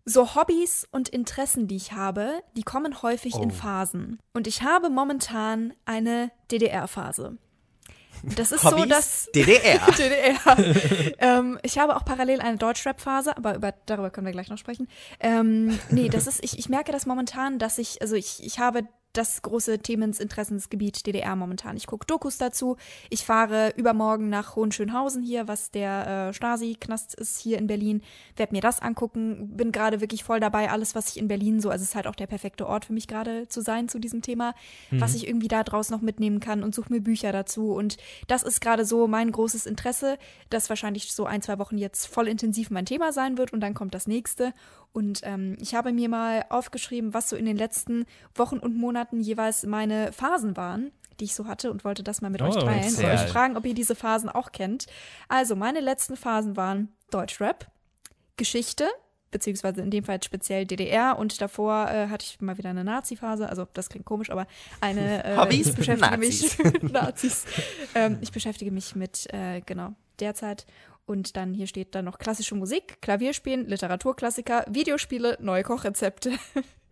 so 0.05 0.35
Hobbys 0.35 0.87
und 0.91 1.09
Interessen, 1.09 1.67
die 1.67 1.75
ich 1.75 1.93
habe, 1.93 2.41
die 2.57 2.63
kommen 2.63 3.01
häufig 3.01 3.35
in 3.35 3.51
Oh. 3.51 3.53
Phasen. 3.53 4.19
Und 4.33 4.47
ich 4.47 4.63
habe 4.63 4.89
momentan 4.89 5.73
eine 5.85 6.31
DDR-Phase. 6.51 7.37
Das 8.23 8.53
ist 8.53 8.61
so, 8.61 8.71
Hobbys? 8.71 8.89
dass 8.89 9.29
DDR. 9.35 9.79
DDR. 9.97 11.15
ähm, 11.19 11.59
ich 11.61 11.77
habe 11.77 11.95
auch 11.95 12.05
parallel 12.05 12.39
eine 12.39 12.57
Deutschrap-Phase, 12.57 13.35
aber 13.35 13.55
über, 13.55 13.73
darüber 13.85 14.09
können 14.09 14.25
wir 14.25 14.31
gleich 14.31 14.49
noch 14.49 14.57
sprechen. 14.57 14.87
Ähm, 15.19 15.77
nee, 15.89 16.07
das 16.07 16.27
ist, 16.27 16.43
ich, 16.43 16.57
ich 16.57 16.69
merke 16.69 16.93
das 16.93 17.05
momentan, 17.05 17.59
dass 17.59 17.77
ich, 17.77 18.01
also 18.01 18.15
ich, 18.15 18.43
ich 18.43 18.59
habe 18.59 18.83
das 19.13 19.41
große 19.41 19.79
Themensinteressensgebiet 19.79 21.05
DDR 21.05 21.35
momentan. 21.35 21.77
Ich 21.77 21.87
gucke 21.87 22.05
Dokus 22.05 22.37
dazu. 22.37 22.77
Ich 23.09 23.25
fahre 23.25 23.73
übermorgen 23.77 24.29
nach 24.29 24.55
Hohenschönhausen 24.55 25.23
hier, 25.23 25.47
was 25.47 25.71
der 25.71 26.29
äh, 26.29 26.33
Stasi-Knast 26.33 27.13
ist 27.15 27.39
hier 27.39 27.57
in 27.57 27.67
Berlin. 27.67 28.01
Werde 28.35 28.53
mir 28.53 28.61
das 28.61 28.81
angucken. 28.81 29.55
Bin 29.55 29.71
gerade 29.71 30.01
wirklich 30.01 30.23
voll 30.23 30.39
dabei, 30.39 30.69
alles, 30.71 30.95
was 30.95 31.09
ich 31.09 31.17
in 31.17 31.27
Berlin 31.27 31.61
so, 31.61 31.69
also 31.69 31.83
es 31.83 31.89
ist 31.89 31.95
halt 31.95 32.07
auch 32.07 32.15
der 32.15 32.27
perfekte 32.27 32.67
Ort 32.67 32.85
für 32.85 32.93
mich 32.93 33.07
gerade 33.07 33.47
zu 33.47 33.61
sein 33.61 33.87
zu 33.87 33.99
diesem 33.99 34.21
Thema, 34.21 34.55
was 34.91 35.15
ich 35.15 35.27
irgendwie 35.27 35.47
da 35.47 35.63
draus 35.63 35.89
noch 35.89 36.01
mitnehmen 36.01 36.39
kann 36.39 36.63
und 36.63 36.73
suche 36.73 36.91
mir 36.91 37.01
Bücher 37.01 37.31
dazu. 37.31 37.73
Und 37.73 37.97
das 38.27 38.43
ist 38.43 38.61
gerade 38.61 38.85
so 38.85 39.07
mein 39.07 39.31
großes 39.31 39.65
Interesse, 39.65 40.17
das 40.49 40.69
wahrscheinlich 40.69 41.13
so 41.13 41.25
ein, 41.25 41.41
zwei 41.41 41.59
Wochen 41.59 41.77
jetzt 41.77 42.07
voll 42.07 42.27
intensiv 42.27 42.69
mein 42.69 42.85
Thema 42.85 43.11
sein 43.13 43.37
wird 43.37 43.53
und 43.53 43.61
dann 43.61 43.73
kommt 43.73 43.93
das 43.93 44.07
nächste. 44.07 44.53
Und 44.93 45.21
ähm, 45.23 45.57
ich 45.59 45.73
habe 45.75 45.91
mir 45.91 46.07
mal 46.07 46.45
aufgeschrieben, 46.49 47.13
was 47.13 47.29
so 47.29 47.35
in 47.35 47.45
den 47.45 47.57
letzten 47.57 48.05
Wochen 48.35 48.59
und 48.59 48.77
Monaten 48.77 49.19
jeweils 49.19 49.65
meine 49.65 50.13
Phasen 50.13 50.55
waren, 50.55 50.91
die 51.19 51.25
ich 51.25 51.35
so 51.35 51.47
hatte 51.47 51.71
und 51.71 51.83
wollte 51.83 52.03
das 52.03 52.21
mal 52.21 52.29
mit 52.29 52.41
Oh, 52.41 52.45
euch 52.45 52.55
teilen 52.55 52.95
und 52.95 53.03
euch 53.05 53.21
fragen, 53.21 53.57
ob 53.57 53.65
ihr 53.65 53.73
diese 53.73 53.95
Phasen 53.95 54.29
auch 54.29 54.51
kennt. 54.51 54.85
Also 55.27 55.55
meine 55.55 55.79
letzten 55.79 56.15
Phasen 56.15 56.55
waren 56.55 56.89
Deutschrap, 57.09 57.67
Geschichte, 58.37 58.87
beziehungsweise 59.31 59.81
in 59.81 59.89
dem 59.89 60.03
Fall 60.03 60.21
speziell 60.21 60.65
DDR 60.65 61.17
und 61.17 61.41
davor 61.41 61.89
äh, 61.89 62.07
hatte 62.09 62.25
ich 62.25 62.39
mal 62.39 62.57
wieder 62.59 62.69
eine 62.69 62.83
Nazi-Phase, 62.83 63.49
also 63.49 63.67
das 63.73 63.89
klingt 63.89 64.05
komisch, 64.05 64.29
aber 64.29 64.45
eine 64.79 65.23
äh, 65.25 65.37
Hobbys? 65.37 65.69
ich 65.69 65.75
beschäftige 65.75 66.11
Nazis. 66.17 66.57
mich 66.59 66.73
mit 66.83 66.93
Nazis. 66.93 67.45
ähm, 67.95 68.19
ich 68.21 68.31
beschäftige 68.31 68.71
mich 68.71 68.95
mit, 68.95 69.31
äh, 69.33 69.61
genau, 69.65 69.93
derzeit 70.19 70.65
und 71.05 71.35
dann 71.35 71.53
hier 71.53 71.67
steht 71.67 71.95
dann 71.95 72.05
noch 72.05 72.17
klassische 72.17 72.55
Musik, 72.55 73.01
Klavierspielen, 73.01 73.67
Literaturklassiker, 73.67 74.65
Videospiele, 74.69 75.37
neue 75.41 75.63
Kochrezepte. 75.63 76.31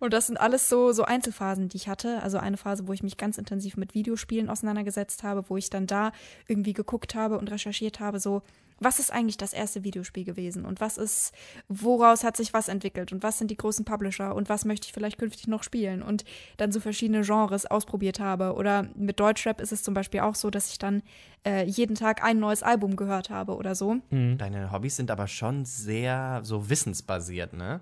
Und 0.00 0.12
das 0.12 0.26
sind 0.26 0.36
alles 0.36 0.68
so, 0.68 0.92
so 0.92 1.04
Einzelphasen, 1.04 1.68
die 1.68 1.76
ich 1.76 1.88
hatte. 1.88 2.22
Also 2.22 2.38
eine 2.38 2.56
Phase, 2.56 2.88
wo 2.88 2.92
ich 2.92 3.02
mich 3.02 3.16
ganz 3.16 3.38
intensiv 3.38 3.76
mit 3.76 3.94
Videospielen 3.94 4.48
auseinandergesetzt 4.48 5.22
habe, 5.22 5.44
wo 5.48 5.56
ich 5.56 5.70
dann 5.70 5.86
da 5.86 6.12
irgendwie 6.48 6.72
geguckt 6.72 7.14
habe 7.14 7.38
und 7.38 7.50
recherchiert 7.50 8.00
habe, 8.00 8.18
so, 8.18 8.42
was 8.84 8.98
ist 8.98 9.12
eigentlich 9.12 9.36
das 9.36 9.52
erste 9.52 9.84
Videospiel 9.84 10.24
gewesen 10.24 10.64
und 10.64 10.80
was 10.80 10.98
ist, 10.98 11.32
woraus 11.68 12.24
hat 12.24 12.36
sich 12.36 12.52
was 12.52 12.68
entwickelt 12.68 13.12
und 13.12 13.22
was 13.22 13.38
sind 13.38 13.50
die 13.50 13.56
großen 13.56 13.84
Publisher 13.84 14.34
und 14.34 14.48
was 14.48 14.64
möchte 14.64 14.86
ich 14.86 14.92
vielleicht 14.92 15.18
künftig 15.18 15.46
noch 15.46 15.62
spielen 15.62 16.02
und 16.02 16.24
dann 16.56 16.72
so 16.72 16.80
verschiedene 16.80 17.22
Genres 17.22 17.66
ausprobiert 17.66 18.20
habe. 18.20 18.54
Oder 18.54 18.88
mit 18.94 19.20
Deutschrap 19.20 19.60
ist 19.60 19.72
es 19.72 19.82
zum 19.82 19.94
Beispiel 19.94 20.20
auch 20.20 20.34
so, 20.34 20.50
dass 20.50 20.70
ich 20.70 20.78
dann 20.78 21.02
äh, 21.46 21.64
jeden 21.64 21.94
Tag 21.94 22.24
ein 22.24 22.40
neues 22.40 22.62
Album 22.62 22.96
gehört 22.96 23.30
habe 23.30 23.56
oder 23.56 23.74
so. 23.74 23.98
Deine 24.10 24.72
Hobbys 24.72 24.96
sind 24.96 25.10
aber 25.10 25.28
schon 25.28 25.64
sehr 25.64 26.40
so 26.42 26.68
wissensbasiert, 26.68 27.52
ne? 27.52 27.80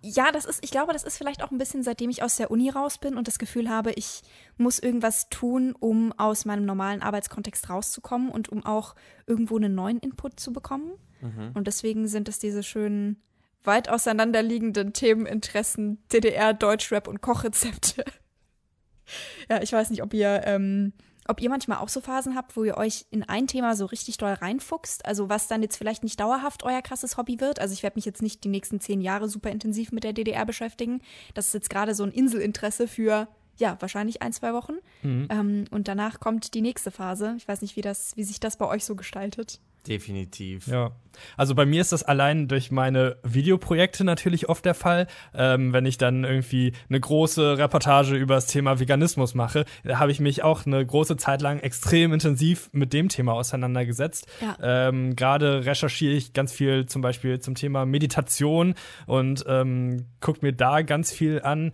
Ja, 0.00 0.30
das 0.30 0.44
ist, 0.44 0.64
ich 0.64 0.70
glaube, 0.70 0.92
das 0.92 1.02
ist 1.02 1.18
vielleicht 1.18 1.42
auch 1.42 1.50
ein 1.50 1.58
bisschen, 1.58 1.82
seitdem 1.82 2.08
ich 2.10 2.22
aus 2.22 2.36
der 2.36 2.50
Uni 2.50 2.70
raus 2.70 2.98
bin 2.98 3.16
und 3.16 3.26
das 3.26 3.38
Gefühl 3.38 3.68
habe, 3.68 3.92
ich 3.92 4.22
muss 4.56 4.78
irgendwas 4.78 5.28
tun, 5.28 5.74
um 5.78 6.12
aus 6.16 6.44
meinem 6.44 6.64
normalen 6.64 7.02
Arbeitskontext 7.02 7.68
rauszukommen 7.68 8.30
und 8.30 8.48
um 8.48 8.64
auch 8.64 8.94
irgendwo 9.26 9.56
einen 9.56 9.74
neuen 9.74 9.98
Input 9.98 10.38
zu 10.38 10.52
bekommen. 10.52 10.92
Und 11.54 11.66
deswegen 11.66 12.06
sind 12.06 12.28
es 12.28 12.38
diese 12.38 12.62
schönen, 12.62 13.20
weit 13.64 13.88
auseinanderliegenden 13.88 14.92
Themeninteressen 14.92 15.98
DDR, 16.12 16.54
Deutschrap 16.54 17.08
und 17.08 17.20
Kochrezepte. 17.20 18.04
ja, 19.50 19.60
ich 19.62 19.72
weiß 19.72 19.90
nicht, 19.90 20.02
ob 20.02 20.14
ihr, 20.14 20.42
ähm, 20.44 20.92
ob 21.28 21.40
ihr 21.40 21.50
manchmal 21.50 21.78
auch 21.78 21.88
so 21.88 22.00
Phasen 22.00 22.34
habt, 22.34 22.56
wo 22.56 22.64
ihr 22.64 22.76
euch 22.76 23.06
in 23.10 23.22
ein 23.22 23.46
Thema 23.46 23.76
so 23.76 23.84
richtig 23.84 24.16
doll 24.16 24.32
reinfuchst, 24.32 25.04
also 25.06 25.28
was 25.28 25.46
dann 25.46 25.62
jetzt 25.62 25.76
vielleicht 25.76 26.02
nicht 26.02 26.18
dauerhaft 26.18 26.64
euer 26.64 26.82
krasses 26.82 27.16
Hobby 27.16 27.38
wird. 27.40 27.60
Also 27.60 27.74
ich 27.74 27.82
werde 27.82 27.96
mich 27.96 28.06
jetzt 28.06 28.22
nicht 28.22 28.42
die 28.44 28.48
nächsten 28.48 28.80
zehn 28.80 29.00
Jahre 29.00 29.28
super 29.28 29.50
intensiv 29.50 29.92
mit 29.92 30.04
der 30.04 30.14
DDR 30.14 30.46
beschäftigen. 30.46 31.00
Das 31.34 31.48
ist 31.48 31.54
jetzt 31.54 31.70
gerade 31.70 31.94
so 31.94 32.02
ein 32.02 32.12
Inselinteresse 32.12 32.88
für 32.88 33.28
ja 33.58 33.76
wahrscheinlich 33.80 34.22
ein 34.22 34.32
zwei 34.32 34.54
Wochen. 34.54 34.74
Ähm, 35.30 35.64
und 35.70 35.88
danach 35.88 36.20
kommt 36.20 36.54
die 36.54 36.62
nächste 36.62 36.90
Phase. 36.90 37.34
Ich 37.36 37.46
weiß 37.46 37.60
nicht, 37.60 37.76
wie 37.76 37.82
das, 37.82 38.16
wie 38.16 38.24
sich 38.24 38.40
das 38.40 38.56
bei 38.56 38.66
euch 38.66 38.84
so 38.84 38.94
gestaltet. 38.94 39.60
Definitiv. 39.88 40.66
Ja. 40.66 40.92
Also 41.36 41.54
bei 41.54 41.66
mir 41.66 41.80
ist 41.80 41.92
das 41.92 42.02
allein 42.02 42.48
durch 42.48 42.70
meine 42.70 43.16
Videoprojekte 43.22 44.04
natürlich 44.04 44.48
oft 44.48 44.64
der 44.64 44.74
Fall. 44.74 45.06
Ähm, 45.34 45.72
wenn 45.72 45.86
ich 45.86 45.98
dann 45.98 46.24
irgendwie 46.24 46.72
eine 46.88 47.00
große 47.00 47.58
Reportage 47.58 48.16
über 48.16 48.34
das 48.34 48.46
Thema 48.46 48.78
Veganismus 48.78 49.34
mache, 49.34 49.64
da 49.84 49.98
habe 49.98 50.12
ich 50.12 50.20
mich 50.20 50.44
auch 50.44 50.66
eine 50.66 50.84
große 50.84 51.16
Zeit 51.16 51.42
lang 51.42 51.60
extrem 51.60 52.12
intensiv 52.12 52.70
mit 52.72 52.92
dem 52.92 53.08
Thema 53.08 53.32
auseinandergesetzt. 53.32 54.26
Ja. 54.40 54.88
Ähm, 54.88 55.16
Gerade 55.16 55.64
recherchiere 55.64 56.14
ich 56.14 56.32
ganz 56.32 56.52
viel 56.52 56.86
zum 56.86 57.02
Beispiel 57.02 57.40
zum 57.40 57.54
Thema 57.54 57.86
Meditation 57.86 58.74
und 59.06 59.44
ähm, 59.48 60.06
gucke 60.20 60.44
mir 60.44 60.52
da 60.52 60.82
ganz 60.82 61.12
viel 61.12 61.40
an 61.42 61.72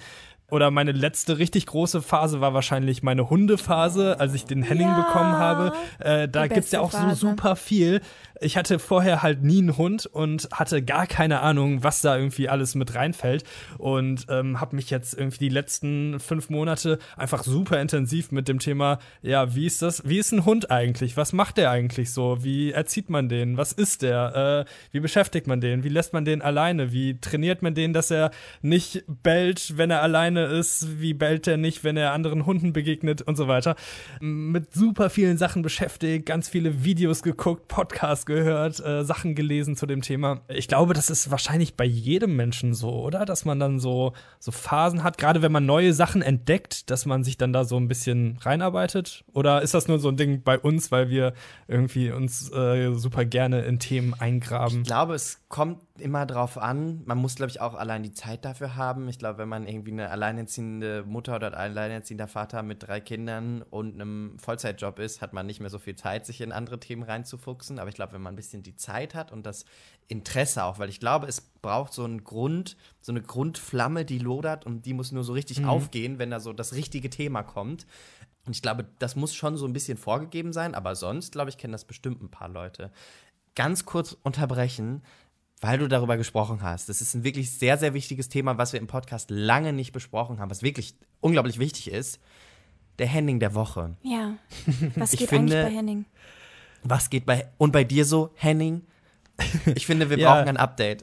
oder 0.54 0.70
meine 0.70 0.92
letzte 0.92 1.38
richtig 1.38 1.66
große 1.66 2.00
Phase 2.00 2.40
war 2.40 2.54
wahrscheinlich 2.54 3.02
meine 3.02 3.28
Hundephase, 3.28 4.20
als 4.20 4.34
ich 4.34 4.44
den 4.44 4.62
Henning 4.62 4.86
Ja, 4.86 5.00
bekommen 5.00 5.32
habe. 5.32 5.72
Äh, 5.98 6.28
da 6.28 6.46
gibt's 6.46 6.70
ja 6.70 6.80
auch 6.80 6.92
Phase. 6.92 7.16
so 7.16 7.28
super 7.30 7.56
viel. 7.56 8.00
Ich 8.40 8.56
hatte 8.56 8.80
vorher 8.80 9.22
halt 9.22 9.44
nie 9.44 9.58
einen 9.58 9.76
Hund 9.76 10.06
und 10.06 10.48
hatte 10.52 10.82
gar 10.82 11.06
keine 11.06 11.40
Ahnung, 11.40 11.84
was 11.84 12.00
da 12.00 12.16
irgendwie 12.16 12.48
alles 12.48 12.74
mit 12.74 12.94
reinfällt. 12.94 13.44
Und 13.78 14.26
ähm, 14.28 14.60
habe 14.60 14.74
mich 14.74 14.90
jetzt 14.90 15.14
irgendwie 15.14 15.38
die 15.38 15.48
letzten 15.48 16.18
fünf 16.18 16.50
Monate 16.50 16.98
einfach 17.16 17.44
super 17.44 17.80
intensiv 17.80 18.32
mit 18.32 18.48
dem 18.48 18.58
Thema, 18.58 18.98
ja, 19.22 19.54
wie 19.54 19.66
ist 19.66 19.82
das, 19.82 20.02
wie 20.08 20.18
ist 20.18 20.32
ein 20.32 20.44
Hund 20.44 20.70
eigentlich? 20.70 21.16
Was 21.16 21.32
macht 21.32 21.58
der 21.58 21.70
eigentlich 21.70 22.12
so? 22.12 22.42
Wie 22.42 22.72
erzieht 22.72 23.08
man 23.08 23.28
den? 23.28 23.56
Was 23.56 23.72
ist 23.72 24.02
der? 24.02 24.66
Äh, 24.66 24.70
wie 24.90 25.00
beschäftigt 25.00 25.46
man 25.46 25.60
den? 25.60 25.84
Wie 25.84 25.88
lässt 25.88 26.12
man 26.12 26.24
den 26.24 26.42
alleine? 26.42 26.92
Wie 26.92 27.20
trainiert 27.20 27.62
man 27.62 27.74
den, 27.74 27.92
dass 27.92 28.10
er 28.10 28.32
nicht 28.62 29.04
bellt, 29.06 29.76
wenn 29.76 29.90
er 29.90 30.02
alleine 30.02 30.46
ist? 30.46 31.00
Wie 31.00 31.14
bellt 31.14 31.46
er 31.46 31.56
nicht, 31.56 31.84
wenn 31.84 31.96
er 31.96 32.12
anderen 32.12 32.46
Hunden 32.46 32.72
begegnet 32.72 33.22
und 33.22 33.36
so 33.36 33.46
weiter? 33.46 33.76
Mit 34.20 34.74
super 34.74 35.08
vielen 35.08 35.38
Sachen 35.38 35.62
beschäftigt, 35.62 36.26
ganz 36.26 36.48
viele 36.48 36.84
Videos 36.84 37.22
geguckt, 37.22 37.68
Podcasts 37.68 38.23
gehört, 38.26 38.84
äh, 38.84 39.04
Sachen 39.04 39.34
gelesen 39.34 39.76
zu 39.76 39.86
dem 39.86 40.02
Thema. 40.02 40.42
Ich 40.48 40.68
glaube, 40.68 40.94
das 40.94 41.10
ist 41.10 41.30
wahrscheinlich 41.30 41.76
bei 41.76 41.84
jedem 41.84 42.36
Menschen 42.36 42.74
so, 42.74 42.90
oder? 42.90 43.24
Dass 43.24 43.44
man 43.44 43.58
dann 43.58 43.78
so, 43.80 44.12
so 44.38 44.52
Phasen 44.52 45.02
hat, 45.02 45.18
gerade 45.18 45.42
wenn 45.42 45.52
man 45.52 45.66
neue 45.66 45.92
Sachen 45.92 46.22
entdeckt, 46.22 46.90
dass 46.90 47.06
man 47.06 47.24
sich 47.24 47.36
dann 47.36 47.52
da 47.52 47.64
so 47.64 47.76
ein 47.76 47.88
bisschen 47.88 48.38
reinarbeitet? 48.40 49.24
Oder 49.32 49.62
ist 49.62 49.74
das 49.74 49.88
nur 49.88 49.98
so 49.98 50.08
ein 50.08 50.16
Ding 50.16 50.42
bei 50.42 50.58
uns, 50.58 50.90
weil 50.90 51.10
wir 51.10 51.34
irgendwie 51.68 52.10
uns 52.10 52.50
äh, 52.52 52.92
super 52.94 53.24
gerne 53.24 53.62
in 53.62 53.78
Themen 53.78 54.14
eingraben? 54.14 54.82
Ich 54.82 54.86
glaube, 54.86 55.14
es 55.14 55.43
kommt 55.54 55.78
immer 56.00 56.26
drauf 56.26 56.58
an. 56.58 57.02
Man 57.04 57.18
muss, 57.18 57.36
glaube 57.36 57.48
ich, 57.48 57.60
auch 57.60 57.74
allein 57.74 58.02
die 58.02 58.10
Zeit 58.10 58.44
dafür 58.44 58.74
haben. 58.74 59.08
Ich 59.08 59.20
glaube, 59.20 59.38
wenn 59.38 59.48
man 59.48 59.68
irgendwie 59.68 59.92
eine 59.92 60.10
alleinerziehende 60.10 61.04
Mutter 61.06 61.36
oder 61.36 61.46
ein 61.46 61.54
alleinerziehender 61.54 62.26
Vater 62.26 62.64
mit 62.64 62.82
drei 62.82 63.00
Kindern 63.00 63.62
und 63.62 63.94
einem 63.94 64.36
Vollzeitjob 64.40 64.98
ist, 64.98 65.22
hat 65.22 65.32
man 65.32 65.46
nicht 65.46 65.60
mehr 65.60 65.70
so 65.70 65.78
viel 65.78 65.94
Zeit, 65.94 66.26
sich 66.26 66.40
in 66.40 66.50
andere 66.50 66.80
Themen 66.80 67.04
reinzufuchsen. 67.04 67.78
Aber 67.78 67.88
ich 67.88 67.94
glaube, 67.94 68.14
wenn 68.14 68.22
man 68.22 68.32
ein 68.32 68.36
bisschen 68.36 68.64
die 68.64 68.74
Zeit 68.74 69.14
hat 69.14 69.30
und 69.30 69.46
das 69.46 69.64
Interesse 70.08 70.64
auch, 70.64 70.80
weil 70.80 70.88
ich 70.88 70.98
glaube, 70.98 71.28
es 71.28 71.40
braucht 71.40 71.92
so 71.92 72.02
einen 72.02 72.24
Grund, 72.24 72.76
so 73.00 73.12
eine 73.12 73.22
Grundflamme, 73.22 74.04
die 74.04 74.18
lodert 74.18 74.66
und 74.66 74.86
die 74.86 74.92
muss 74.92 75.12
nur 75.12 75.22
so 75.22 75.34
richtig 75.34 75.64
aufgehen, 75.64 76.18
wenn 76.18 76.32
da 76.32 76.40
so 76.40 76.52
das 76.52 76.74
richtige 76.74 77.10
Thema 77.10 77.44
kommt. 77.44 77.86
Und 78.44 78.56
ich 78.56 78.62
glaube, 78.62 78.86
das 78.98 79.14
muss 79.14 79.32
schon 79.32 79.56
so 79.56 79.66
ein 79.66 79.72
bisschen 79.72 79.98
vorgegeben 79.98 80.52
sein, 80.52 80.74
aber 80.74 80.96
sonst, 80.96 81.30
glaube 81.30 81.50
ich, 81.50 81.58
kennen 81.58 81.72
das 81.72 81.84
bestimmt 81.84 82.24
ein 82.24 82.30
paar 82.32 82.48
Leute. 82.48 82.90
Ganz 83.54 83.84
kurz 83.84 84.16
unterbrechen, 84.24 85.02
weil 85.66 85.78
du 85.78 85.88
darüber 85.88 86.18
gesprochen 86.18 86.60
hast. 86.62 86.90
Das 86.90 87.00
ist 87.00 87.14
ein 87.14 87.24
wirklich 87.24 87.50
sehr, 87.50 87.78
sehr 87.78 87.94
wichtiges 87.94 88.28
Thema, 88.28 88.58
was 88.58 88.74
wir 88.74 88.80
im 88.80 88.86
Podcast 88.86 89.30
lange 89.30 89.72
nicht 89.72 89.92
besprochen 89.92 90.38
haben, 90.38 90.50
was 90.50 90.62
wirklich 90.62 90.94
unglaublich 91.20 91.58
wichtig 91.58 91.90
ist. 91.90 92.20
Der 92.98 93.06
Henning 93.06 93.40
der 93.40 93.54
Woche. 93.54 93.96
Ja. 94.02 94.34
Was 94.94 95.14
Ich 95.14 95.20
geht 95.20 95.30
finde- 95.30 95.56
eigentlich 95.58 95.72
bei 95.72 95.78
Henning? 95.78 96.04
Was 96.84 97.08
geht 97.10 97.24
bei 97.26 97.48
und 97.56 97.72
bei 97.72 97.82
dir 97.82 98.04
so, 98.04 98.30
Henning? 98.34 98.82
Ich 99.74 99.86
finde, 99.86 100.10
wir 100.10 100.18
Ja. 100.18 100.34
brauchen 100.34 100.48
ein 100.50 100.56
Update. 100.58 101.02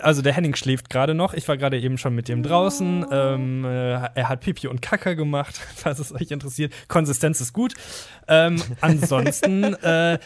Also 0.00 0.22
der 0.22 0.32
Henning 0.32 0.54
schläft 0.56 0.88
gerade 0.88 1.14
noch. 1.14 1.34
Ich 1.34 1.46
war 1.48 1.56
gerade 1.58 1.78
eben 1.78 1.98
schon 1.98 2.14
mit 2.14 2.28
dem 2.28 2.42
draußen. 2.42 3.04
Ähm, 3.10 3.64
äh, 3.64 3.68
er 4.14 4.28
hat 4.30 4.40
Pipi 4.40 4.68
und 4.68 4.80
Kaka 4.80 5.12
gemacht, 5.14 5.54
falls 5.76 5.98
es 5.98 6.12
euch 6.12 6.30
interessiert. 6.30 6.72
Konsistenz 6.88 7.40
ist 7.40 7.52
gut. 7.52 7.74
Ähm, 8.26 8.60
ansonsten 8.80 9.64
äh, 9.74 10.18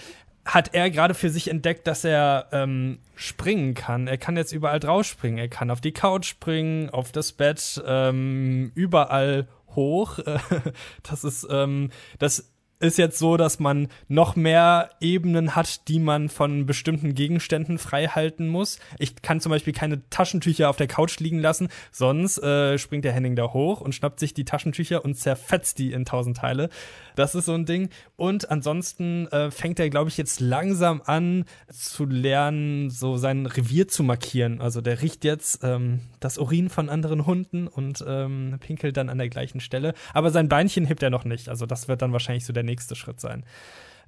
hat 0.44 0.74
er 0.74 0.90
gerade 0.90 1.14
für 1.14 1.30
sich 1.30 1.48
entdeckt, 1.48 1.86
dass 1.86 2.04
er 2.04 2.48
ähm, 2.52 2.98
springen 3.14 3.74
kann. 3.74 4.06
Er 4.06 4.18
kann 4.18 4.36
jetzt 4.36 4.52
überall 4.52 4.80
drauf 4.80 5.06
springen. 5.06 5.38
Er 5.38 5.48
kann 5.48 5.70
auf 5.70 5.80
die 5.80 5.92
Couch 5.92 6.26
springen, 6.26 6.90
auf 6.90 7.12
das 7.12 7.32
Bett, 7.32 7.82
ähm, 7.86 8.72
überall 8.74 9.48
hoch. 9.74 10.18
Das 11.02 11.24
ist 11.24 11.46
ähm, 11.50 11.90
das 12.18 12.53
ist 12.80 12.98
jetzt 12.98 13.18
so, 13.18 13.36
dass 13.36 13.58
man 13.58 13.88
noch 14.08 14.36
mehr 14.36 14.90
Ebenen 15.00 15.56
hat, 15.56 15.88
die 15.88 15.98
man 15.98 16.28
von 16.28 16.66
bestimmten 16.66 17.14
Gegenständen 17.14 17.78
frei 17.78 18.06
halten 18.06 18.48
muss. 18.48 18.78
Ich 18.98 19.16
kann 19.22 19.40
zum 19.40 19.50
Beispiel 19.50 19.72
keine 19.72 20.08
Taschentücher 20.10 20.68
auf 20.68 20.76
der 20.76 20.86
Couch 20.86 21.18
liegen 21.20 21.38
lassen, 21.38 21.68
sonst 21.92 22.38
äh, 22.38 22.78
springt 22.78 23.04
der 23.04 23.12
Henning 23.12 23.36
da 23.36 23.52
hoch 23.52 23.80
und 23.80 23.94
schnappt 23.94 24.20
sich 24.20 24.34
die 24.34 24.44
Taschentücher 24.44 25.04
und 25.04 25.14
zerfetzt 25.14 25.78
die 25.78 25.92
in 25.92 26.04
tausend 26.04 26.36
Teile. 26.36 26.68
Das 27.14 27.34
ist 27.34 27.46
so 27.46 27.54
ein 27.54 27.64
Ding. 27.64 27.90
Und 28.16 28.50
ansonsten 28.50 29.28
äh, 29.28 29.50
fängt 29.50 29.78
er, 29.78 29.88
glaube 29.88 30.10
ich, 30.10 30.16
jetzt 30.16 30.40
langsam 30.40 31.00
an 31.04 31.44
zu 31.70 32.04
lernen, 32.04 32.90
so 32.90 33.16
sein 33.16 33.46
Revier 33.46 33.88
zu 33.88 34.02
markieren. 34.02 34.60
Also 34.60 34.80
der 34.80 35.00
riecht 35.00 35.24
jetzt 35.24 35.60
ähm, 35.62 36.00
das 36.20 36.38
Urin 36.38 36.68
von 36.70 36.88
anderen 36.88 37.24
Hunden 37.26 37.68
und 37.68 38.04
ähm, 38.06 38.56
pinkelt 38.60 38.96
dann 38.96 39.08
an 39.08 39.18
der 39.18 39.28
gleichen 39.28 39.60
Stelle. 39.60 39.94
Aber 40.12 40.30
sein 40.30 40.48
Beinchen 40.48 40.86
hebt 40.86 41.02
er 41.02 41.10
noch 41.10 41.24
nicht. 41.24 41.48
Also 41.48 41.66
das 41.66 41.86
wird 41.86 42.02
dann 42.02 42.12
wahrscheinlich 42.12 42.44
so 42.44 42.52
der 42.52 42.63
nächste 42.64 42.96
Schritt 42.96 43.20
sein. 43.20 43.44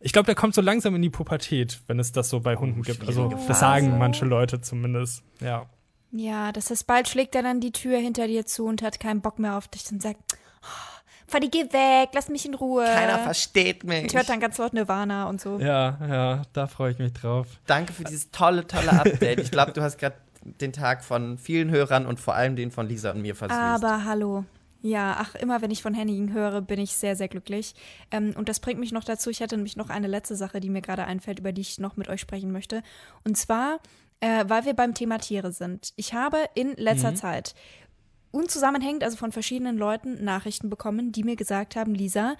Ich 0.01 0.13
glaube, 0.13 0.27
der 0.27 0.35
kommt 0.35 0.55
so 0.55 0.61
langsam 0.61 0.95
in 0.95 1.03
die 1.03 1.11
Pubertät, 1.11 1.81
wenn 1.87 1.99
es 1.99 2.13
das 2.13 2.29
so 2.29 2.41
bei 2.41 2.57
Hunden 2.57 2.83
gibt. 2.83 3.01
Also 3.01 3.23
schwierige 3.23 3.37
das 3.37 3.47
Phase. 3.47 3.61
sagen 3.61 3.99
manche 3.99 4.25
Leute 4.25 4.61
zumindest. 4.61 5.23
Ja. 5.41 5.67
Ja, 6.13 6.53
das 6.53 6.71
heißt, 6.71 6.87
bald 6.87 7.09
schlägt 7.09 7.35
er 7.35 7.43
dann 7.43 7.61
die 7.61 7.73
Tür 7.73 7.99
hinter 7.99 8.27
dir 8.27 8.47
zu 8.47 8.67
und 8.67 8.83
hat 8.83 9.01
keinen 9.01 9.21
Bock 9.21 9.39
mehr 9.39 9.57
auf 9.57 9.69
dich 9.69 9.91
und 9.91 10.03
sagt, 10.03 10.21
oh, 10.63 10.97
Fadi, 11.27 11.49
geh 11.49 11.65
weg, 11.73 12.11
lass 12.13 12.29
mich 12.29 12.47
in 12.47 12.55
Ruhe. 12.55 12.85
Keiner 12.85 13.19
versteht 13.19 13.85
mich. 13.85 14.05
Und 14.05 14.15
hört 14.15 14.29
dann 14.29 14.39
ganz 14.39 14.59
laut 14.59 14.73
Nirvana 14.73 15.29
und 15.29 15.41
so. 15.41 15.59
Ja, 15.59 15.99
ja, 16.09 16.43
da 16.53 16.67
freue 16.69 16.93
ich 16.93 16.99
mich 16.99 17.13
drauf. 17.13 17.49
Danke 17.67 17.93
für 17.93 18.05
dieses 18.05 18.31
tolle, 18.31 18.67
tolle 18.67 18.93
Update. 18.93 19.41
Ich 19.41 19.51
glaube, 19.51 19.73
du 19.73 19.83
hast 19.83 19.99
gerade 19.99 20.17
den 20.61 20.73
Tag 20.73 21.03
von 21.03 21.39
vielen 21.39 21.71
Hörern 21.71 22.07
und 22.07 22.21
vor 22.21 22.35
allem 22.35 22.55
den 22.55 22.71
von 22.71 22.89
Lisa 22.89 23.11
und 23.11 23.23
mir 23.23 23.35
versüßt. 23.35 23.59
Aber 23.59 24.05
hallo. 24.05 24.45
Ja, 24.87 25.17
ach, 25.19 25.35
immer 25.35 25.63
wenn 25.63 25.73
ich 25.73 25.83
von 25.83 25.95
Henning 25.95 26.33
höre, 26.33 26.61
bin 26.61 26.79
ich 26.79 26.97
sehr, 26.97 27.17
sehr 27.17 27.27
glücklich. 27.27 27.75
Ähm, 28.13 28.35
und 28.37 28.49
das 28.49 28.61
bringt 28.61 28.79
mich 28.79 28.93
noch 28.93 29.03
dazu, 29.03 29.31
ich 29.31 29.41
hätte 29.41 29.57
nämlich 29.57 29.77
noch 29.77 29.91
eine 29.91 30.07
letzte 30.07 30.37
Sache, 30.37 30.61
die 30.61 30.71
mir 30.71 30.81
gerade 30.81 31.05
einfällt, 31.05 31.41
über 31.41 31.51
die 31.51 31.63
ich 31.63 31.81
noch 31.81 31.97
mit 31.97 32.09
euch 32.09 32.21
sprechen 32.21 32.53
möchte. 32.53 32.85
Und 33.25 33.37
zwar, 33.37 33.81
äh, 34.21 34.45
weil 34.47 34.65
wir 34.65 34.75
beim 34.75 34.95
Thema 34.95 35.19
Tiere 35.19 35.51
sind. 35.51 35.93
Ich 35.97 36.15
habe 36.15 36.39
in 36.55 36.75
letzter 36.77 37.17
Zeit 37.17 37.57
unzusammenhängend, 38.31 39.03
also 39.03 39.17
von 39.17 39.33
verschiedenen 39.33 39.77
Leuten, 39.77 40.23
Nachrichten 40.23 40.71
bekommen, 40.71 41.11
die 41.11 41.25
mir 41.25 41.35
gesagt 41.35 41.75
haben, 41.75 41.93
Lisa, 41.93 42.37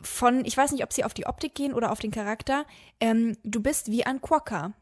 von, 0.00 0.46
ich 0.46 0.56
weiß 0.56 0.72
nicht, 0.72 0.82
ob 0.82 0.94
sie 0.94 1.04
auf 1.04 1.12
die 1.12 1.26
Optik 1.26 1.54
gehen 1.54 1.74
oder 1.74 1.92
auf 1.92 1.98
den 1.98 2.10
Charakter, 2.10 2.64
ähm, 3.00 3.36
du 3.44 3.60
bist 3.60 3.90
wie 3.90 4.06
ein 4.06 4.22
Quokka. 4.22 4.72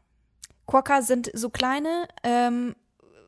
Quokka 0.65 1.01
sind 1.01 1.29
so 1.33 1.49
kleine, 1.49 2.07
ähm, 2.23 2.75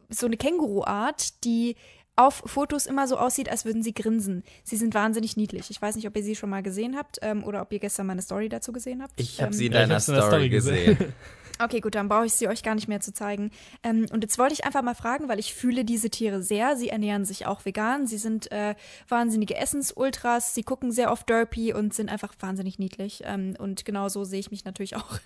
so 0.09 0.25
eine 0.25 0.37
Känguruart, 0.37 1.43
die 1.43 1.75
auf 2.17 2.43
Fotos 2.45 2.87
immer 2.87 3.07
so 3.07 3.17
aussieht, 3.17 3.49
als 3.49 3.63
würden 3.63 3.83
sie 3.83 3.93
grinsen. 3.93 4.43
Sie 4.63 4.75
sind 4.75 4.93
wahnsinnig 4.93 5.37
niedlich. 5.37 5.69
Ich 5.69 5.81
weiß 5.81 5.95
nicht, 5.95 6.07
ob 6.07 6.15
ihr 6.17 6.23
sie 6.23 6.35
schon 6.35 6.49
mal 6.49 6.63
gesehen 6.63 6.97
habt 6.97 7.19
ähm, 7.21 7.43
oder 7.43 7.61
ob 7.61 7.71
ihr 7.71 7.79
gestern 7.79 8.07
meine 8.07 8.21
Story 8.21 8.49
dazu 8.49 8.73
gesehen 8.73 9.01
habt. 9.01 9.13
ich 9.17 9.39
habe 9.41 9.51
ähm, 9.51 9.57
sie 9.57 9.67
in 9.67 9.71
deiner 9.71 9.99
Story, 9.99 10.21
Story 10.21 10.49
gesehen. 10.49 10.97
gesehen. 10.97 11.13
Okay, 11.59 11.79
gut, 11.79 11.95
dann 11.95 12.07
brauche 12.07 12.27
ich 12.27 12.33
sie 12.33 12.47
euch 12.47 12.61
gar 12.61 12.75
nicht 12.75 12.87
mehr 12.87 12.99
zu 12.99 13.13
zeigen. 13.13 13.49
Ähm, 13.81 14.05
und 14.11 14.23
jetzt 14.23 14.37
wollte 14.37 14.53
ich 14.53 14.65
einfach 14.65 14.83
mal 14.83 14.93
fragen, 14.93 15.27
weil 15.27 15.39
ich 15.39 15.55
fühle 15.55 15.85
diese 15.85 16.11
Tiere 16.11 16.43
sehr. 16.43 16.75
Sie 16.75 16.89
ernähren 16.89 17.25
sich 17.25 17.47
auch 17.47 17.65
vegan. 17.65 18.05
Sie 18.05 18.17
sind 18.17 18.51
äh, 18.51 18.75
wahnsinnige 19.09 19.55
Essensultras. 19.55 20.53
Sie 20.53 20.61
gucken 20.61 20.91
sehr 20.91 21.11
oft 21.11 21.27
Derpy 21.27 21.73
und 21.73 21.95
sind 21.95 22.11
einfach 22.11 22.33
wahnsinnig 22.39 22.77
niedlich. 22.77 23.23
Ähm, 23.25 23.55
und 23.57 23.85
genau 23.85 24.07
so 24.07 24.23
sehe 24.23 24.39
ich 24.39 24.51
mich 24.51 24.65
natürlich 24.65 24.95
auch. 24.95 25.19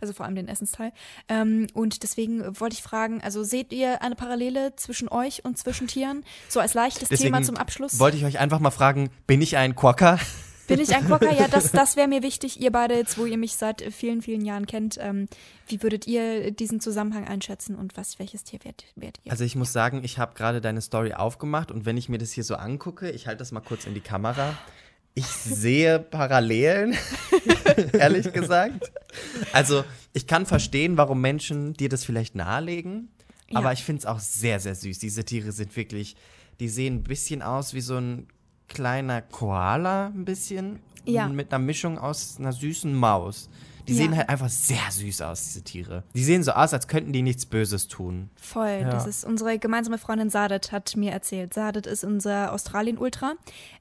Also 0.00 0.12
vor 0.12 0.26
allem 0.26 0.34
den 0.34 0.48
Essensteil. 0.48 0.92
Ähm, 1.28 1.66
und 1.74 2.02
deswegen 2.02 2.60
wollte 2.60 2.74
ich 2.74 2.82
fragen, 2.82 3.20
also 3.22 3.42
seht 3.44 3.72
ihr 3.72 4.02
eine 4.02 4.14
Parallele 4.14 4.74
zwischen 4.76 5.08
euch 5.08 5.44
und 5.44 5.58
zwischen 5.58 5.86
Tieren? 5.86 6.24
So 6.48 6.60
als 6.60 6.74
leichtes 6.74 7.08
Deswegen 7.08 7.32
Thema 7.32 7.42
zum 7.42 7.56
Abschluss. 7.56 7.98
Wollte 7.98 8.16
ich 8.16 8.24
euch 8.24 8.38
einfach 8.38 8.60
mal 8.60 8.70
fragen, 8.70 9.10
bin 9.26 9.42
ich 9.42 9.56
ein 9.56 9.74
Quokka? 9.74 10.18
Bin 10.66 10.80
ich 10.80 10.94
ein 10.94 11.06
Quokka? 11.06 11.30
Ja, 11.32 11.48
das, 11.48 11.72
das 11.72 11.96
wäre 11.96 12.08
mir 12.08 12.22
wichtig. 12.22 12.60
Ihr 12.60 12.72
beide 12.72 12.94
jetzt, 12.94 13.18
wo 13.18 13.26
ihr 13.26 13.38
mich 13.38 13.56
seit 13.56 13.82
vielen, 13.92 14.22
vielen 14.22 14.44
Jahren 14.44 14.66
kennt, 14.66 14.98
ähm, 15.00 15.28
wie 15.66 15.82
würdet 15.82 16.06
ihr 16.06 16.50
diesen 16.50 16.80
Zusammenhang 16.80 17.26
einschätzen 17.26 17.76
und 17.76 17.96
was, 17.96 18.18
welches 18.18 18.44
Tier 18.44 18.60
werdet, 18.64 18.84
werdet 18.96 19.20
ihr? 19.24 19.32
Also 19.32 19.44
ich 19.44 19.56
muss 19.56 19.72
sagen, 19.72 20.02
ich 20.04 20.18
habe 20.18 20.34
gerade 20.34 20.60
deine 20.60 20.80
Story 20.80 21.14
aufgemacht 21.14 21.70
und 21.70 21.86
wenn 21.86 21.96
ich 21.96 22.08
mir 22.08 22.18
das 22.18 22.32
hier 22.32 22.44
so 22.44 22.56
angucke, 22.56 23.10
ich 23.10 23.26
halte 23.26 23.38
das 23.38 23.52
mal 23.52 23.60
kurz 23.60 23.86
in 23.86 23.94
die 23.94 24.00
Kamera, 24.00 24.56
ich 25.16 25.26
sehe 25.26 25.98
Parallelen, 25.98 26.94
ehrlich 27.92 28.32
gesagt. 28.32 28.92
Also 29.52 29.82
ich 30.12 30.26
kann 30.26 30.46
verstehen, 30.46 30.96
warum 30.96 31.20
Menschen 31.20 31.72
dir 31.74 31.88
das 31.88 32.04
vielleicht 32.04 32.34
nahelegen, 32.34 33.08
Ja. 33.48 33.58
aber 33.58 33.72
ich 33.72 33.82
finde 33.82 34.00
es 34.00 34.06
auch 34.06 34.20
sehr, 34.20 34.60
sehr 34.60 34.74
süß. 34.74 34.98
Diese 34.98 35.24
Tiere 35.24 35.52
sind 35.52 35.74
wirklich, 35.76 36.16
die 36.60 36.68
sehen 36.68 36.96
ein 36.96 37.02
bisschen 37.02 37.42
aus 37.42 37.74
wie 37.74 37.80
so 37.80 37.96
ein 37.96 38.28
kleiner 38.68 39.22
Koala, 39.22 40.06
ein 40.08 40.24
bisschen. 40.24 40.80
Ja. 41.04 41.28
Mit 41.28 41.52
einer 41.52 41.64
Mischung 41.64 41.98
aus 41.98 42.36
einer 42.38 42.52
süßen 42.52 42.92
Maus. 42.94 43.48
Die 43.86 43.92
Ja. 43.92 43.98
sehen 43.98 44.16
halt 44.16 44.28
einfach 44.28 44.48
sehr 44.48 44.90
süß 44.90 45.22
aus, 45.22 45.44
diese 45.44 45.62
Tiere. 45.62 46.02
Die 46.16 46.24
sehen 46.24 46.42
so 46.42 46.50
aus, 46.50 46.72
als 46.74 46.88
könnten 46.88 47.12
die 47.12 47.22
nichts 47.22 47.46
Böses 47.46 47.86
tun. 47.86 48.30
Voll. 48.34 48.78
Ja. 48.82 48.90
Das 48.90 49.06
ist 49.06 49.24
unsere 49.24 49.60
gemeinsame 49.60 49.98
Freundin 49.98 50.28
Sadet 50.28 50.72
hat 50.72 50.96
mir 50.96 51.12
erzählt. 51.12 51.54
Sadet 51.54 51.86
ist 51.86 52.02
unser 52.02 52.52
Australien-Ultra. 52.52 53.34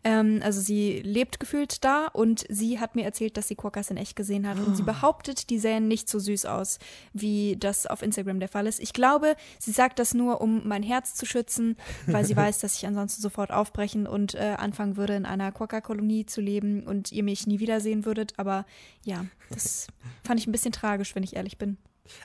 Ähm, 0.06 0.40
also 0.44 0.62
sie 0.62 1.02
lebt 1.02 1.40
gefühlt 1.40 1.84
da 1.84 2.06
und 2.14 2.46
sie 2.48 2.80
hat 2.80 2.96
mir 2.96 3.04
erzählt, 3.04 3.38
dass 3.38 3.48
sie 3.48 3.56
Quokkas 3.56 3.90
in 3.90 3.98
echt 3.98 4.16
gesehen 4.16 4.48
hat. 4.48 4.60
Und 4.60 4.78
sie 4.78 4.84
behauptet, 4.84 5.50
die 5.50 5.58
sähen 5.58 5.88
nicht 5.88 6.08
so 6.08 6.20
süß 6.20 6.46
aus, 6.46 6.78
wie 7.12 7.58
das 7.60 7.88
auf 7.88 8.04
Instagram 8.04 8.40
der 8.40 8.48
Fall 8.48 8.68
ist. 8.68 8.80
Ich 8.80 8.94
glaube, 8.94 9.36
sie 9.58 9.72
sagt 9.72 9.98
das 9.98 10.14
nur, 10.14 10.42
um 10.42 10.68
mein 10.68 10.84
Herz 10.84 11.16
zu 11.16 11.26
schützen, 11.26 11.76
weil 12.06 12.24
sie 12.24 12.36
weiß, 12.38 12.60
dass 12.60 12.78
ich 12.78 12.86
ansonsten 12.86 13.22
sofort 13.22 13.52
aufbrechen 13.52 14.06
und 14.06 14.36
äh, 14.36 14.56
anfangen 14.58 14.96
würde, 14.96 15.16
in 15.16 15.26
einer 15.26 15.52
Quokka-Kolonie 15.52 16.28
zu 16.28 16.40
leben 16.40 16.84
und 16.84 17.12
ihr 17.12 17.24
mich 17.24 17.48
nie 17.48 17.60
wiedersehen 17.60 18.06
würdet. 18.06 18.34
Aber 18.38 18.66
ja, 19.04 19.26
das 19.50 19.88
fand 20.24 20.40
ich 20.40 20.46
ein 20.46 20.52
bisschen 20.52 20.72
tragisch, 20.72 21.16
wenn 21.16 21.24
ich 21.24 21.36
ehrlich 21.36 21.58
bin. 21.58 21.78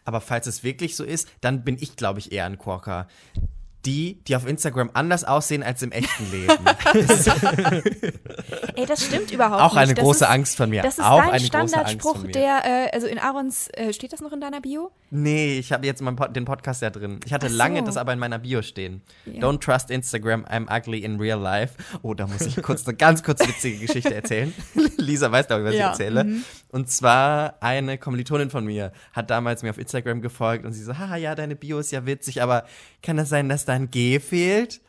Aber 0.05 0.21
falls 0.21 0.47
es 0.47 0.63
wirklich 0.63 0.97
so 0.97 1.05
ist, 1.05 1.29
dann 1.41 1.65
bin 1.65 1.79
ich, 1.81 1.97
glaube 1.97 2.19
ich, 2.19 2.31
eher 2.31 2.45
ein 2.45 2.59
Quokka. 2.59 3.09
Die, 3.87 4.19
die 4.29 4.37
auf 4.37 4.47
Instagram 4.47 4.91
anders 4.93 5.25
aussehen 5.25 5.63
als 5.63 5.81
im 5.83 5.91
echten 5.91 6.31
Leben. 6.31 6.53
Ey, 8.75 8.87
das 8.87 9.05
stimmt 9.07 9.31
überhaupt 9.31 9.63
Auch 9.63 9.73
nicht. 9.73 9.83
eine 9.83 9.95
Das 9.95 10.05
große 10.05 10.25
ist, 10.25 10.31
Angst 10.31 10.57
von 10.57 10.71
mir. 10.71 10.83
Das 10.83 10.99
ist 10.99 11.05
Auch 11.05 11.23
dein 11.25 11.41
Standardspruch, 11.41 12.25
der, 12.29 12.63
äh, 12.65 12.91
also 12.93 13.07
in 13.07 13.19
Aarons, 13.19 13.69
äh, 13.73 13.93
steht 13.93 14.13
das 14.13 14.21
noch 14.21 14.33
in 14.33 14.41
deiner 14.41 14.61
Bio? 14.61 14.91
Nee, 15.11 15.59
ich 15.59 15.73
habe 15.73 15.87
jetzt 15.87 16.05
Pod- 16.05 16.35
den 16.37 16.45
Podcast 16.45 16.83
ja 16.83 16.91
drin. 16.91 17.21
Ich 17.25 17.33
hatte 17.33 17.49
so. 17.49 17.57
lange 17.57 17.83
das 17.83 17.97
aber 17.97 18.13
in 18.13 18.19
meiner 18.19 18.39
Bio 18.39 18.63
stehen. 18.63 19.03
Ja. 19.25 19.41
Don't 19.41 19.61
trust 19.61 19.91
Instagram, 19.91 20.45
I'm 20.45 20.67
ugly 20.71 20.99
in 20.99 21.19
real 21.19 21.41
life. 21.41 21.75
Oh, 22.03 22.15
da 22.15 22.27
muss 22.27 22.43
ich 22.43 22.61
kurz 22.63 22.87
eine 22.87 22.97
ganz 22.97 23.23
kurz 23.23 23.41
witzige 23.47 23.79
Geschichte 23.87 24.15
erzählen. 24.15 24.53
Lisa 24.99 25.33
weiß, 25.33 25.47
glaube 25.47 25.63
ich, 25.63 25.69
was 25.69 25.75
Ja, 25.75 25.87
ich 25.87 25.91
erzähle. 26.01 26.25
mhm. 26.25 26.45
Und 26.69 26.91
zwar 26.91 27.55
eine 27.61 27.99
Kommilitonin 27.99 28.51
von 28.51 28.65
mir 28.65 28.93
hat 29.13 29.31
damals 29.31 29.63
mir 29.63 29.71
auf 29.71 29.79
Instagram 29.79 30.21
gefolgt 30.23 30.65
und 30.65 30.73
sie 30.73 30.83
so, 30.85 30.97
haha, 30.99 31.17
ja, 31.17 31.35
deine 31.35 31.57
Bio 31.57 31.79
ist 31.81 31.91
ja 31.91 32.07
witzig, 32.07 32.43
aber 32.43 32.65
kann 33.03 33.17
das 33.17 33.29
sein, 33.29 33.49
dass 33.49 33.65
da 33.71 33.77
ein 33.77 33.91
G 33.91 34.19
fehlt? 34.21 34.81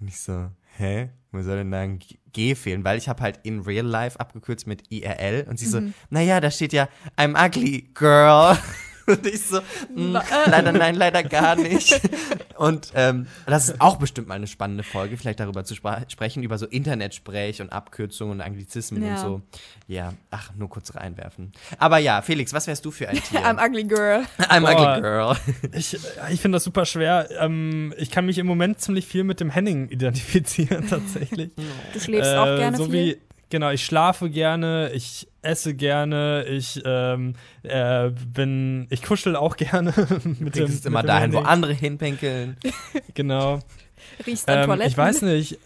Und 0.00 0.08
ich 0.08 0.20
so, 0.20 0.50
hä? 0.76 1.10
Wo 1.30 1.42
soll 1.42 1.56
denn 1.58 1.70
da 1.70 1.80
ein 1.80 1.98
G 2.32 2.54
fehlen? 2.54 2.84
Weil 2.84 2.96
ich 2.98 3.08
habe 3.08 3.22
halt 3.22 3.40
in 3.42 3.60
real 3.60 3.84
life 3.86 4.18
abgekürzt 4.20 4.66
mit 4.66 4.82
IRL 4.90 5.46
und 5.48 5.58
sie 5.58 5.66
so, 5.66 5.80
Mhm. 5.80 5.94
naja, 6.10 6.40
da 6.40 6.50
steht 6.50 6.72
ja 6.72 6.88
I'm 7.16 7.34
ugly, 7.36 7.88
girl. 7.94 8.56
Und 9.06 9.26
ich 9.26 9.42
so, 9.46 9.60
"Mm, 9.94 10.16
leider 10.46 10.72
nein, 10.72 10.94
leider 10.94 11.22
gar 11.22 11.56
nicht. 11.56 12.00
Und 12.56 12.92
ähm, 12.94 13.26
das 13.46 13.68
ist 13.68 13.80
auch 13.80 13.96
bestimmt 13.96 14.28
mal 14.28 14.34
eine 14.34 14.46
spannende 14.46 14.84
Folge, 14.84 15.16
vielleicht 15.16 15.40
darüber 15.40 15.64
zu 15.64 15.74
sprechen, 15.74 16.42
über 16.42 16.56
so 16.58 16.66
Internetsprech 16.66 17.60
und 17.60 17.70
Abkürzungen 17.72 18.34
und 18.34 18.40
Anglizismen 18.40 19.02
und 19.02 19.08
Ja. 19.08 19.16
so. 19.16 19.42
Ja, 19.86 20.14
ach, 20.30 20.50
nur 20.56 20.68
kurz 20.70 20.94
reinwerfen. 20.94 21.52
Aber 21.78 21.98
ja, 21.98 22.22
Felix, 22.22 22.52
was 22.54 22.66
wärst 22.66 22.84
du 22.84 22.90
für 22.90 23.08
ein 23.08 23.22
Tier? 23.22 23.40
I'm 23.44 23.62
ugly 23.64 23.84
girl. 23.84 24.24
I'm 24.38 24.60
Boah. 24.62 24.72
ugly 24.96 25.00
girl. 25.02 25.36
Ich, 25.72 25.94
ich 26.30 26.40
finde 26.40 26.56
das 26.56 26.64
super 26.64 26.86
schwer. 26.86 27.28
Ähm, 27.38 27.92
ich 27.98 28.10
kann 28.10 28.24
mich 28.26 28.38
im 28.38 28.46
Moment 28.46 28.80
ziemlich 28.80 29.06
viel 29.06 29.24
mit 29.24 29.40
dem 29.40 29.50
Henning 29.50 29.88
identifizieren, 29.88 30.86
tatsächlich. 30.88 31.50
Du 31.92 32.00
schläfst 32.00 32.34
auch 32.34 32.46
Äh, 32.46 32.56
gerne 32.56 32.76
so 32.78 32.84
viel. 32.86 32.92
Wie, 32.92 33.20
genau, 33.50 33.70
ich 33.70 33.84
schlafe 33.84 34.30
gerne, 34.30 34.90
ich 34.94 35.28
esse 35.44 35.74
gerne, 35.74 36.44
ich 36.48 36.80
ähm, 36.84 37.34
äh, 37.62 38.10
bin, 38.10 38.86
ich 38.90 39.02
kuschel 39.02 39.36
auch 39.36 39.56
gerne 39.58 39.92
mit 40.38 40.56
Du 40.56 40.60
dem. 40.60 40.66
bist 40.66 40.86
immer 40.86 41.00
mit 41.00 41.04
dem 41.04 41.08
dahin, 41.08 41.32
wo 41.32 41.36
Henning. 41.38 41.50
andere 41.50 41.72
hinpinkeln. 41.72 42.56
Genau. 43.14 43.60
Riechst 44.26 44.48
an 44.48 44.58
Ähm, 44.60 44.66
Toiletten. 44.66 44.90
ich 44.90 44.96
weiß 44.98 45.22
nicht. 45.22 45.58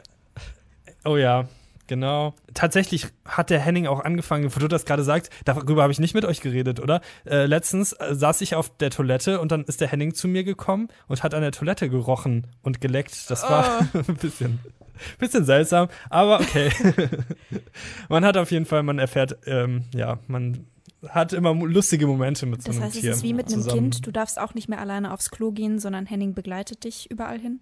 Oh 1.05 1.17
ja, 1.17 1.49
genau. 1.89 2.35
Tatsächlich 2.55 3.09
hat 3.25 3.51
der 3.51 3.59
Henning 3.59 3.87
auch 3.89 4.05
angefangen, 4.05 4.55
wo 4.55 4.61
du 4.61 4.69
das 4.69 4.85
gerade 4.85 5.03
sagst, 5.03 5.31
darüber 5.45 5.83
habe 5.83 5.93
ich 5.93 5.99
nicht 5.99 6.15
mit 6.15 6.25
euch 6.25 6.41
geredet, 6.41 6.79
oder? 6.79 7.01
Äh, 7.27 7.47
letztens 7.47 7.93
äh, 7.95 8.15
saß 8.15 8.41
ich 8.43 8.55
auf 8.55 8.77
der 8.77 8.91
Toilette 8.91 9.41
und 9.41 9.51
dann 9.51 9.65
ist 9.65 9.81
der 9.81 9.89
Henning 9.89 10.15
zu 10.15 10.29
mir 10.29 10.45
gekommen 10.45 10.89
und 11.09 11.23
hat 11.25 11.35
an 11.35 11.43
der 11.43 11.53
Toilette 11.53 11.89
gerochen 11.89 12.47
und 12.63 12.81
geleckt. 12.81 13.29
Das 13.31 13.43
war 13.43 13.89
Oh. 13.93 13.99
ein 14.09 14.17
bisschen, 14.17 14.61
bisschen 15.19 15.45
seltsam, 15.45 15.89
aber 16.11 16.41
okay. 16.41 16.71
man 18.09 18.25
hat 18.25 18.37
auf 18.37 18.51
jeden 18.51 18.67
Fall, 18.67 18.83
man 18.83 18.99
erfährt, 18.99 19.37
ähm, 19.47 19.85
ja, 19.95 20.19
man 20.29 20.67
hat 21.09 21.33
immer 21.33 21.55
lustige 21.55 22.07
Momente 22.07 22.47
mit 22.47 22.63
so 22.63 22.69
Das 22.69 22.77
einem 22.77 22.87
heißt, 22.87 22.97
es 22.97 23.03
Tier 23.03 23.13
ist 23.13 23.23
wie 23.23 23.33
mit 23.35 23.47
einem 23.47 23.63
zusammen. 23.63 23.91
Kind. 23.91 24.07
Du 24.07 24.11
darfst 24.11 24.39
auch 24.39 24.55
nicht 24.55 24.69
mehr 24.69 24.81
alleine 24.81 25.13
aufs 25.13 25.31
Klo 25.31 25.53
gehen, 25.53 25.79
sondern 25.79 26.07
Henning 26.07 26.35
begleitet 26.35 26.85
dich 26.85 27.11
überall 27.11 27.39
hin. 27.39 27.61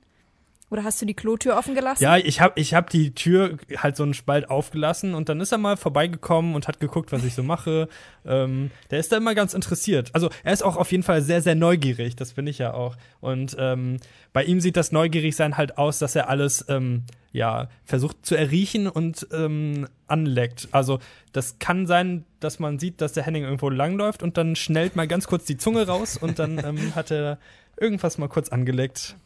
Oder 0.68 0.82
hast 0.82 1.00
du 1.00 1.06
die 1.06 1.14
Klotür 1.14 1.56
offen 1.56 1.76
gelassen? 1.76 2.02
Ja, 2.02 2.16
ich 2.16 2.40
habe 2.40 2.58
ich 2.58 2.74
hab 2.74 2.90
die 2.90 3.14
Tür 3.14 3.56
halt 3.76 3.96
so 3.96 4.02
einen 4.02 4.14
Spalt 4.14 4.50
aufgelassen 4.50 5.14
und 5.14 5.28
dann 5.28 5.40
ist 5.40 5.52
er 5.52 5.58
mal 5.58 5.76
vorbeigekommen 5.76 6.56
und 6.56 6.66
hat 6.66 6.80
geguckt, 6.80 7.12
was 7.12 7.24
ich 7.24 7.34
so 7.34 7.42
mache. 7.42 7.88
Ähm, 8.28 8.72
der 8.90 8.98
ist 8.98 9.12
da 9.12 9.18
immer 9.18 9.36
ganz 9.36 9.54
interessiert. 9.54 10.12
Also 10.12 10.30
er 10.42 10.52
ist 10.52 10.64
auch 10.64 10.76
auf 10.76 10.90
jeden 10.90 11.04
Fall 11.04 11.22
sehr, 11.22 11.40
sehr 11.42 11.54
neugierig, 11.54 12.16
das 12.16 12.32
bin 12.32 12.48
ich 12.48 12.58
ja 12.58 12.74
auch. 12.74 12.96
Und 13.20 13.54
ähm, 13.56 13.98
bei 14.32 14.42
ihm 14.42 14.60
sieht 14.60 14.76
das 14.76 14.90
Neugierigsein 14.90 15.56
halt 15.56 15.78
aus, 15.78 16.00
dass 16.00 16.16
er 16.16 16.28
alles 16.28 16.64
ähm, 16.68 17.04
ja 17.30 17.68
versucht 17.84 18.26
zu 18.26 18.34
erriechen 18.34 18.88
und 18.88 19.28
ähm, 19.32 19.86
anleckt. 20.08 20.66
Also 20.72 20.98
das 21.32 21.60
kann 21.60 21.86
sein, 21.86 22.24
dass 22.40 22.58
man 22.58 22.80
sieht, 22.80 23.00
dass 23.00 23.12
der 23.12 23.22
Henning 23.22 23.44
irgendwo 23.44 23.70
langläuft 23.70 24.24
und 24.24 24.36
dann 24.36 24.56
schnellt 24.56 24.96
mal 24.96 25.06
ganz 25.06 25.28
kurz 25.28 25.44
die 25.44 25.56
Zunge 25.56 25.86
raus 25.86 26.16
und 26.16 26.40
dann 26.40 26.58
ähm, 26.58 26.96
hat 26.96 27.12
er 27.12 27.38
irgendwas 27.76 28.18
mal 28.18 28.28
kurz 28.28 28.48
angeleckt. 28.48 29.16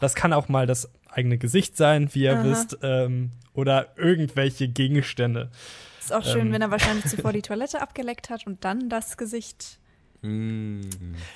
Das 0.00 0.14
kann 0.14 0.32
auch 0.32 0.48
mal 0.48 0.66
das 0.66 0.90
eigene 1.08 1.38
Gesicht 1.38 1.76
sein, 1.76 2.08
wie 2.12 2.24
ihr 2.24 2.38
Aha. 2.38 2.44
wisst, 2.44 2.78
ähm, 2.82 3.32
oder 3.54 3.88
irgendwelche 3.96 4.68
Gegenstände. 4.68 5.50
Ist 6.00 6.12
auch 6.12 6.24
schön, 6.24 6.48
Ähm. 6.48 6.52
wenn 6.52 6.62
er 6.62 6.70
wahrscheinlich 6.70 7.06
zuvor 7.06 7.32
die 7.32 7.42
Toilette 7.42 7.82
abgeleckt 7.82 8.30
hat 8.30 8.46
und 8.46 8.64
dann 8.64 8.88
das 8.88 9.16
Gesicht. 9.16 9.78
Mm. 10.22 10.80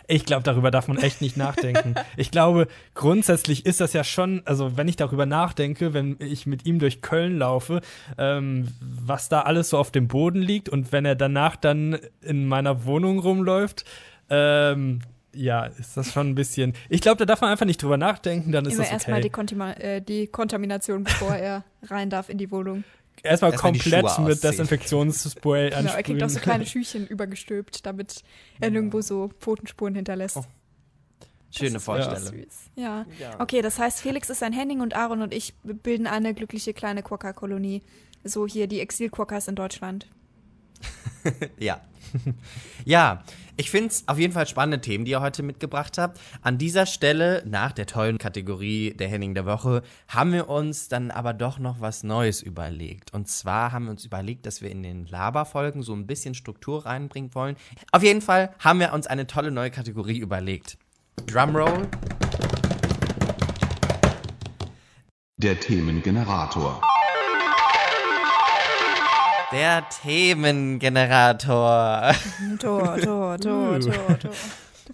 Ich 0.08 0.24
glaube, 0.24 0.42
darüber 0.42 0.70
darf 0.70 0.88
man 0.88 0.98
echt 0.98 1.20
nicht 1.20 1.36
nachdenken. 1.36 1.94
Ich 2.16 2.30
glaube, 2.30 2.68
grundsätzlich 2.94 3.64
ist 3.66 3.80
das 3.80 3.92
ja 3.92 4.04
schon, 4.04 4.42
also 4.44 4.76
wenn 4.76 4.88
ich 4.88 4.96
darüber 4.96 5.26
nachdenke, 5.26 5.94
wenn 5.94 6.16
ich 6.20 6.46
mit 6.46 6.66
ihm 6.66 6.78
durch 6.78 7.00
Köln 7.00 7.38
laufe, 7.38 7.80
ähm, 8.18 8.68
was 8.80 9.28
da 9.28 9.42
alles 9.42 9.70
so 9.70 9.78
auf 9.78 9.90
dem 9.90 10.08
Boden 10.08 10.40
liegt 10.40 10.68
und 10.68 10.92
wenn 10.92 11.04
er 11.04 11.14
danach 11.14 11.56
dann 11.56 11.98
in 12.20 12.46
meiner 12.46 12.84
Wohnung 12.84 13.18
rumläuft, 13.18 13.84
ähm, 14.30 15.00
ja, 15.34 15.64
ist 15.66 15.96
das 15.96 16.12
schon 16.12 16.30
ein 16.30 16.34
bisschen. 16.34 16.74
Ich 16.88 17.00
glaube, 17.00 17.18
da 17.18 17.24
darf 17.24 17.40
man 17.40 17.50
einfach 17.50 17.66
nicht 17.66 17.82
drüber 17.82 17.96
nachdenken, 17.96 18.52
dann 18.52 18.66
ist 18.66 18.74
Immer 18.74 18.82
das 18.84 18.92
erstmal 18.92 19.16
okay. 19.16 19.22
die, 19.22 19.30
Kontima 19.30 19.72
äh, 19.72 20.00
die 20.00 20.26
Kontamination, 20.26 21.04
bevor 21.04 21.34
er 21.34 21.64
rein 21.84 22.10
darf 22.10 22.28
in 22.28 22.38
die 22.38 22.50
Wohnung. 22.50 22.84
Erstmal 23.22 23.52
Erstmal 23.52 23.72
die 23.72 23.78
komplett 23.78 24.18
mit. 24.18 24.42
Desinfektionsspray 24.44 25.70
Genau, 25.70 25.82
er 25.82 26.02
kriegt 26.02 26.22
ansprühen. 26.22 26.22
auch 26.24 26.28
so 26.28 26.40
kleine 26.40 26.66
Schüchchen 26.66 27.06
übergestülpt, 27.06 27.86
damit 27.86 28.22
er 28.60 28.70
nirgendwo 28.70 29.00
so 29.00 29.30
Pfotenspuren 29.38 29.94
hinterlässt. 29.94 30.38
Oh, 30.38 30.44
Schöne 31.50 31.72
Das 31.72 31.82
ist 31.82 31.88
wirklich 31.88 32.06
Vorstellung. 32.06 32.44
Süß. 32.44 32.70
Ja. 32.76 33.06
Okay, 33.38 33.62
das 33.62 33.78
heißt, 33.78 34.00
Felix 34.00 34.30
ist 34.30 34.42
ein 34.42 34.52
Henning 34.52 34.80
und 34.80 34.96
Aaron 34.96 35.22
und 35.22 35.34
ich 35.34 35.54
bilden 35.62 36.06
eine 36.06 36.34
glückliche 36.34 36.72
kleine 36.72 37.02
Quokka-Kolonie. 37.02 37.82
So 38.24 38.46
hier 38.46 38.66
die 38.66 38.80
Exil-Quokkas 38.80 39.48
in 39.48 39.54
Deutschland. 39.54 40.06
Ja. 41.58 41.80
ja, 42.84 43.22
ich 43.56 43.70
finde 43.70 43.88
es 43.88 44.06
auf 44.06 44.18
jeden 44.18 44.32
Fall 44.32 44.46
spannende 44.46 44.80
Themen, 44.80 45.04
die 45.04 45.12
ihr 45.12 45.20
heute 45.20 45.42
mitgebracht 45.42 45.98
habt. 45.98 46.20
An 46.42 46.58
dieser 46.58 46.86
Stelle, 46.86 47.42
nach 47.46 47.72
der 47.72 47.86
tollen 47.86 48.18
Kategorie 48.18 48.94
der 48.94 49.08
Henning 49.08 49.34
der 49.34 49.46
Woche, 49.46 49.82
haben 50.08 50.32
wir 50.32 50.48
uns 50.48 50.88
dann 50.88 51.10
aber 51.10 51.32
doch 51.32 51.58
noch 51.58 51.80
was 51.80 52.02
Neues 52.02 52.42
überlegt. 52.42 53.12
Und 53.14 53.28
zwar 53.28 53.72
haben 53.72 53.84
wir 53.84 53.90
uns 53.92 54.04
überlegt, 54.04 54.46
dass 54.46 54.62
wir 54.62 54.70
in 54.70 54.82
den 54.82 55.06
Laberfolgen 55.06 55.82
so 55.82 55.94
ein 55.94 56.06
bisschen 56.06 56.34
Struktur 56.34 56.86
reinbringen 56.86 57.34
wollen. 57.34 57.56
Auf 57.92 58.02
jeden 58.02 58.20
Fall 58.20 58.54
haben 58.58 58.80
wir 58.80 58.92
uns 58.92 59.06
eine 59.06 59.26
tolle 59.26 59.50
neue 59.50 59.70
Kategorie 59.70 60.18
überlegt. 60.18 60.76
Drumroll. 61.26 61.88
Der 65.36 65.58
Themengenerator. 65.58 66.80
Der 69.52 69.86
Themengenerator. 70.02 72.12
Tor, 72.58 72.96
Tor, 72.96 73.38
Tor, 73.38 73.80
Tor, 73.80 74.18
Tor. 74.18 74.30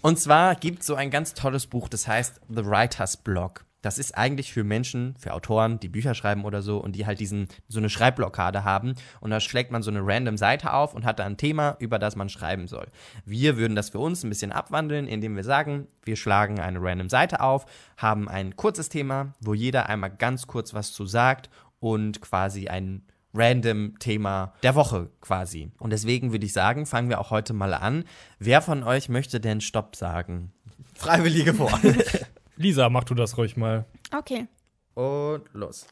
Und 0.03 0.19
zwar 0.19 0.57
gibt 0.57 0.81
es 0.81 0.87
so 0.87 0.97
ein 0.97 1.11
ganz 1.11 1.35
tolles 1.35 1.69
Buch, 1.69 1.89
das 1.89 2.09
heißt 2.09 2.41
The 2.49 2.67
Writer's 2.67 3.17
Block. 3.17 3.65
Das 3.83 3.99
ist 3.99 4.19
eigentlich 4.19 4.53
für 4.53 4.65
Menschen, 4.65 5.15
für 5.17 5.33
Autoren, 5.33 5.79
die 5.79 5.89
Bücher 5.89 6.15
schreiben 6.15 6.45
oder 6.45 6.63
so 6.63 6.79
und 6.79 6.97
die 6.97 7.07
halt 7.07 7.21
diesen, 7.21 7.47
so 7.69 7.79
eine 7.79 7.89
Schreibblockade 7.89 8.65
haben. 8.65 8.97
Und 9.21 9.31
da 9.31 9.39
schlägt 9.39 9.71
man 9.71 9.85
so 9.85 9.93
eine 9.93 10.05
random 10.05 10.37
Seite 10.37 10.73
auf 10.73 10.93
und 10.93 11.05
hat 11.05 11.21
da 11.21 11.25
ein 11.25 11.37
Thema, 11.37 11.77
über 11.79 12.01
das 12.01 12.17
man 12.17 12.29
schreiben 12.29 12.67
soll. 12.67 12.89
Wir 13.25 13.57
würden 13.57 13.77
das 13.77 13.91
für 13.91 14.01
uns 14.01 14.25
ein 14.25 14.31
bisschen 14.31 14.51
abwandeln, 14.51 15.07
indem 15.07 15.37
wir 15.37 15.45
sagen, 15.45 15.87
wir 16.03 16.17
schlagen 16.17 16.59
eine 16.59 16.83
random 16.83 17.09
Seite 17.09 17.41
auf, 17.41 17.67
haben 17.97 18.29
ein 18.29 18.57
kurzes 18.57 18.89
Thema, 18.89 19.35
wo 19.39 19.55
jeder 19.55 19.89
einmal 19.89 20.11
ganz 20.11 20.49
kurz 20.49 20.75
was 20.75 20.93
zu 20.93 21.07
sagt 21.07 21.49
und 21.79 22.21
quasi 22.21 22.67
ein 22.67 23.05
random 23.35 23.99
Thema 23.99 24.55
der 24.63 24.75
Woche 24.75 25.11
quasi. 25.21 25.71
Und 25.79 25.91
deswegen 25.91 26.33
würde 26.33 26.47
ich 26.47 26.53
sagen, 26.53 26.87
fangen 26.87 27.09
wir 27.09 27.21
auch 27.21 27.31
heute 27.31 27.53
mal 27.53 27.75
an. 27.75 28.05
Wer 28.39 28.63
von 28.63 28.83
euch 28.83 29.09
möchte 29.09 29.41
denn 29.41 29.61
Stopp 29.61 29.97
sagen? 29.97 30.53
Freiwillige 30.95 31.55
vor. 31.55 31.79
Lisa, 32.57 32.89
mach 32.89 33.05
du 33.05 33.15
das 33.15 33.37
ruhig 33.37 33.57
mal. 33.57 33.85
Okay. 34.17 34.49
Und 34.95 35.45
los. 35.53 35.87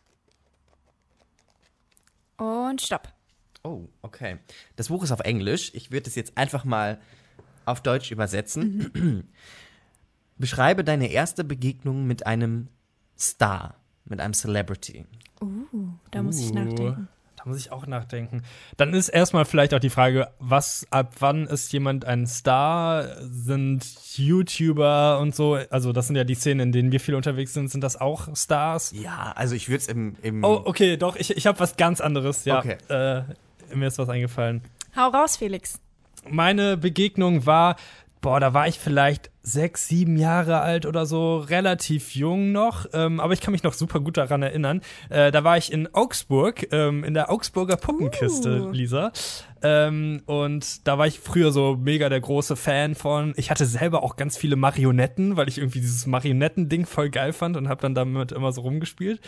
Und 2.38 2.82
stopp. 2.82 3.12
Oh, 3.62 3.88
okay. 4.02 4.38
Das 4.76 4.88
Buch 4.88 5.02
ist 5.04 5.12
auf 5.12 5.20
Englisch. 5.20 5.72
Ich 5.74 5.90
würde 5.90 6.08
es 6.08 6.14
jetzt 6.14 6.36
einfach 6.36 6.64
mal 6.64 7.00
auf 7.64 7.80
Deutsch 7.80 8.10
übersetzen. 8.10 9.28
Beschreibe 10.38 10.84
deine 10.84 11.08
erste 11.08 11.44
Begegnung 11.44 12.06
mit 12.06 12.26
einem 12.26 12.68
Star, 13.18 13.76
mit 14.04 14.20
einem 14.20 14.34
Celebrity. 14.34 15.06
Uh, 15.40 15.88
da 16.10 16.22
muss 16.22 16.38
ich 16.38 16.50
Uh, 16.50 16.54
nachdenken. 16.54 17.08
Muss 17.46 17.58
ich 17.58 17.70
auch 17.70 17.86
nachdenken. 17.86 18.42
Dann 18.76 18.92
ist 18.92 19.08
erstmal 19.08 19.44
vielleicht 19.44 19.72
auch 19.72 19.78
die 19.78 19.88
Frage, 19.88 20.28
was, 20.40 20.84
ab 20.90 21.14
wann 21.20 21.46
ist 21.46 21.72
jemand 21.72 22.04
ein 22.04 22.26
Star? 22.26 23.06
Sind 23.20 23.86
YouTuber 24.16 25.20
und 25.20 25.32
so, 25.32 25.56
also 25.70 25.92
das 25.92 26.08
sind 26.08 26.16
ja 26.16 26.24
die 26.24 26.34
Szenen, 26.34 26.58
in 26.60 26.72
denen 26.72 26.90
wir 26.90 26.98
viel 26.98 27.14
unterwegs 27.14 27.54
sind, 27.54 27.70
sind 27.70 27.82
das 27.82 28.00
auch 28.00 28.34
Stars? 28.34 28.92
Ja, 28.92 29.32
also 29.36 29.54
ich 29.54 29.68
würde 29.68 29.78
es 29.78 29.86
im, 29.86 30.16
im 30.22 30.42
Oh, 30.42 30.62
okay, 30.64 30.96
doch, 30.96 31.14
ich, 31.14 31.36
ich 31.36 31.46
habe 31.46 31.60
was 31.60 31.76
ganz 31.76 32.00
anderes, 32.00 32.44
ja. 32.46 32.58
Okay. 32.58 32.78
Äh, 32.88 33.22
mir 33.76 33.86
ist 33.86 33.98
was 33.98 34.08
eingefallen. 34.08 34.62
Hau 34.96 35.10
raus, 35.10 35.36
Felix. 35.36 35.78
Meine 36.28 36.76
Begegnung 36.76 37.46
war, 37.46 37.76
boah, 38.20 38.40
da 38.40 38.54
war 38.54 38.66
ich 38.66 38.80
vielleicht 38.80 39.30
sechs, 39.46 39.86
sieben 39.86 40.16
Jahre 40.16 40.60
alt 40.60 40.86
oder 40.86 41.06
so, 41.06 41.38
relativ 41.38 42.16
jung 42.16 42.50
noch, 42.50 42.86
ähm, 42.92 43.20
aber 43.20 43.32
ich 43.32 43.40
kann 43.40 43.52
mich 43.52 43.62
noch 43.62 43.74
super 43.74 44.00
gut 44.00 44.16
daran 44.16 44.42
erinnern. 44.42 44.80
Äh, 45.08 45.30
da 45.30 45.44
war 45.44 45.56
ich 45.56 45.72
in 45.72 45.88
Augsburg, 45.94 46.66
ähm, 46.72 47.04
in 47.04 47.14
der 47.14 47.30
Augsburger 47.30 47.76
Puppenkiste, 47.76 48.62
Uh. 48.62 48.70
Lisa. 48.72 49.12
Ähm, 49.62 50.20
und 50.26 50.86
da 50.86 50.98
war 50.98 51.06
ich 51.06 51.18
früher 51.18 51.50
so 51.50 51.76
mega 51.80 52.08
der 52.08 52.20
große 52.20 52.56
Fan 52.56 52.94
von. 52.94 53.32
Ich 53.36 53.50
hatte 53.50 53.64
selber 53.64 54.02
auch 54.02 54.16
ganz 54.16 54.36
viele 54.36 54.54
Marionetten, 54.54 55.36
weil 55.36 55.48
ich 55.48 55.58
irgendwie 55.58 55.80
dieses 55.80 56.06
Marionetten-Ding 56.06 56.84
voll 56.84 57.08
geil 57.08 57.32
fand 57.32 57.56
und 57.56 57.68
habe 57.68 57.80
dann 57.80 57.94
damit 57.94 58.32
immer 58.32 58.52
so 58.52 58.60
rumgespielt. 58.60 59.20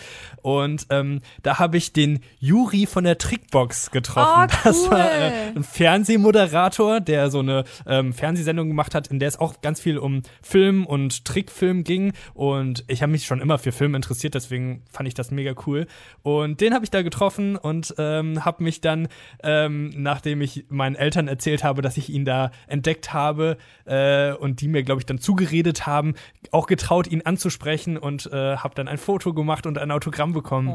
Und 0.42 0.86
ähm, 0.90 1.22
da 1.42 1.58
habe 1.58 1.76
ich 1.78 1.92
den 1.92 2.20
Juri 2.40 2.86
von 2.86 3.04
der 3.04 3.18
Trickbox 3.18 3.90
getroffen. 3.90 4.48
Oh, 4.52 4.58
Das 4.64 4.90
war 4.90 4.98
cool. 4.98 5.06
äh, 5.06 5.56
ein 5.56 5.64
Fernsehmoderator, 5.64 7.00
der 7.00 7.30
so 7.30 7.38
eine 7.38 7.64
ähm, 7.86 8.12
Fernsehsendung 8.12 8.68
gemacht 8.68 8.94
hat, 8.94 9.08
in 9.08 9.18
der 9.18 9.28
es 9.28 9.38
auch 9.40 9.60
ganz 9.62 9.80
viel 9.80 9.96
um 9.98 10.07
Film 10.42 10.86
und 10.86 11.24
Trickfilm 11.24 11.84
ging. 11.84 12.12
Und 12.34 12.84
ich 12.88 13.02
habe 13.02 13.12
mich 13.12 13.26
schon 13.26 13.40
immer 13.40 13.58
für 13.58 13.72
Film 13.72 13.94
interessiert, 13.94 14.34
deswegen 14.34 14.82
fand 14.90 15.08
ich 15.08 15.14
das 15.14 15.30
mega 15.30 15.54
cool. 15.66 15.86
Und 16.22 16.60
den 16.60 16.74
habe 16.74 16.84
ich 16.84 16.90
da 16.90 17.02
getroffen 17.02 17.56
und 17.56 17.94
ähm, 17.98 18.44
habe 18.44 18.62
mich 18.62 18.80
dann, 18.80 19.08
ähm, 19.42 19.90
nachdem 19.96 20.40
ich 20.40 20.66
meinen 20.68 20.96
Eltern 20.96 21.28
erzählt 21.28 21.64
habe, 21.64 21.82
dass 21.82 21.96
ich 21.96 22.10
ihn 22.10 22.24
da 22.24 22.50
entdeckt 22.66 23.12
habe 23.12 23.56
äh, 23.84 24.32
und 24.32 24.60
die 24.60 24.68
mir, 24.68 24.82
glaube 24.82 25.00
ich, 25.00 25.06
dann 25.06 25.18
zugeredet 25.18 25.86
haben, 25.86 26.14
auch 26.50 26.66
getraut, 26.66 27.06
ihn 27.06 27.22
anzusprechen 27.22 27.96
und 27.96 28.26
äh, 28.32 28.56
habe 28.56 28.74
dann 28.74 28.88
ein 28.88 28.98
Foto 28.98 29.34
gemacht 29.34 29.66
und 29.66 29.78
ein 29.78 29.90
Autogramm 29.90 30.32
bekommen. 30.32 30.68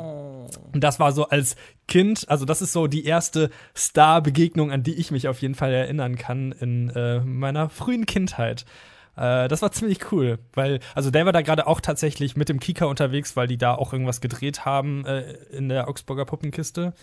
Und 0.72 0.84
das 0.84 1.00
war 1.00 1.12
so 1.12 1.28
als 1.28 1.56
Kind, 1.88 2.30
also 2.30 2.46
das 2.46 2.62
ist 2.62 2.74
so 2.74 2.88
die 2.88 3.06
erste 3.06 3.50
Star-Begegnung, 3.76 4.72
an 4.72 4.84
die 4.84 4.94
ich 4.94 5.12
mich 5.12 5.28
auf 5.28 5.42
jeden 5.42 5.56
Fall 5.56 5.74
erinnern 5.74 6.16
kann 6.16 6.52
in 6.52 6.90
äh, 6.90 7.20
meiner 7.22 7.70
frühen 7.70 8.06
Kindheit. 8.06 8.66
Äh, 9.16 9.48
das 9.48 9.62
war 9.62 9.72
ziemlich 9.72 10.12
cool, 10.12 10.40
weil, 10.54 10.80
also 10.96 11.12
der 11.12 11.26
war 11.26 11.34
da 11.34 11.42
gerade 11.42 11.68
auch 11.68 11.82
tatsächlich 11.82 12.36
mit 12.36 12.50
dem 12.50 12.60
Kika 12.60 12.86
unterwegs, 12.86 13.36
weil 13.36 13.48
die 13.48 13.58
da 13.58 13.76
auch 13.76 13.94
irgendwas 13.94 14.22
gedreht 14.22 14.66
haben 14.66 15.06
äh, 15.06 15.34
in 15.52 15.70
der 15.70 15.88
Augsburger 15.88 16.26
Puppenkiste. 16.26 16.94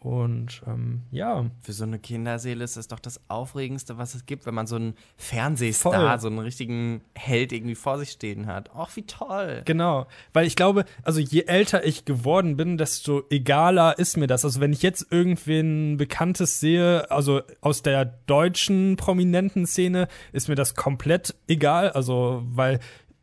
Und 0.00 0.62
ähm, 0.66 1.02
ja, 1.10 1.44
Für 1.60 1.74
so 1.74 1.84
eine 1.84 1.98
Kinderseele 1.98 2.64
ist 2.64 2.78
das 2.78 2.88
doch 2.88 3.00
das 3.00 3.20
Aufregendste, 3.28 3.98
was 3.98 4.14
es 4.14 4.24
gibt, 4.24 4.46
wenn 4.46 4.54
man 4.54 4.66
so 4.66 4.76
einen 4.76 4.94
Fernsehstar, 5.18 5.92
Voll. 5.92 6.20
so 6.20 6.28
einen 6.28 6.38
richtigen 6.38 7.02
Held 7.14 7.52
irgendwie 7.52 7.74
vor 7.74 7.98
sich 7.98 8.10
stehen 8.10 8.46
hat. 8.46 8.74
Och, 8.74 8.96
wie 8.96 9.02
toll. 9.02 9.60
Genau, 9.66 10.06
weil 10.32 10.46
ich 10.46 10.56
glaube, 10.56 10.86
also 11.02 11.20
je 11.20 11.42
älter 11.42 11.84
ich 11.84 12.06
geworden 12.06 12.56
bin, 12.56 12.78
desto 12.78 13.24
egaler 13.28 13.98
ist 13.98 14.16
mir 14.16 14.26
das. 14.26 14.42
Also 14.42 14.58
wenn 14.60 14.72
ich 14.72 14.80
jetzt 14.80 15.06
irgendwen 15.10 15.98
Bekanntes 15.98 16.60
sehe, 16.60 17.10
also 17.10 17.42
aus 17.60 17.82
der 17.82 18.06
deutschen 18.06 18.96
prominenten 18.96 19.66
Szene, 19.66 20.08
ist 20.32 20.48
mir 20.48 20.54
das 20.54 20.74
komplett 20.74 21.34
egal. 21.46 21.90
Also 21.90 22.42
weil 22.46 22.80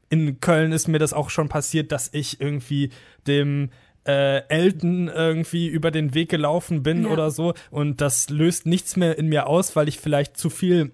in 0.10 0.40
Köln 0.42 0.72
ist 0.72 0.88
mir 0.88 1.00
das 1.00 1.14
auch 1.14 1.32
schon 1.32 1.50
passiert, 1.50 1.92
dass 1.92 2.14
ich 2.14 2.40
irgendwie 2.40 2.92
dem 3.26 3.72
äh, 4.08 4.40
Elton 4.50 5.08
irgendwie 5.10 5.68
über 5.68 5.92
den 5.92 6.14
Weg 6.14 6.30
gelaufen 6.30 6.82
bin 6.84 7.04
Ja. 7.04 7.10
oder 7.10 7.30
so 7.32 7.54
und 7.72 8.02
das 8.02 8.30
löst 8.30 8.66
nichts 8.66 8.96
mehr 8.96 9.18
in 9.18 9.28
mir 9.28 9.48
aus, 9.48 9.76
weil 9.76 9.88
ich 9.88 10.00
vielleicht 10.00 10.38
zu 10.38 10.50
viel 10.50 10.92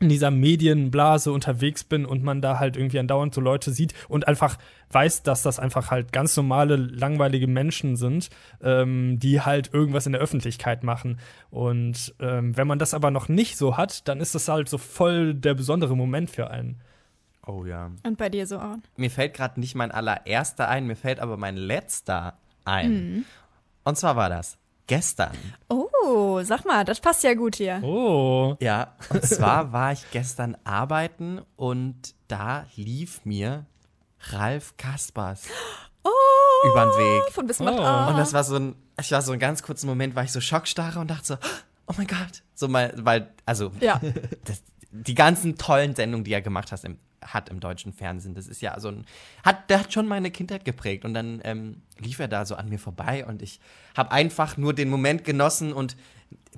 in 0.00 0.08
dieser 0.08 0.30
Medienblase 0.32 1.32
unterwegs 1.32 1.84
bin 1.84 2.04
und 2.04 2.22
man 2.24 2.42
da 2.42 2.58
halt 2.58 2.76
irgendwie 2.76 2.98
andauernd 2.98 3.32
so 3.32 3.40
Leute 3.40 3.70
sieht 3.70 3.94
und 4.08 4.26
einfach 4.28 4.58
weiß, 4.90 5.22
dass 5.22 5.42
das 5.42 5.58
einfach 5.58 5.90
halt 5.90 6.12
ganz 6.12 6.36
normale, 6.36 6.76
langweilige 6.76 7.46
Menschen 7.46 7.96
sind, 7.96 8.28
ähm, 8.62 9.18
die 9.20 9.40
halt 9.40 9.72
irgendwas 9.72 10.04
in 10.06 10.12
der 10.12 10.20
Öffentlichkeit 10.20 10.82
machen. 10.82 11.20
Und 11.50 12.14
ähm, 12.20 12.56
wenn 12.56 12.66
man 12.66 12.78
das 12.80 12.92
aber 12.92 13.10
noch 13.12 13.28
nicht 13.28 13.56
so 13.56 13.76
hat, 13.76 14.06
dann 14.08 14.20
ist 14.20 14.34
das 14.34 14.48
halt 14.48 14.68
so 14.68 14.78
voll 14.78 15.32
der 15.32 15.54
besondere 15.54 15.96
Moment 15.96 16.28
für 16.28 16.50
einen. 16.50 16.80
Oh 17.46 17.64
ja. 17.64 17.90
Und 18.04 18.18
bei 18.18 18.28
dir 18.28 18.46
so 18.46 18.58
auch. 18.58 18.76
Mir 18.96 19.10
fällt 19.10 19.34
gerade 19.34 19.60
nicht 19.60 19.74
mein 19.74 19.92
allererster 19.92 20.68
ein, 20.68 20.86
mir 20.86 20.96
fällt 20.96 21.20
aber 21.20 21.36
mein 21.36 21.56
letzter 21.56 22.34
ein. 22.64 23.24
Und 23.84 23.98
zwar 23.98 24.16
war 24.16 24.28
das 24.28 24.56
gestern. 24.86 25.32
Oh, 25.68 26.40
sag 26.42 26.64
mal, 26.64 26.84
das 26.84 27.00
passt 27.00 27.22
ja 27.24 27.34
gut 27.34 27.56
hier. 27.56 27.82
Oh. 27.82 28.56
Ja, 28.60 28.94
und 29.10 29.24
zwar 29.24 29.72
war 29.72 29.92
ich 29.92 30.04
gestern 30.10 30.56
arbeiten 30.64 31.40
und 31.56 32.14
da 32.28 32.66
lief 32.76 33.24
mir 33.24 33.64
Ralf 34.30 34.76
Kaspers 34.76 35.44
Oh, 36.02 36.68
über 36.68 36.84
den 36.84 36.98
Weg. 36.98 37.32
von 37.32 37.46
Bismarck. 37.46 37.74
Oh. 37.78 38.10
Und 38.10 38.18
das 38.18 38.32
war 38.34 38.44
so 38.44 38.56
ein, 38.56 38.74
ich 39.00 39.10
war 39.12 39.22
so 39.22 39.32
einen 39.32 39.40
ganz 39.40 39.62
kurzen 39.62 39.86
Moment, 39.86 40.14
war 40.14 40.24
ich 40.24 40.32
so 40.32 40.40
schockstarre 40.40 40.98
und 41.00 41.08
dachte 41.10 41.24
so, 41.24 41.34
oh 41.86 41.94
mein 41.96 42.06
Gott. 42.06 42.42
So 42.54 42.68
mal, 42.68 42.92
weil, 42.96 43.32
also, 43.46 43.70
Ja. 43.80 44.00
das, 44.44 44.62
die 44.94 45.14
ganzen 45.14 45.56
tollen 45.56 45.94
Sendungen, 45.94 46.24
die 46.24 46.32
er 46.32 46.40
gemacht 46.40 46.70
hat 46.70 46.84
im, 46.84 46.98
hat 47.20 47.48
im 47.48 47.58
deutschen 47.58 47.92
Fernsehen, 47.92 48.34
das 48.34 48.46
ist 48.46 48.62
ja 48.62 48.78
so 48.78 48.88
ein, 48.88 49.04
hat, 49.42 49.68
der 49.68 49.80
hat 49.80 49.92
schon 49.92 50.06
meine 50.06 50.30
Kindheit 50.30 50.64
geprägt. 50.64 51.04
Und 51.04 51.14
dann 51.14 51.40
ähm, 51.42 51.82
lief 51.98 52.20
er 52.20 52.28
da 52.28 52.46
so 52.46 52.54
an 52.54 52.68
mir 52.68 52.78
vorbei 52.78 53.26
und 53.26 53.42
ich 53.42 53.60
habe 53.96 54.12
einfach 54.12 54.56
nur 54.56 54.72
den 54.72 54.88
Moment 54.88 55.24
genossen 55.24 55.72
und 55.72 55.96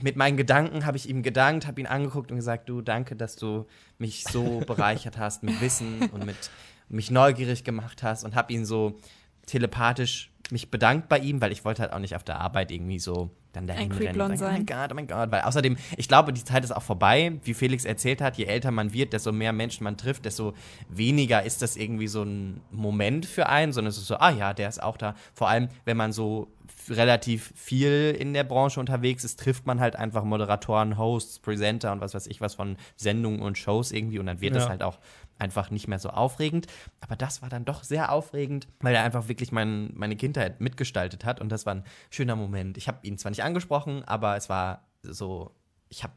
mit 0.01 0.17
meinen 0.17 0.37
Gedanken 0.37 0.85
habe 0.85 0.99
ich 0.99 1.09
ihm 1.09 1.23
gedankt, 1.23 1.67
habe 1.67 1.81
ihn 1.81 1.87
angeguckt 1.87 2.31
und 2.31 2.37
gesagt, 2.37 2.69
du, 2.69 2.83
danke, 2.83 3.17
dass 3.17 3.37
du 3.37 3.67
mich 3.99 4.25
so 4.25 4.61
bereichert 4.67 5.17
hast 5.17 5.43
mit 5.43 5.61
Wissen 5.61 6.11
und 6.13 6.27
mit 6.27 6.51
mich 6.89 7.11
neugierig 7.11 7.65
gemacht 7.65 8.03
hast 8.03 8.25
und 8.25 8.35
habe 8.35 8.53
ihn 8.53 8.67
so 8.67 8.99
telepathisch 9.47 10.31
mich 10.51 10.71
bedankt 10.71 11.09
bei 11.09 11.19
ihm, 11.19 11.41
weil 11.41 11.53
ich 11.53 11.65
wollte 11.65 11.83
halt 11.83 11.93
auch 11.93 11.99
nicht 11.99 12.15
auf 12.15 12.25
der 12.25 12.41
Arbeit 12.41 12.71
irgendwie 12.71 12.99
so 12.99 13.31
dann 13.53 13.67
dahin 13.67 13.91
Ein 13.91 13.99
rennen 13.99 14.21
und 14.21 14.37
sagen, 14.37 14.39
sein. 14.39 14.49
oh 14.49 14.53
mein 14.53 14.67
Gott, 14.67 14.93
oh 14.93 14.95
mein 14.95 15.07
Gott, 15.07 15.31
weil 15.33 15.41
außerdem, 15.41 15.77
ich 15.97 16.09
glaube, 16.09 16.33
die 16.33 16.45
Zeit 16.45 16.63
ist 16.63 16.73
auch 16.73 16.83
vorbei, 16.83 17.33
wie 17.45 17.55
Felix 17.55 17.85
erzählt 17.87 18.21
hat, 18.21 18.37
je 18.37 18.45
älter 18.45 18.71
man 18.71 18.93
wird, 18.93 19.13
desto 19.15 19.33
mehr 19.33 19.53
Menschen 19.53 19.85
man 19.85 19.97
trifft, 19.97 20.25
desto 20.27 20.53
weniger 20.89 21.43
ist 21.43 21.63
das 21.63 21.77
irgendwie 21.77 22.07
so 22.07 22.23
ein 22.23 22.61
Moment 22.71 23.25
für 23.27 23.49
einen, 23.49 23.73
sondern 23.73 23.91
es 23.91 23.97
ist 23.99 24.07
so, 24.09 24.17
ah 24.19 24.31
ja, 24.31 24.53
der 24.53 24.69
ist 24.69 24.83
auch 24.83 24.97
da. 24.99 25.15
Vor 25.33 25.49
allem, 25.49 25.69
wenn 25.87 25.97
man 25.97 26.13
so 26.13 26.49
relativ 26.91 27.53
viel 27.57 28.15
in 28.19 28.35
der 28.35 28.45
Branche 28.45 28.79
unterwegs 28.79 29.25
ist, 29.25 29.41
trifft 29.41 29.67
man 29.67 29.81
halt 29.81 29.97
einfach 29.97 30.23
Moderatoren, 30.25 30.99
Hosts, 30.99 31.39
Presenter 31.39 31.93
und 31.93 32.01
was 32.01 32.15
weiß 32.15 32.27
ich 32.27 32.41
was 32.41 32.55
von 32.55 32.77
Sendungen 32.97 33.41
und 33.41 33.57
Shows 33.59 33.91
irgendwie 33.91 34.19
und 34.19 34.27
dann 34.27 34.41
wird 34.41 34.55
das 34.55 34.65
Ja. 34.65 34.69
halt 34.71 34.83
auch 34.83 34.99
einfach 35.39 35.71
nicht 35.71 35.89
mehr 35.89 35.99
so 35.99 36.11
aufregend. 36.11 36.67
Aber 37.01 37.17
das 37.17 37.43
war 37.43 37.49
dann 37.49 37.65
doch 37.65 37.85
sehr 37.85 38.13
aufregend, 38.13 38.67
weil 38.81 38.95
er 38.95 39.03
einfach 39.05 39.29
wirklich 39.29 39.53
mein, 39.53 39.91
meine 39.95 40.17
Kindheit 40.17 40.61
mitgestaltet 40.61 41.25
hat 41.25 41.41
und 41.41 41.51
das 41.51 41.67
war 41.67 41.75
ein 41.75 41.85
schöner 42.11 42.37
Moment. 42.37 42.77
Ich 42.79 42.89
habe 42.89 42.99
ihn 43.03 43.19
zwar 43.19 43.31
nicht 43.31 43.43
angesprochen, 43.43 44.03
aber 44.05 44.37
es 44.37 44.49
war 44.49 44.85
so, 45.03 45.53
ich 45.89 46.03
habe 46.03 46.13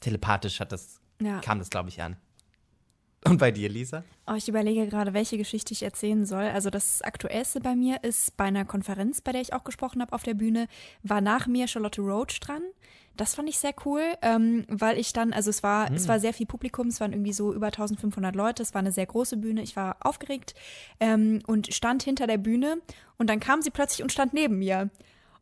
telepathisch 0.00 0.60
hat 0.60 0.72
das, 0.72 1.00
Ja. 1.20 1.40
kam 1.40 1.58
das, 1.58 1.70
glaube 1.70 1.88
ich, 1.88 2.00
an. 2.02 2.16
Und 3.24 3.38
bei 3.38 3.50
dir, 3.50 3.68
Lisa? 3.68 4.04
Oh, 4.28 4.34
ich 4.34 4.48
überlege 4.48 4.86
gerade, 4.86 5.12
welche 5.12 5.36
Geschichte 5.36 5.72
ich 5.72 5.82
erzählen 5.82 6.24
soll. 6.26 6.44
Also 6.44 6.70
das 6.70 7.02
Aktuellste 7.02 7.60
bei 7.60 7.74
mir 7.74 8.04
ist 8.04 8.36
bei 8.36 8.44
einer 8.44 8.64
Konferenz, 8.64 9.20
bei 9.20 9.32
der 9.32 9.40
ich 9.40 9.52
auch 9.52 9.64
gesprochen 9.64 10.00
habe 10.00 10.12
auf 10.12 10.22
der 10.22 10.34
Bühne, 10.34 10.68
war 11.02 11.20
nach 11.20 11.46
mir 11.46 11.66
Charlotte 11.66 12.00
Roach 12.00 12.38
dran. 12.40 12.62
Das 13.16 13.34
fand 13.34 13.48
ich 13.48 13.58
sehr 13.58 13.74
cool, 13.84 14.02
ähm, 14.22 14.64
weil 14.68 14.98
ich 14.98 15.12
dann, 15.12 15.32
also 15.32 15.48
es 15.48 15.62
war, 15.62 15.90
es 15.90 16.06
war 16.06 16.20
sehr 16.20 16.34
viel 16.34 16.46
Publikum, 16.46 16.88
es 16.88 17.00
waren 17.00 17.12
irgendwie 17.12 17.32
so 17.32 17.54
über 17.54 17.66
1500 17.66 18.36
Leute, 18.36 18.62
es 18.62 18.74
war 18.74 18.80
eine 18.80 18.92
sehr 18.92 19.06
große 19.06 19.38
Bühne, 19.38 19.62
ich 19.62 19.74
war 19.74 19.96
aufgeregt 20.00 20.54
ähm, 21.00 21.40
und 21.46 21.72
stand 21.72 22.02
hinter 22.02 22.26
der 22.26 22.36
Bühne 22.36 22.76
und 23.16 23.30
dann 23.30 23.40
kam 23.40 23.62
sie 23.62 23.70
plötzlich 23.70 24.02
und 24.02 24.12
stand 24.12 24.34
neben 24.34 24.58
mir. 24.58 24.90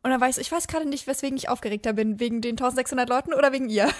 Und 0.05 0.11
dann 0.11 0.21
war 0.21 0.29
ich 0.29 0.35
so, 0.35 0.41
ich 0.41 0.51
weiß 0.51 0.67
gerade 0.67 0.87
nicht, 0.87 1.07
weswegen 1.07 1.35
ich 1.35 1.49
aufgeregter 1.49 1.93
bin, 1.93 2.19
wegen 2.19 2.39
den 2.39 2.51
1600 2.51 3.09
Leuten 3.09 3.33
oder 3.33 3.51
wegen 3.51 3.69
ihr. 3.69 3.89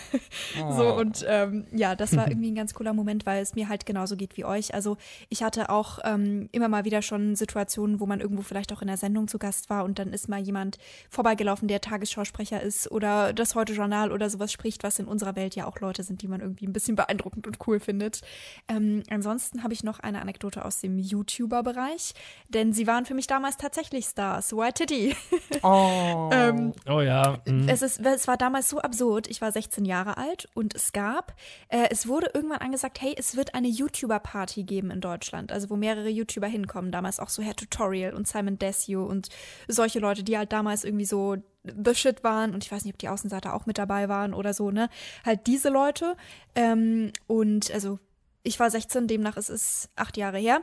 So, 0.70 0.94
und 0.94 1.26
ähm, 1.28 1.66
ja, 1.72 1.96
das 1.96 2.16
war 2.16 2.28
irgendwie 2.30 2.52
ein 2.52 2.56
ganz 2.56 2.74
cooler 2.74 2.94
Moment, 2.94 3.26
weil 3.26 3.42
es 3.42 3.56
mir 3.56 3.68
halt 3.70 3.86
genauso 3.86 4.16
geht 4.16 4.38
wie 4.38 4.46
euch. 4.46 4.74
Also 4.74 4.98
ich 5.30 5.42
hatte 5.42 5.70
auch 5.70 6.00
ähm, 6.04 6.50
immer 6.52 6.68
mal 6.68 6.86
wieder 6.86 7.02
schon 7.02 7.36
Situationen, 7.36 8.00
wo 8.00 8.06
man 8.06 8.20
irgendwo 8.20 8.44
vielleicht 8.44 8.72
auch 8.72 8.82
in 8.82 8.88
der 8.88 8.98
Sendung 8.98 9.28
zu 9.28 9.40
Gast 9.40 9.70
war 9.70 9.84
und 9.84 9.98
dann 9.98 10.14
ist 10.14 10.30
mal 10.30 10.40
jemand 10.40 10.78
vorbeigelaufen, 11.10 11.68
der 11.68 11.82
Tagesschausprecher 11.82 12.62
ist 12.62 12.92
oder 12.92 13.34
das 13.34 13.56
Heute-Journal 13.56 14.12
oder 14.12 14.30
sowas 14.30 14.52
spricht, 14.52 14.84
was 14.84 15.00
in 15.00 15.08
unserer 15.08 15.36
Welt 15.36 15.56
ja 15.56 15.66
auch 15.66 15.80
Leute 15.80 16.04
sind, 16.04 16.22
die 16.22 16.28
man 16.28 16.42
irgendwie 16.42 16.68
ein 16.68 16.74
bisschen 16.74 16.96
beeindruckend 16.96 17.48
und 17.48 17.58
cool 17.68 17.80
findet. 17.80 18.22
Ähm, 18.68 19.04
ansonsten 19.10 19.64
habe 19.64 19.74
ich 19.74 19.84
noch 19.84 20.00
eine 20.00 20.22
Anekdote 20.22 20.64
aus 20.64 20.80
dem 20.80 21.00
YouTuber-Bereich, 21.00 22.14
denn 22.50 22.74
sie 22.74 22.86
waren 22.86 23.06
für 23.06 23.16
mich 23.16 23.28
damals 23.28 23.58
tatsächlich 23.58 24.06
Stars. 24.06 24.54
White 24.56 24.86
Titty. 24.86 25.16
Oh. 25.64 25.94
ähm, 26.32 26.74
Oh 26.88 27.02
ja. 27.02 27.40
mhm. 27.46 27.68
es, 27.70 27.82
ist, 27.82 28.00
es 28.00 28.28
war 28.28 28.38
damals 28.38 28.70
so 28.70 28.80
absurd. 28.80 29.28
Ich 29.28 29.42
war 29.42 29.52
16 29.52 29.86
Jahre 29.86 30.18
alt 30.18 30.50
und 30.54 30.76
es 30.76 30.92
gab, 30.94 31.36
äh, 31.70 31.88
es 31.90 32.08
wurde 32.08 32.32
irgendwann 32.34 32.60
angesagt, 32.60 33.02
hey, 33.02 33.16
es 33.18 33.36
wird 33.36 33.56
eine 33.56 33.68
YouTuber-Party 33.68 34.64
geben 34.64 34.92
in 34.92 35.02
Deutschland, 35.02 35.52
also 35.52 35.70
wo 35.70 35.76
mehrere 35.76 36.10
YouTuber 36.10 36.48
hinkommen. 36.48 36.92
Damals 36.92 37.20
auch 37.20 37.30
so 37.30 37.42
Herr 37.42 37.56
Tutorial 37.56 38.14
und 38.14 38.28
Simon 38.28 38.58
Desue 38.58 39.06
und 39.06 39.30
solche 39.68 40.00
Leute, 40.00 40.24
die 40.24 40.38
halt 40.38 40.52
damals 40.52 40.84
irgendwie 40.84 41.06
so 41.06 41.38
the 41.64 41.96
shit 41.96 42.24
waren 42.24 42.54
und 42.54 42.64
ich 42.64 42.72
weiß 42.72 42.86
nicht, 42.86 42.94
ob 42.94 43.00
die 43.00 43.10
Außenseiter 43.10 43.54
auch 43.54 43.66
mit 43.66 43.78
dabei 43.78 44.10
waren 44.10 44.34
oder 44.34 44.54
so, 44.54 44.72
ne? 44.72 44.90
Halt 45.26 45.48
diese 45.48 45.70
Leute. 45.70 46.16
Ähm, 46.54 47.12
und 47.28 47.72
also 47.72 48.00
ich 48.44 48.60
war 48.60 48.70
16, 48.70 49.08
demnach 49.08 49.38
ist 49.38 49.50
es 49.50 49.90
acht 49.96 50.18
Jahre 50.18 50.38
her. 50.38 50.62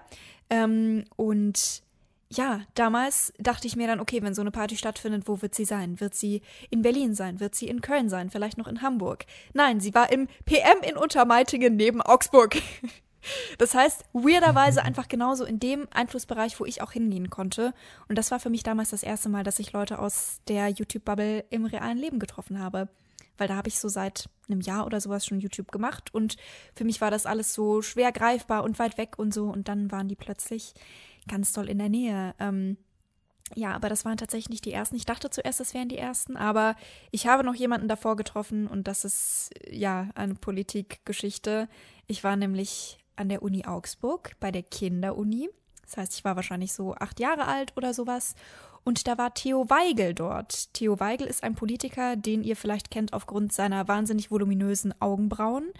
Ähm, 0.50 1.04
und 1.16 1.82
ja, 2.32 2.62
damals 2.74 3.32
dachte 3.38 3.66
ich 3.66 3.76
mir 3.76 3.86
dann, 3.86 4.00
okay, 4.00 4.22
wenn 4.22 4.34
so 4.34 4.40
eine 4.40 4.50
Party 4.50 4.76
stattfindet, 4.76 5.28
wo 5.28 5.42
wird 5.42 5.54
sie 5.54 5.66
sein? 5.66 6.00
Wird 6.00 6.14
sie 6.14 6.40
in 6.70 6.80
Berlin 6.80 7.14
sein? 7.14 7.40
Wird 7.40 7.54
sie 7.54 7.68
in 7.68 7.82
Köln 7.82 8.08
sein? 8.08 8.30
Vielleicht 8.30 8.56
noch 8.56 8.68
in 8.68 8.80
Hamburg? 8.80 9.26
Nein, 9.52 9.80
sie 9.80 9.94
war 9.94 10.10
im 10.10 10.28
PM 10.46 10.82
in 10.82 10.96
Untermeitingen 10.96 11.76
neben 11.76 12.00
Augsburg. 12.00 12.56
Das 13.56 13.72
heißt, 13.72 14.04
weirderweise 14.12 14.82
einfach 14.84 15.06
genauso 15.06 15.44
in 15.44 15.60
dem 15.60 15.86
Einflussbereich, 15.92 16.58
wo 16.58 16.64
ich 16.64 16.82
auch 16.82 16.90
hingehen 16.90 17.30
konnte. 17.30 17.72
Und 18.08 18.18
das 18.18 18.32
war 18.32 18.40
für 18.40 18.50
mich 18.50 18.64
damals 18.64 18.90
das 18.90 19.04
erste 19.04 19.28
Mal, 19.28 19.44
dass 19.44 19.60
ich 19.60 19.72
Leute 19.72 20.00
aus 20.00 20.40
der 20.48 20.66
YouTube-Bubble 20.70 21.44
im 21.50 21.64
realen 21.64 21.98
Leben 21.98 22.18
getroffen 22.18 22.58
habe. 22.58 22.88
Weil 23.38 23.46
da 23.46 23.54
habe 23.54 23.68
ich 23.68 23.78
so 23.78 23.88
seit 23.88 24.28
einem 24.48 24.60
Jahr 24.60 24.86
oder 24.86 25.00
sowas 25.00 25.24
schon 25.24 25.38
YouTube 25.38 25.70
gemacht. 25.70 26.12
Und 26.12 26.36
für 26.74 26.82
mich 26.82 27.00
war 27.00 27.12
das 27.12 27.24
alles 27.24 27.54
so 27.54 27.80
schwer 27.80 28.10
greifbar 28.10 28.64
und 28.64 28.80
weit 28.80 28.98
weg 28.98 29.20
und 29.20 29.32
so. 29.32 29.44
Und 29.44 29.68
dann 29.68 29.92
waren 29.92 30.08
die 30.08 30.16
plötzlich 30.16 30.74
ganz 31.28 31.52
doll 31.52 31.68
in 31.68 31.78
der 31.78 31.88
Nähe. 31.88 32.34
Ähm, 32.38 32.76
ja, 33.54 33.74
aber 33.74 33.88
das 33.88 34.04
waren 34.04 34.16
tatsächlich 34.16 34.48
nicht 34.48 34.64
die 34.64 34.72
ersten. 34.72 34.96
Ich 34.96 35.04
dachte 35.04 35.30
zuerst, 35.30 35.60
das 35.60 35.74
wären 35.74 35.88
die 35.88 35.98
ersten, 35.98 36.36
aber 36.36 36.74
ich 37.10 37.26
habe 37.26 37.44
noch 37.44 37.54
jemanden 37.54 37.88
davor 37.88 38.16
getroffen 38.16 38.66
und 38.66 38.88
das 38.88 39.04
ist 39.04 39.50
ja 39.70 40.08
eine 40.14 40.34
Politikgeschichte. 40.34 41.68
Ich 42.06 42.24
war 42.24 42.36
nämlich 42.36 42.98
an 43.16 43.28
der 43.28 43.42
Uni 43.42 43.66
Augsburg 43.66 44.32
bei 44.40 44.50
der 44.50 44.62
Kinderuni. 44.62 45.50
Das 45.82 45.96
heißt, 45.96 46.14
ich 46.14 46.24
war 46.24 46.36
wahrscheinlich 46.36 46.72
so 46.72 46.94
acht 46.94 47.20
Jahre 47.20 47.46
alt 47.46 47.76
oder 47.76 47.92
sowas. 47.92 48.34
Und 48.84 49.06
da 49.06 49.16
war 49.16 49.32
Theo 49.34 49.70
Weigel 49.70 50.14
dort. 50.14 50.72
Theo 50.74 50.98
Weigel 50.98 51.26
ist 51.26 51.44
ein 51.44 51.54
Politiker, 51.54 52.16
den 52.16 52.42
ihr 52.42 52.56
vielleicht 52.56 52.90
kennt 52.90 53.12
aufgrund 53.12 53.52
seiner 53.52 53.86
wahnsinnig 53.86 54.30
voluminösen 54.30 54.92
Augenbrauen. 55.00 55.70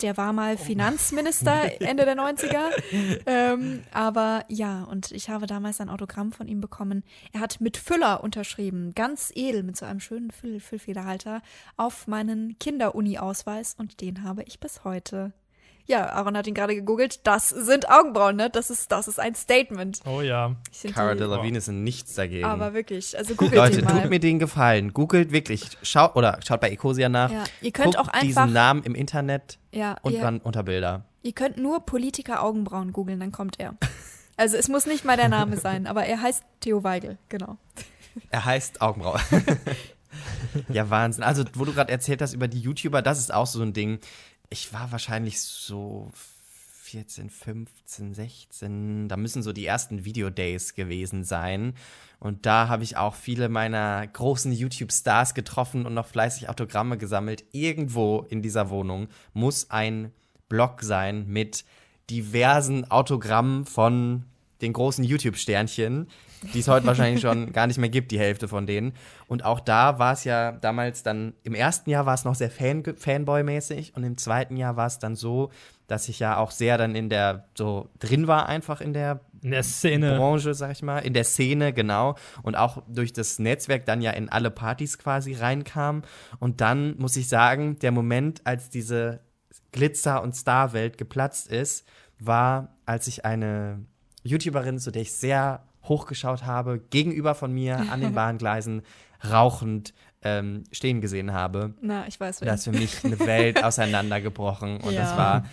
Der 0.00 0.16
war 0.16 0.32
mal 0.32 0.56
Finanzminister 0.56 1.70
Ende 1.80 2.04
der 2.04 2.16
90er. 2.16 2.70
Ähm, 3.26 3.82
aber 3.92 4.44
ja, 4.48 4.84
und 4.84 5.12
ich 5.12 5.28
habe 5.28 5.46
damals 5.46 5.80
ein 5.80 5.90
Autogramm 5.90 6.32
von 6.32 6.48
ihm 6.48 6.60
bekommen. 6.60 7.04
Er 7.32 7.40
hat 7.40 7.60
mit 7.60 7.76
Füller 7.76 8.22
unterschrieben, 8.24 8.94
ganz 8.94 9.32
edel, 9.34 9.62
mit 9.62 9.76
so 9.76 9.84
einem 9.84 10.00
schönen 10.00 10.30
Füll 10.30 10.60
Füllfederhalter, 10.60 11.42
auf 11.76 12.06
meinen 12.06 12.58
Kinder-Uni-Ausweis 12.58 13.74
und 13.78 14.00
den 14.00 14.22
habe 14.22 14.42
ich 14.44 14.60
bis 14.60 14.84
heute. 14.84 15.32
Ja, 15.88 16.06
Aaron 16.10 16.36
hat 16.36 16.46
ihn 16.48 16.54
gerade 16.54 16.74
gegoogelt. 16.74 17.20
Das 17.26 17.48
sind 17.48 17.88
Augenbrauen, 17.88 18.34
ne? 18.36 18.50
Das 18.50 18.70
ist, 18.70 18.90
das 18.90 19.06
ist 19.06 19.20
ein 19.20 19.34
Statement. 19.36 20.00
Oh 20.04 20.20
ja. 20.20 20.56
Ich 20.82 20.92
Cara 20.92 21.14
Delevingne 21.14 21.58
ist 21.58 21.68
nichts 21.68 22.14
dagegen. 22.14 22.44
aber 22.44 22.74
wirklich, 22.74 23.16
also 23.16 23.34
googelt 23.36 23.54
Leute, 23.56 23.78
ihn 23.80 23.84
mal. 23.84 24.00
tut 24.02 24.10
mir 24.10 24.18
den 24.18 24.38
Gefallen. 24.40 24.92
Googelt 24.92 25.30
wirklich. 25.30 25.62
Schaut, 25.82 26.16
oder 26.16 26.40
schaut 26.44 26.60
bei 26.60 26.70
Ecosia 26.70 27.08
nach. 27.08 27.30
Ja, 27.30 27.44
ihr 27.62 27.70
könnt 27.70 27.86
Guckt 27.94 27.98
auch 27.98 28.08
einfach- 28.08 28.20
diesen 28.20 28.52
Namen 28.52 28.82
im 28.82 28.94
Internet 28.96 29.58
ja, 29.70 29.96
und 30.02 30.12
ihr, 30.14 30.20
dann 30.20 30.38
unter 30.40 30.64
Bilder. 30.64 31.04
ihr 31.22 31.32
könnt 31.32 31.56
nur 31.56 31.86
Politiker 31.86 32.42
Augenbrauen 32.42 32.92
googeln, 32.92 33.20
dann 33.20 33.30
kommt 33.32 33.60
er. 33.60 33.74
Also 34.36 34.56
es 34.56 34.68
muss 34.68 34.86
nicht 34.86 35.04
mal 35.04 35.16
der 35.16 35.28
Name 35.28 35.56
sein, 35.60 35.86
aber 35.86 36.04
er 36.04 36.20
heißt 36.20 36.42
Theo 36.60 36.82
Weigel, 36.82 37.16
genau. 37.28 37.58
Er 38.30 38.44
heißt 38.44 38.80
Augenbraue. 38.82 39.20
ja, 40.68 40.88
Wahnsinn. 40.90 41.22
Also, 41.22 41.44
wo 41.54 41.64
du 41.64 41.72
gerade 41.72 41.92
erzählt 41.92 42.22
hast 42.22 42.32
über 42.32 42.48
die 42.48 42.60
YouTuber, 42.60 43.02
das 43.02 43.18
ist 43.18 43.32
auch 43.32 43.46
so 43.46 43.62
ein 43.62 43.72
Ding. 43.72 43.98
Ich 44.48 44.72
war 44.72 44.92
wahrscheinlich 44.92 45.40
so 45.40 46.10
14, 46.86 47.30
15, 47.30 48.14
16. 48.14 49.08
Da 49.08 49.16
müssen 49.16 49.42
so 49.42 49.52
die 49.52 49.66
ersten 49.66 50.04
Video-Days 50.04 50.74
gewesen 50.74 51.24
sein. 51.24 51.74
Und 52.20 52.46
da 52.46 52.68
habe 52.68 52.84
ich 52.84 52.96
auch 52.96 53.14
viele 53.14 53.48
meiner 53.48 54.06
großen 54.06 54.52
YouTube-Stars 54.52 55.34
getroffen 55.34 55.84
und 55.84 55.94
noch 55.94 56.06
fleißig 56.06 56.48
Autogramme 56.48 56.96
gesammelt. 56.96 57.44
Irgendwo 57.50 58.24
in 58.28 58.40
dieser 58.40 58.70
Wohnung 58.70 59.08
muss 59.32 59.70
ein 59.70 60.12
Blog 60.48 60.82
sein 60.82 61.26
mit 61.26 61.64
diversen 62.08 62.88
Autogrammen 62.88 63.64
von 63.64 64.24
den 64.60 64.72
großen 64.72 65.04
YouTube-Sternchen, 65.04 66.08
die 66.54 66.60
es 66.60 66.68
heute 66.68 66.86
wahrscheinlich 66.86 67.20
schon 67.20 67.52
gar 67.52 67.66
nicht 67.66 67.78
mehr 67.78 67.88
gibt, 67.88 68.10
die 68.10 68.18
Hälfte 68.18 68.48
von 68.48 68.66
denen. 68.66 68.92
Und 69.26 69.44
auch 69.44 69.60
da 69.60 69.98
war 69.98 70.12
es 70.12 70.24
ja 70.24 70.52
damals 70.52 71.02
dann, 71.02 71.34
im 71.42 71.54
ersten 71.54 71.90
Jahr 71.90 72.06
war 72.06 72.14
es 72.14 72.24
noch 72.24 72.34
sehr 72.34 72.50
Fan 72.50 72.82
Fanboy-mäßig 72.82 73.94
und 73.94 74.04
im 74.04 74.16
zweiten 74.16 74.56
Jahr 74.56 74.76
war 74.76 74.86
es 74.86 74.98
dann 74.98 75.16
so, 75.16 75.50
dass 75.86 76.08
ich 76.08 76.18
ja 76.18 76.36
auch 76.38 76.50
sehr 76.50 76.78
dann 76.78 76.94
in 76.94 77.08
der, 77.08 77.48
so 77.56 77.88
drin 77.98 78.26
war 78.26 78.48
einfach 78.48 78.80
in 78.80 78.92
der 78.92 79.20
In 79.42 79.52
der 79.52 79.62
Szene. 79.62 80.16
Branche, 80.16 80.54
sag 80.54 80.72
ich 80.72 80.82
mal, 80.82 80.98
in 80.98 81.12
der 81.12 81.24
Szene, 81.24 81.72
genau. 81.72 82.16
Und 82.42 82.56
auch 82.56 82.82
durch 82.88 83.12
das 83.12 83.38
Netzwerk 83.38 83.86
dann 83.86 84.02
ja 84.02 84.10
in 84.12 84.28
alle 84.28 84.50
Partys 84.50 84.98
quasi 84.98 85.34
reinkam. 85.34 86.02
Und 86.38 86.60
dann 86.60 86.96
muss 86.98 87.16
ich 87.16 87.28
sagen, 87.28 87.78
der 87.78 87.92
Moment, 87.92 88.40
als 88.44 88.68
diese 88.70 89.20
Glitzer- 89.72 90.22
und 90.22 90.34
Starwelt 90.34 90.98
geplatzt 90.98 91.48
ist, 91.48 91.86
war, 92.18 92.76
als 92.86 93.06
ich 93.06 93.24
eine 93.24 93.84
YouTuberin, 94.26 94.78
zu 94.78 94.90
der 94.90 95.02
ich 95.02 95.12
sehr 95.12 95.62
hochgeschaut 95.84 96.44
habe, 96.44 96.80
gegenüber 96.90 97.34
von 97.34 97.52
mir 97.52 97.78
an 97.90 98.00
den 98.00 98.12
Bahngleisen 98.14 98.82
rauchend 99.28 99.94
ähm, 100.22 100.64
stehen 100.72 101.00
gesehen 101.00 101.32
habe. 101.32 101.74
Na, 101.80 102.06
ich 102.08 102.18
weiß 102.18 102.40
Da 102.40 102.46
wer. 102.46 102.54
ist 102.54 102.64
für 102.64 102.72
mich 102.72 103.04
eine 103.04 103.18
Welt 103.20 103.62
auseinandergebrochen. 103.64 104.76
Und 104.78 104.94
das 104.96 105.10
Ja. 105.10 105.16
war, 105.16 105.44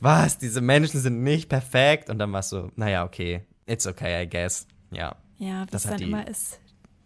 was, 0.00 0.38
diese 0.38 0.60
Menschen 0.60 1.00
sind 1.00 1.22
nicht 1.22 1.48
perfekt. 1.48 2.10
Und 2.10 2.18
dann 2.18 2.32
war 2.32 2.40
es 2.40 2.50
so, 2.50 2.70
naja, 2.76 3.04
okay, 3.04 3.42
it's 3.66 3.86
okay, 3.86 4.22
I 4.24 4.28
guess. 4.28 4.66
Ja, 4.90 5.16
Ja, 5.38 5.62
wie 5.62 5.70
das 5.70 5.84
es 5.84 5.86
hat 5.86 5.92
dann 5.94 5.98
die- 5.98 6.04
immer 6.12 6.26
ist. 6.28 6.60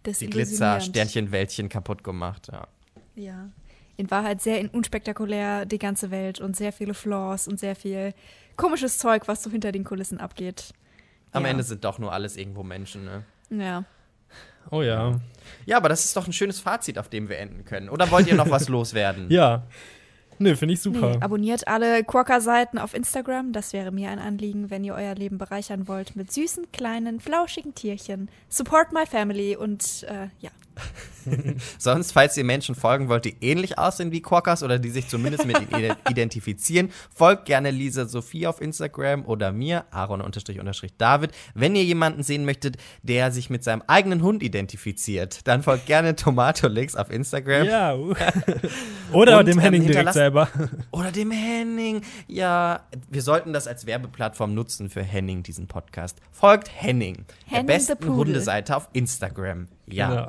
die 0.07 0.11
desillusionierend. 0.11 0.49
Glitzer-Sternchen-Wäldchen 0.51 1.69
kaputt 1.69 2.03
gemacht. 2.05 2.49
Ja. 2.51 2.67
Ja. 3.15 3.49
In 3.97 4.11
Wahrheit 4.11 4.43
sehr 4.43 4.69
unspektakulär 4.75 5.67
die 5.67 5.79
ganze 5.79 6.11
Welt 6.11 6.41
und 6.41 6.57
sehr 6.57 6.73
viele 6.73 6.95
Flaws 6.95 7.47
und 7.47 7.61
sehr 7.61 7.77
viel 7.77 8.13
komisches 8.57 8.99
Zeug, 8.99 9.29
was 9.29 9.43
so 9.45 9.51
hinter 9.51 9.71
den 9.71 9.85
Kulissen 9.85 10.19
abgeht. 10.19 10.73
Am 11.35 11.45
ja. 11.45 11.51
Ende 11.51 11.65
sind 11.65 11.85
doch 11.85 11.99
nur 11.99 12.13
alles 12.13 12.37
irgendwo 12.37 12.63
Menschen, 12.63 13.05
ne? 13.05 13.25
Ja. 13.51 13.85
Oh 14.71 14.83
ja. 14.83 15.21
Ja, 15.67 15.77
aber 15.77 15.89
das 15.89 16.05
ist 16.05 16.17
doch 16.17 16.27
ein 16.27 16.33
schönes 16.33 16.61
Fazit, 16.61 16.99
auf 16.99 17.09
dem 17.09 17.29
wir 17.29 17.39
enden 17.39 17.65
können. 17.65 17.89
Oder 17.89 18.11
wollt 18.11 18.27
ihr 18.27 18.35
noch 18.35 18.51
was 18.51 18.69
loswerden? 18.71 19.27
Ja. 19.31 19.65
Nö, 20.39 20.57
finde 20.57 20.75
ich 20.75 20.81
super. 20.81 21.13
Nee, 21.17 21.23
abonniert 21.23 21.69
alle 21.69 22.03
Quokka-Seiten 22.05 22.79
auf 22.79 22.95
Instagram. 22.95 23.53
Das 23.53 23.73
wäre 23.73 23.91
mir 23.93 24.11
ein 24.11 24.19
Anliegen, 24.19 24.71
wenn 24.71 24.85
ihr 24.85 24.95
euer 24.95 25.15
Leben 25.15 25.39
bereichern 25.39 25.89
wollt 25.89 26.17
mit 26.17 26.33
süßen, 26.33 26.73
kleinen, 26.73 27.21
flauschigen 27.21 27.75
Tierchen. 27.75 28.29
Support 28.49 28.93
my 28.93 29.07
family 29.07 29.57
und 29.57 30.05
äh, 30.09 30.29
ja. 30.41 30.51
Sonst, 31.79 32.11
falls 32.13 32.37
ihr 32.37 32.43
Menschen 32.45 32.75
folgen 32.75 33.09
wollt, 33.09 33.25
die 33.25 33.37
ähnlich 33.41 33.79
aussehen 33.79 34.11
wie 34.11 34.21
Quokkas 34.21 34.63
oder 34.65 34.81
die 34.81 34.91
sich 34.91 35.07
zumindest 35.09 35.47
mit 35.47 35.59
ihnen 35.61 35.71
ide- 35.71 35.97
identifizieren, 36.11 36.91
folgt 37.15 37.45
gerne 37.47 37.71
Lisa 37.71 38.07
Sophie 38.07 38.47
auf 38.49 38.61
Instagram 38.61 39.25
oder 39.25 39.53
mir, 39.53 39.85
Aaron-David. 39.93 41.31
Wenn 41.55 41.77
ihr 41.77 41.85
jemanden 41.85 42.25
sehen 42.25 42.45
möchtet, 42.45 42.77
der 43.03 43.31
sich 43.31 43.51
mit 43.51 43.63
seinem 43.63 43.83
eigenen 43.87 44.23
Hund 44.23 44.43
identifiziert, 44.43 45.47
dann 45.47 45.63
folgt 45.63 45.87
gerne 45.87 46.17
Tomatolix 46.17 46.97
auf 46.97 47.09
Instagram. 47.11 47.67
Ja. 47.67 47.95
Oder 49.13 49.39
Und, 49.39 49.47
dem 49.47 49.59
ähm, 49.59 49.61
Henning 49.61 49.83
direkt 49.87 50.09
hinterlasst- 50.11 50.15
selber. 50.25 50.49
Oder 50.91 51.13
dem 51.13 51.31
Henning. 51.31 52.03
Ja, 52.27 52.81
wir 53.11 53.23
sollten 53.23 53.53
das 53.53 53.67
als 53.67 53.87
Werbeplattform 53.87 54.55
nutzen 54.55 54.89
für 54.89 55.03
Henning, 55.03 55.43
diesen 55.43 55.67
Podcast. 55.67 56.19
Folgt 56.33 56.71
Henning, 56.75 57.27
Henning 57.47 57.67
der 57.67 57.75
besten. 57.75 58.09
Hundeseite 58.09 58.77
auf 58.77 58.89
Instagram. 58.93 59.69
Ja. 59.87 60.09
Genau. 60.09 60.29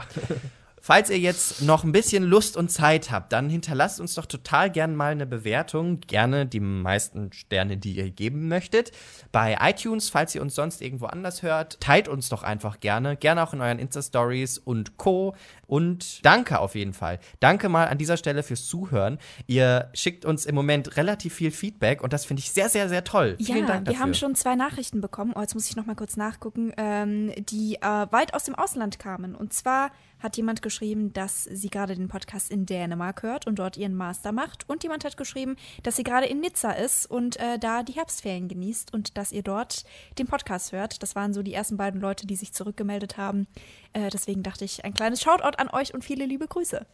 Falls 0.88 1.10
ihr 1.10 1.18
jetzt 1.18 1.64
noch 1.64 1.84
ein 1.84 1.92
bisschen 1.92 2.22
Lust 2.22 2.56
und 2.56 2.70
Zeit 2.70 3.10
habt, 3.10 3.34
dann 3.34 3.50
hinterlasst 3.50 4.00
uns 4.00 4.14
doch 4.14 4.28
total 4.28 4.70
gern 4.70 4.96
mal 4.96 5.14
eine 5.14 5.26
Bewertung. 5.26 6.00
Gerne 6.02 6.46
die 6.46 6.60
meisten 6.60 7.34
Sterne, 7.34 7.76
die 7.76 7.94
ihr 7.94 8.12
geben 8.12 8.48
möchtet. 8.50 8.92
Bei 9.32 9.58
iTunes, 9.62 10.10
falls 10.10 10.36
ihr 10.36 10.44
uns 10.44 10.54
sonst 10.54 10.84
irgendwo 10.84 11.08
anders 11.08 11.42
hört, 11.42 11.82
teilt 11.82 12.08
uns 12.08 12.30
doch 12.30 12.44
einfach 12.44 12.82
gerne. 12.82 13.18
Gerne 13.18 13.42
auch 13.42 13.54
in 13.54 13.62
euren 13.62 13.80
Insta-Stories 13.80 14.60
und 14.60 14.98
Co. 14.98 15.36
Und 15.66 16.24
danke 16.24 16.60
auf 16.60 16.76
jeden 16.76 16.94
Fall. 16.94 17.18
Danke 17.40 17.68
mal 17.68 17.88
an 17.88 17.98
dieser 17.98 18.18
Stelle 18.18 18.44
fürs 18.44 18.68
Zuhören. 18.68 19.18
Ihr 19.48 19.90
schickt 19.96 20.24
uns 20.24 20.46
im 20.46 20.54
Moment 20.54 20.98
relativ 20.98 21.34
viel 21.34 21.50
Feedback 21.50 22.04
und 22.04 22.14
das 22.14 22.26
finde 22.26 22.42
ich 22.42 22.52
sehr, 22.52 22.70
sehr, 22.70 22.90
sehr 22.90 23.04
toll. 23.04 23.38
Ja, 23.40 23.56
Vielen 23.56 23.66
Dank 23.66 23.88
wir 23.88 23.94
dafür. 23.94 24.00
haben 24.02 24.14
schon 24.14 24.36
zwei 24.36 24.54
Nachrichten 24.54 25.02
bekommen. 25.02 25.34
Oh, 25.36 25.42
jetzt 25.42 25.56
muss 25.56 25.68
ich 25.68 25.76
noch 25.76 25.88
mal 25.88 25.96
kurz 25.96 26.16
nachgucken, 26.16 26.74
ähm, 26.78 27.32
die 27.50 27.78
äh, 27.82 27.82
weit 27.82 28.36
aus 28.36 28.44
dem 28.44 28.54
Ausland 28.54 29.00
kamen. 29.00 29.34
Und 29.34 29.52
zwar 29.52 29.90
hat 30.20 30.38
jemand 30.38 30.61
geschrieben, 30.61 31.13
dass 31.13 31.43
sie 31.43 31.70
gerade 31.70 31.95
den 31.95 32.07
Podcast 32.07 32.49
in 32.51 32.66
Dänemark 32.66 33.22
hört 33.24 33.47
und 33.47 33.59
dort 33.59 33.78
ihren 33.78 33.95
Master 33.95 34.32
macht. 34.32 34.68
Und 34.70 34.84
jemand 34.84 35.05
hat 35.05 35.18
geschrieben, 35.18 35.55
dass 35.84 35.95
sie 35.95 36.03
gerade 36.03 36.26
in 36.26 36.39
Nizza 36.39 36.72
ist 36.72 37.05
und 37.05 37.38
äh, 37.38 37.59
da 37.59 37.84
die 37.84 37.93
Herbstferien 37.93 38.47
genießt 38.47 38.93
und 38.93 39.18
dass 39.18 39.32
ihr 39.32 39.43
dort 39.43 39.84
den 40.18 40.28
Podcast 40.28 40.72
hört. 40.72 41.03
Das 41.03 41.16
waren 41.16 41.34
so 41.34 41.43
die 41.43 41.53
ersten 41.53 41.78
beiden 41.78 42.01
Leute, 42.01 42.26
die 42.28 42.36
sich 42.36 42.53
zurückgemeldet 42.53 43.18
haben. 43.18 43.47
Äh, 43.93 44.09
deswegen 44.09 44.41
dachte 44.43 44.66
ich, 44.66 44.84
ein 44.86 44.93
kleines 44.93 45.22
Shoutout 45.22 45.57
an 45.57 45.70
euch 45.70 45.93
und 45.93 46.03
viele 46.03 46.26
liebe 46.26 46.47
Grüße. 46.47 46.86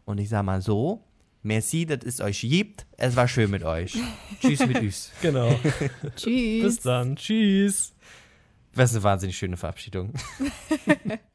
Und 0.05 0.19
ich 0.19 0.29
sag 0.29 0.43
mal 0.43 0.61
so, 0.61 1.03
merci, 1.43 1.85
dass 1.85 2.03
es 2.03 2.21
euch 2.21 2.41
gibt. 2.41 2.85
Es 2.97 3.15
war 3.15 3.27
schön 3.27 3.51
mit 3.51 3.63
euch. 3.63 3.97
Tschüss 4.41 4.65
mit 4.65 4.79
uns. 4.79 5.11
Genau. 5.21 5.49
Tschüss. 6.15 6.63
Bis 6.63 6.79
dann. 6.81 7.15
Tschüss. 7.15 7.93
Das 8.73 8.91
ist 8.91 8.97
eine 8.97 9.03
wahnsinnig 9.03 9.37
schöne 9.37 9.57
Verabschiedung. 9.57 10.13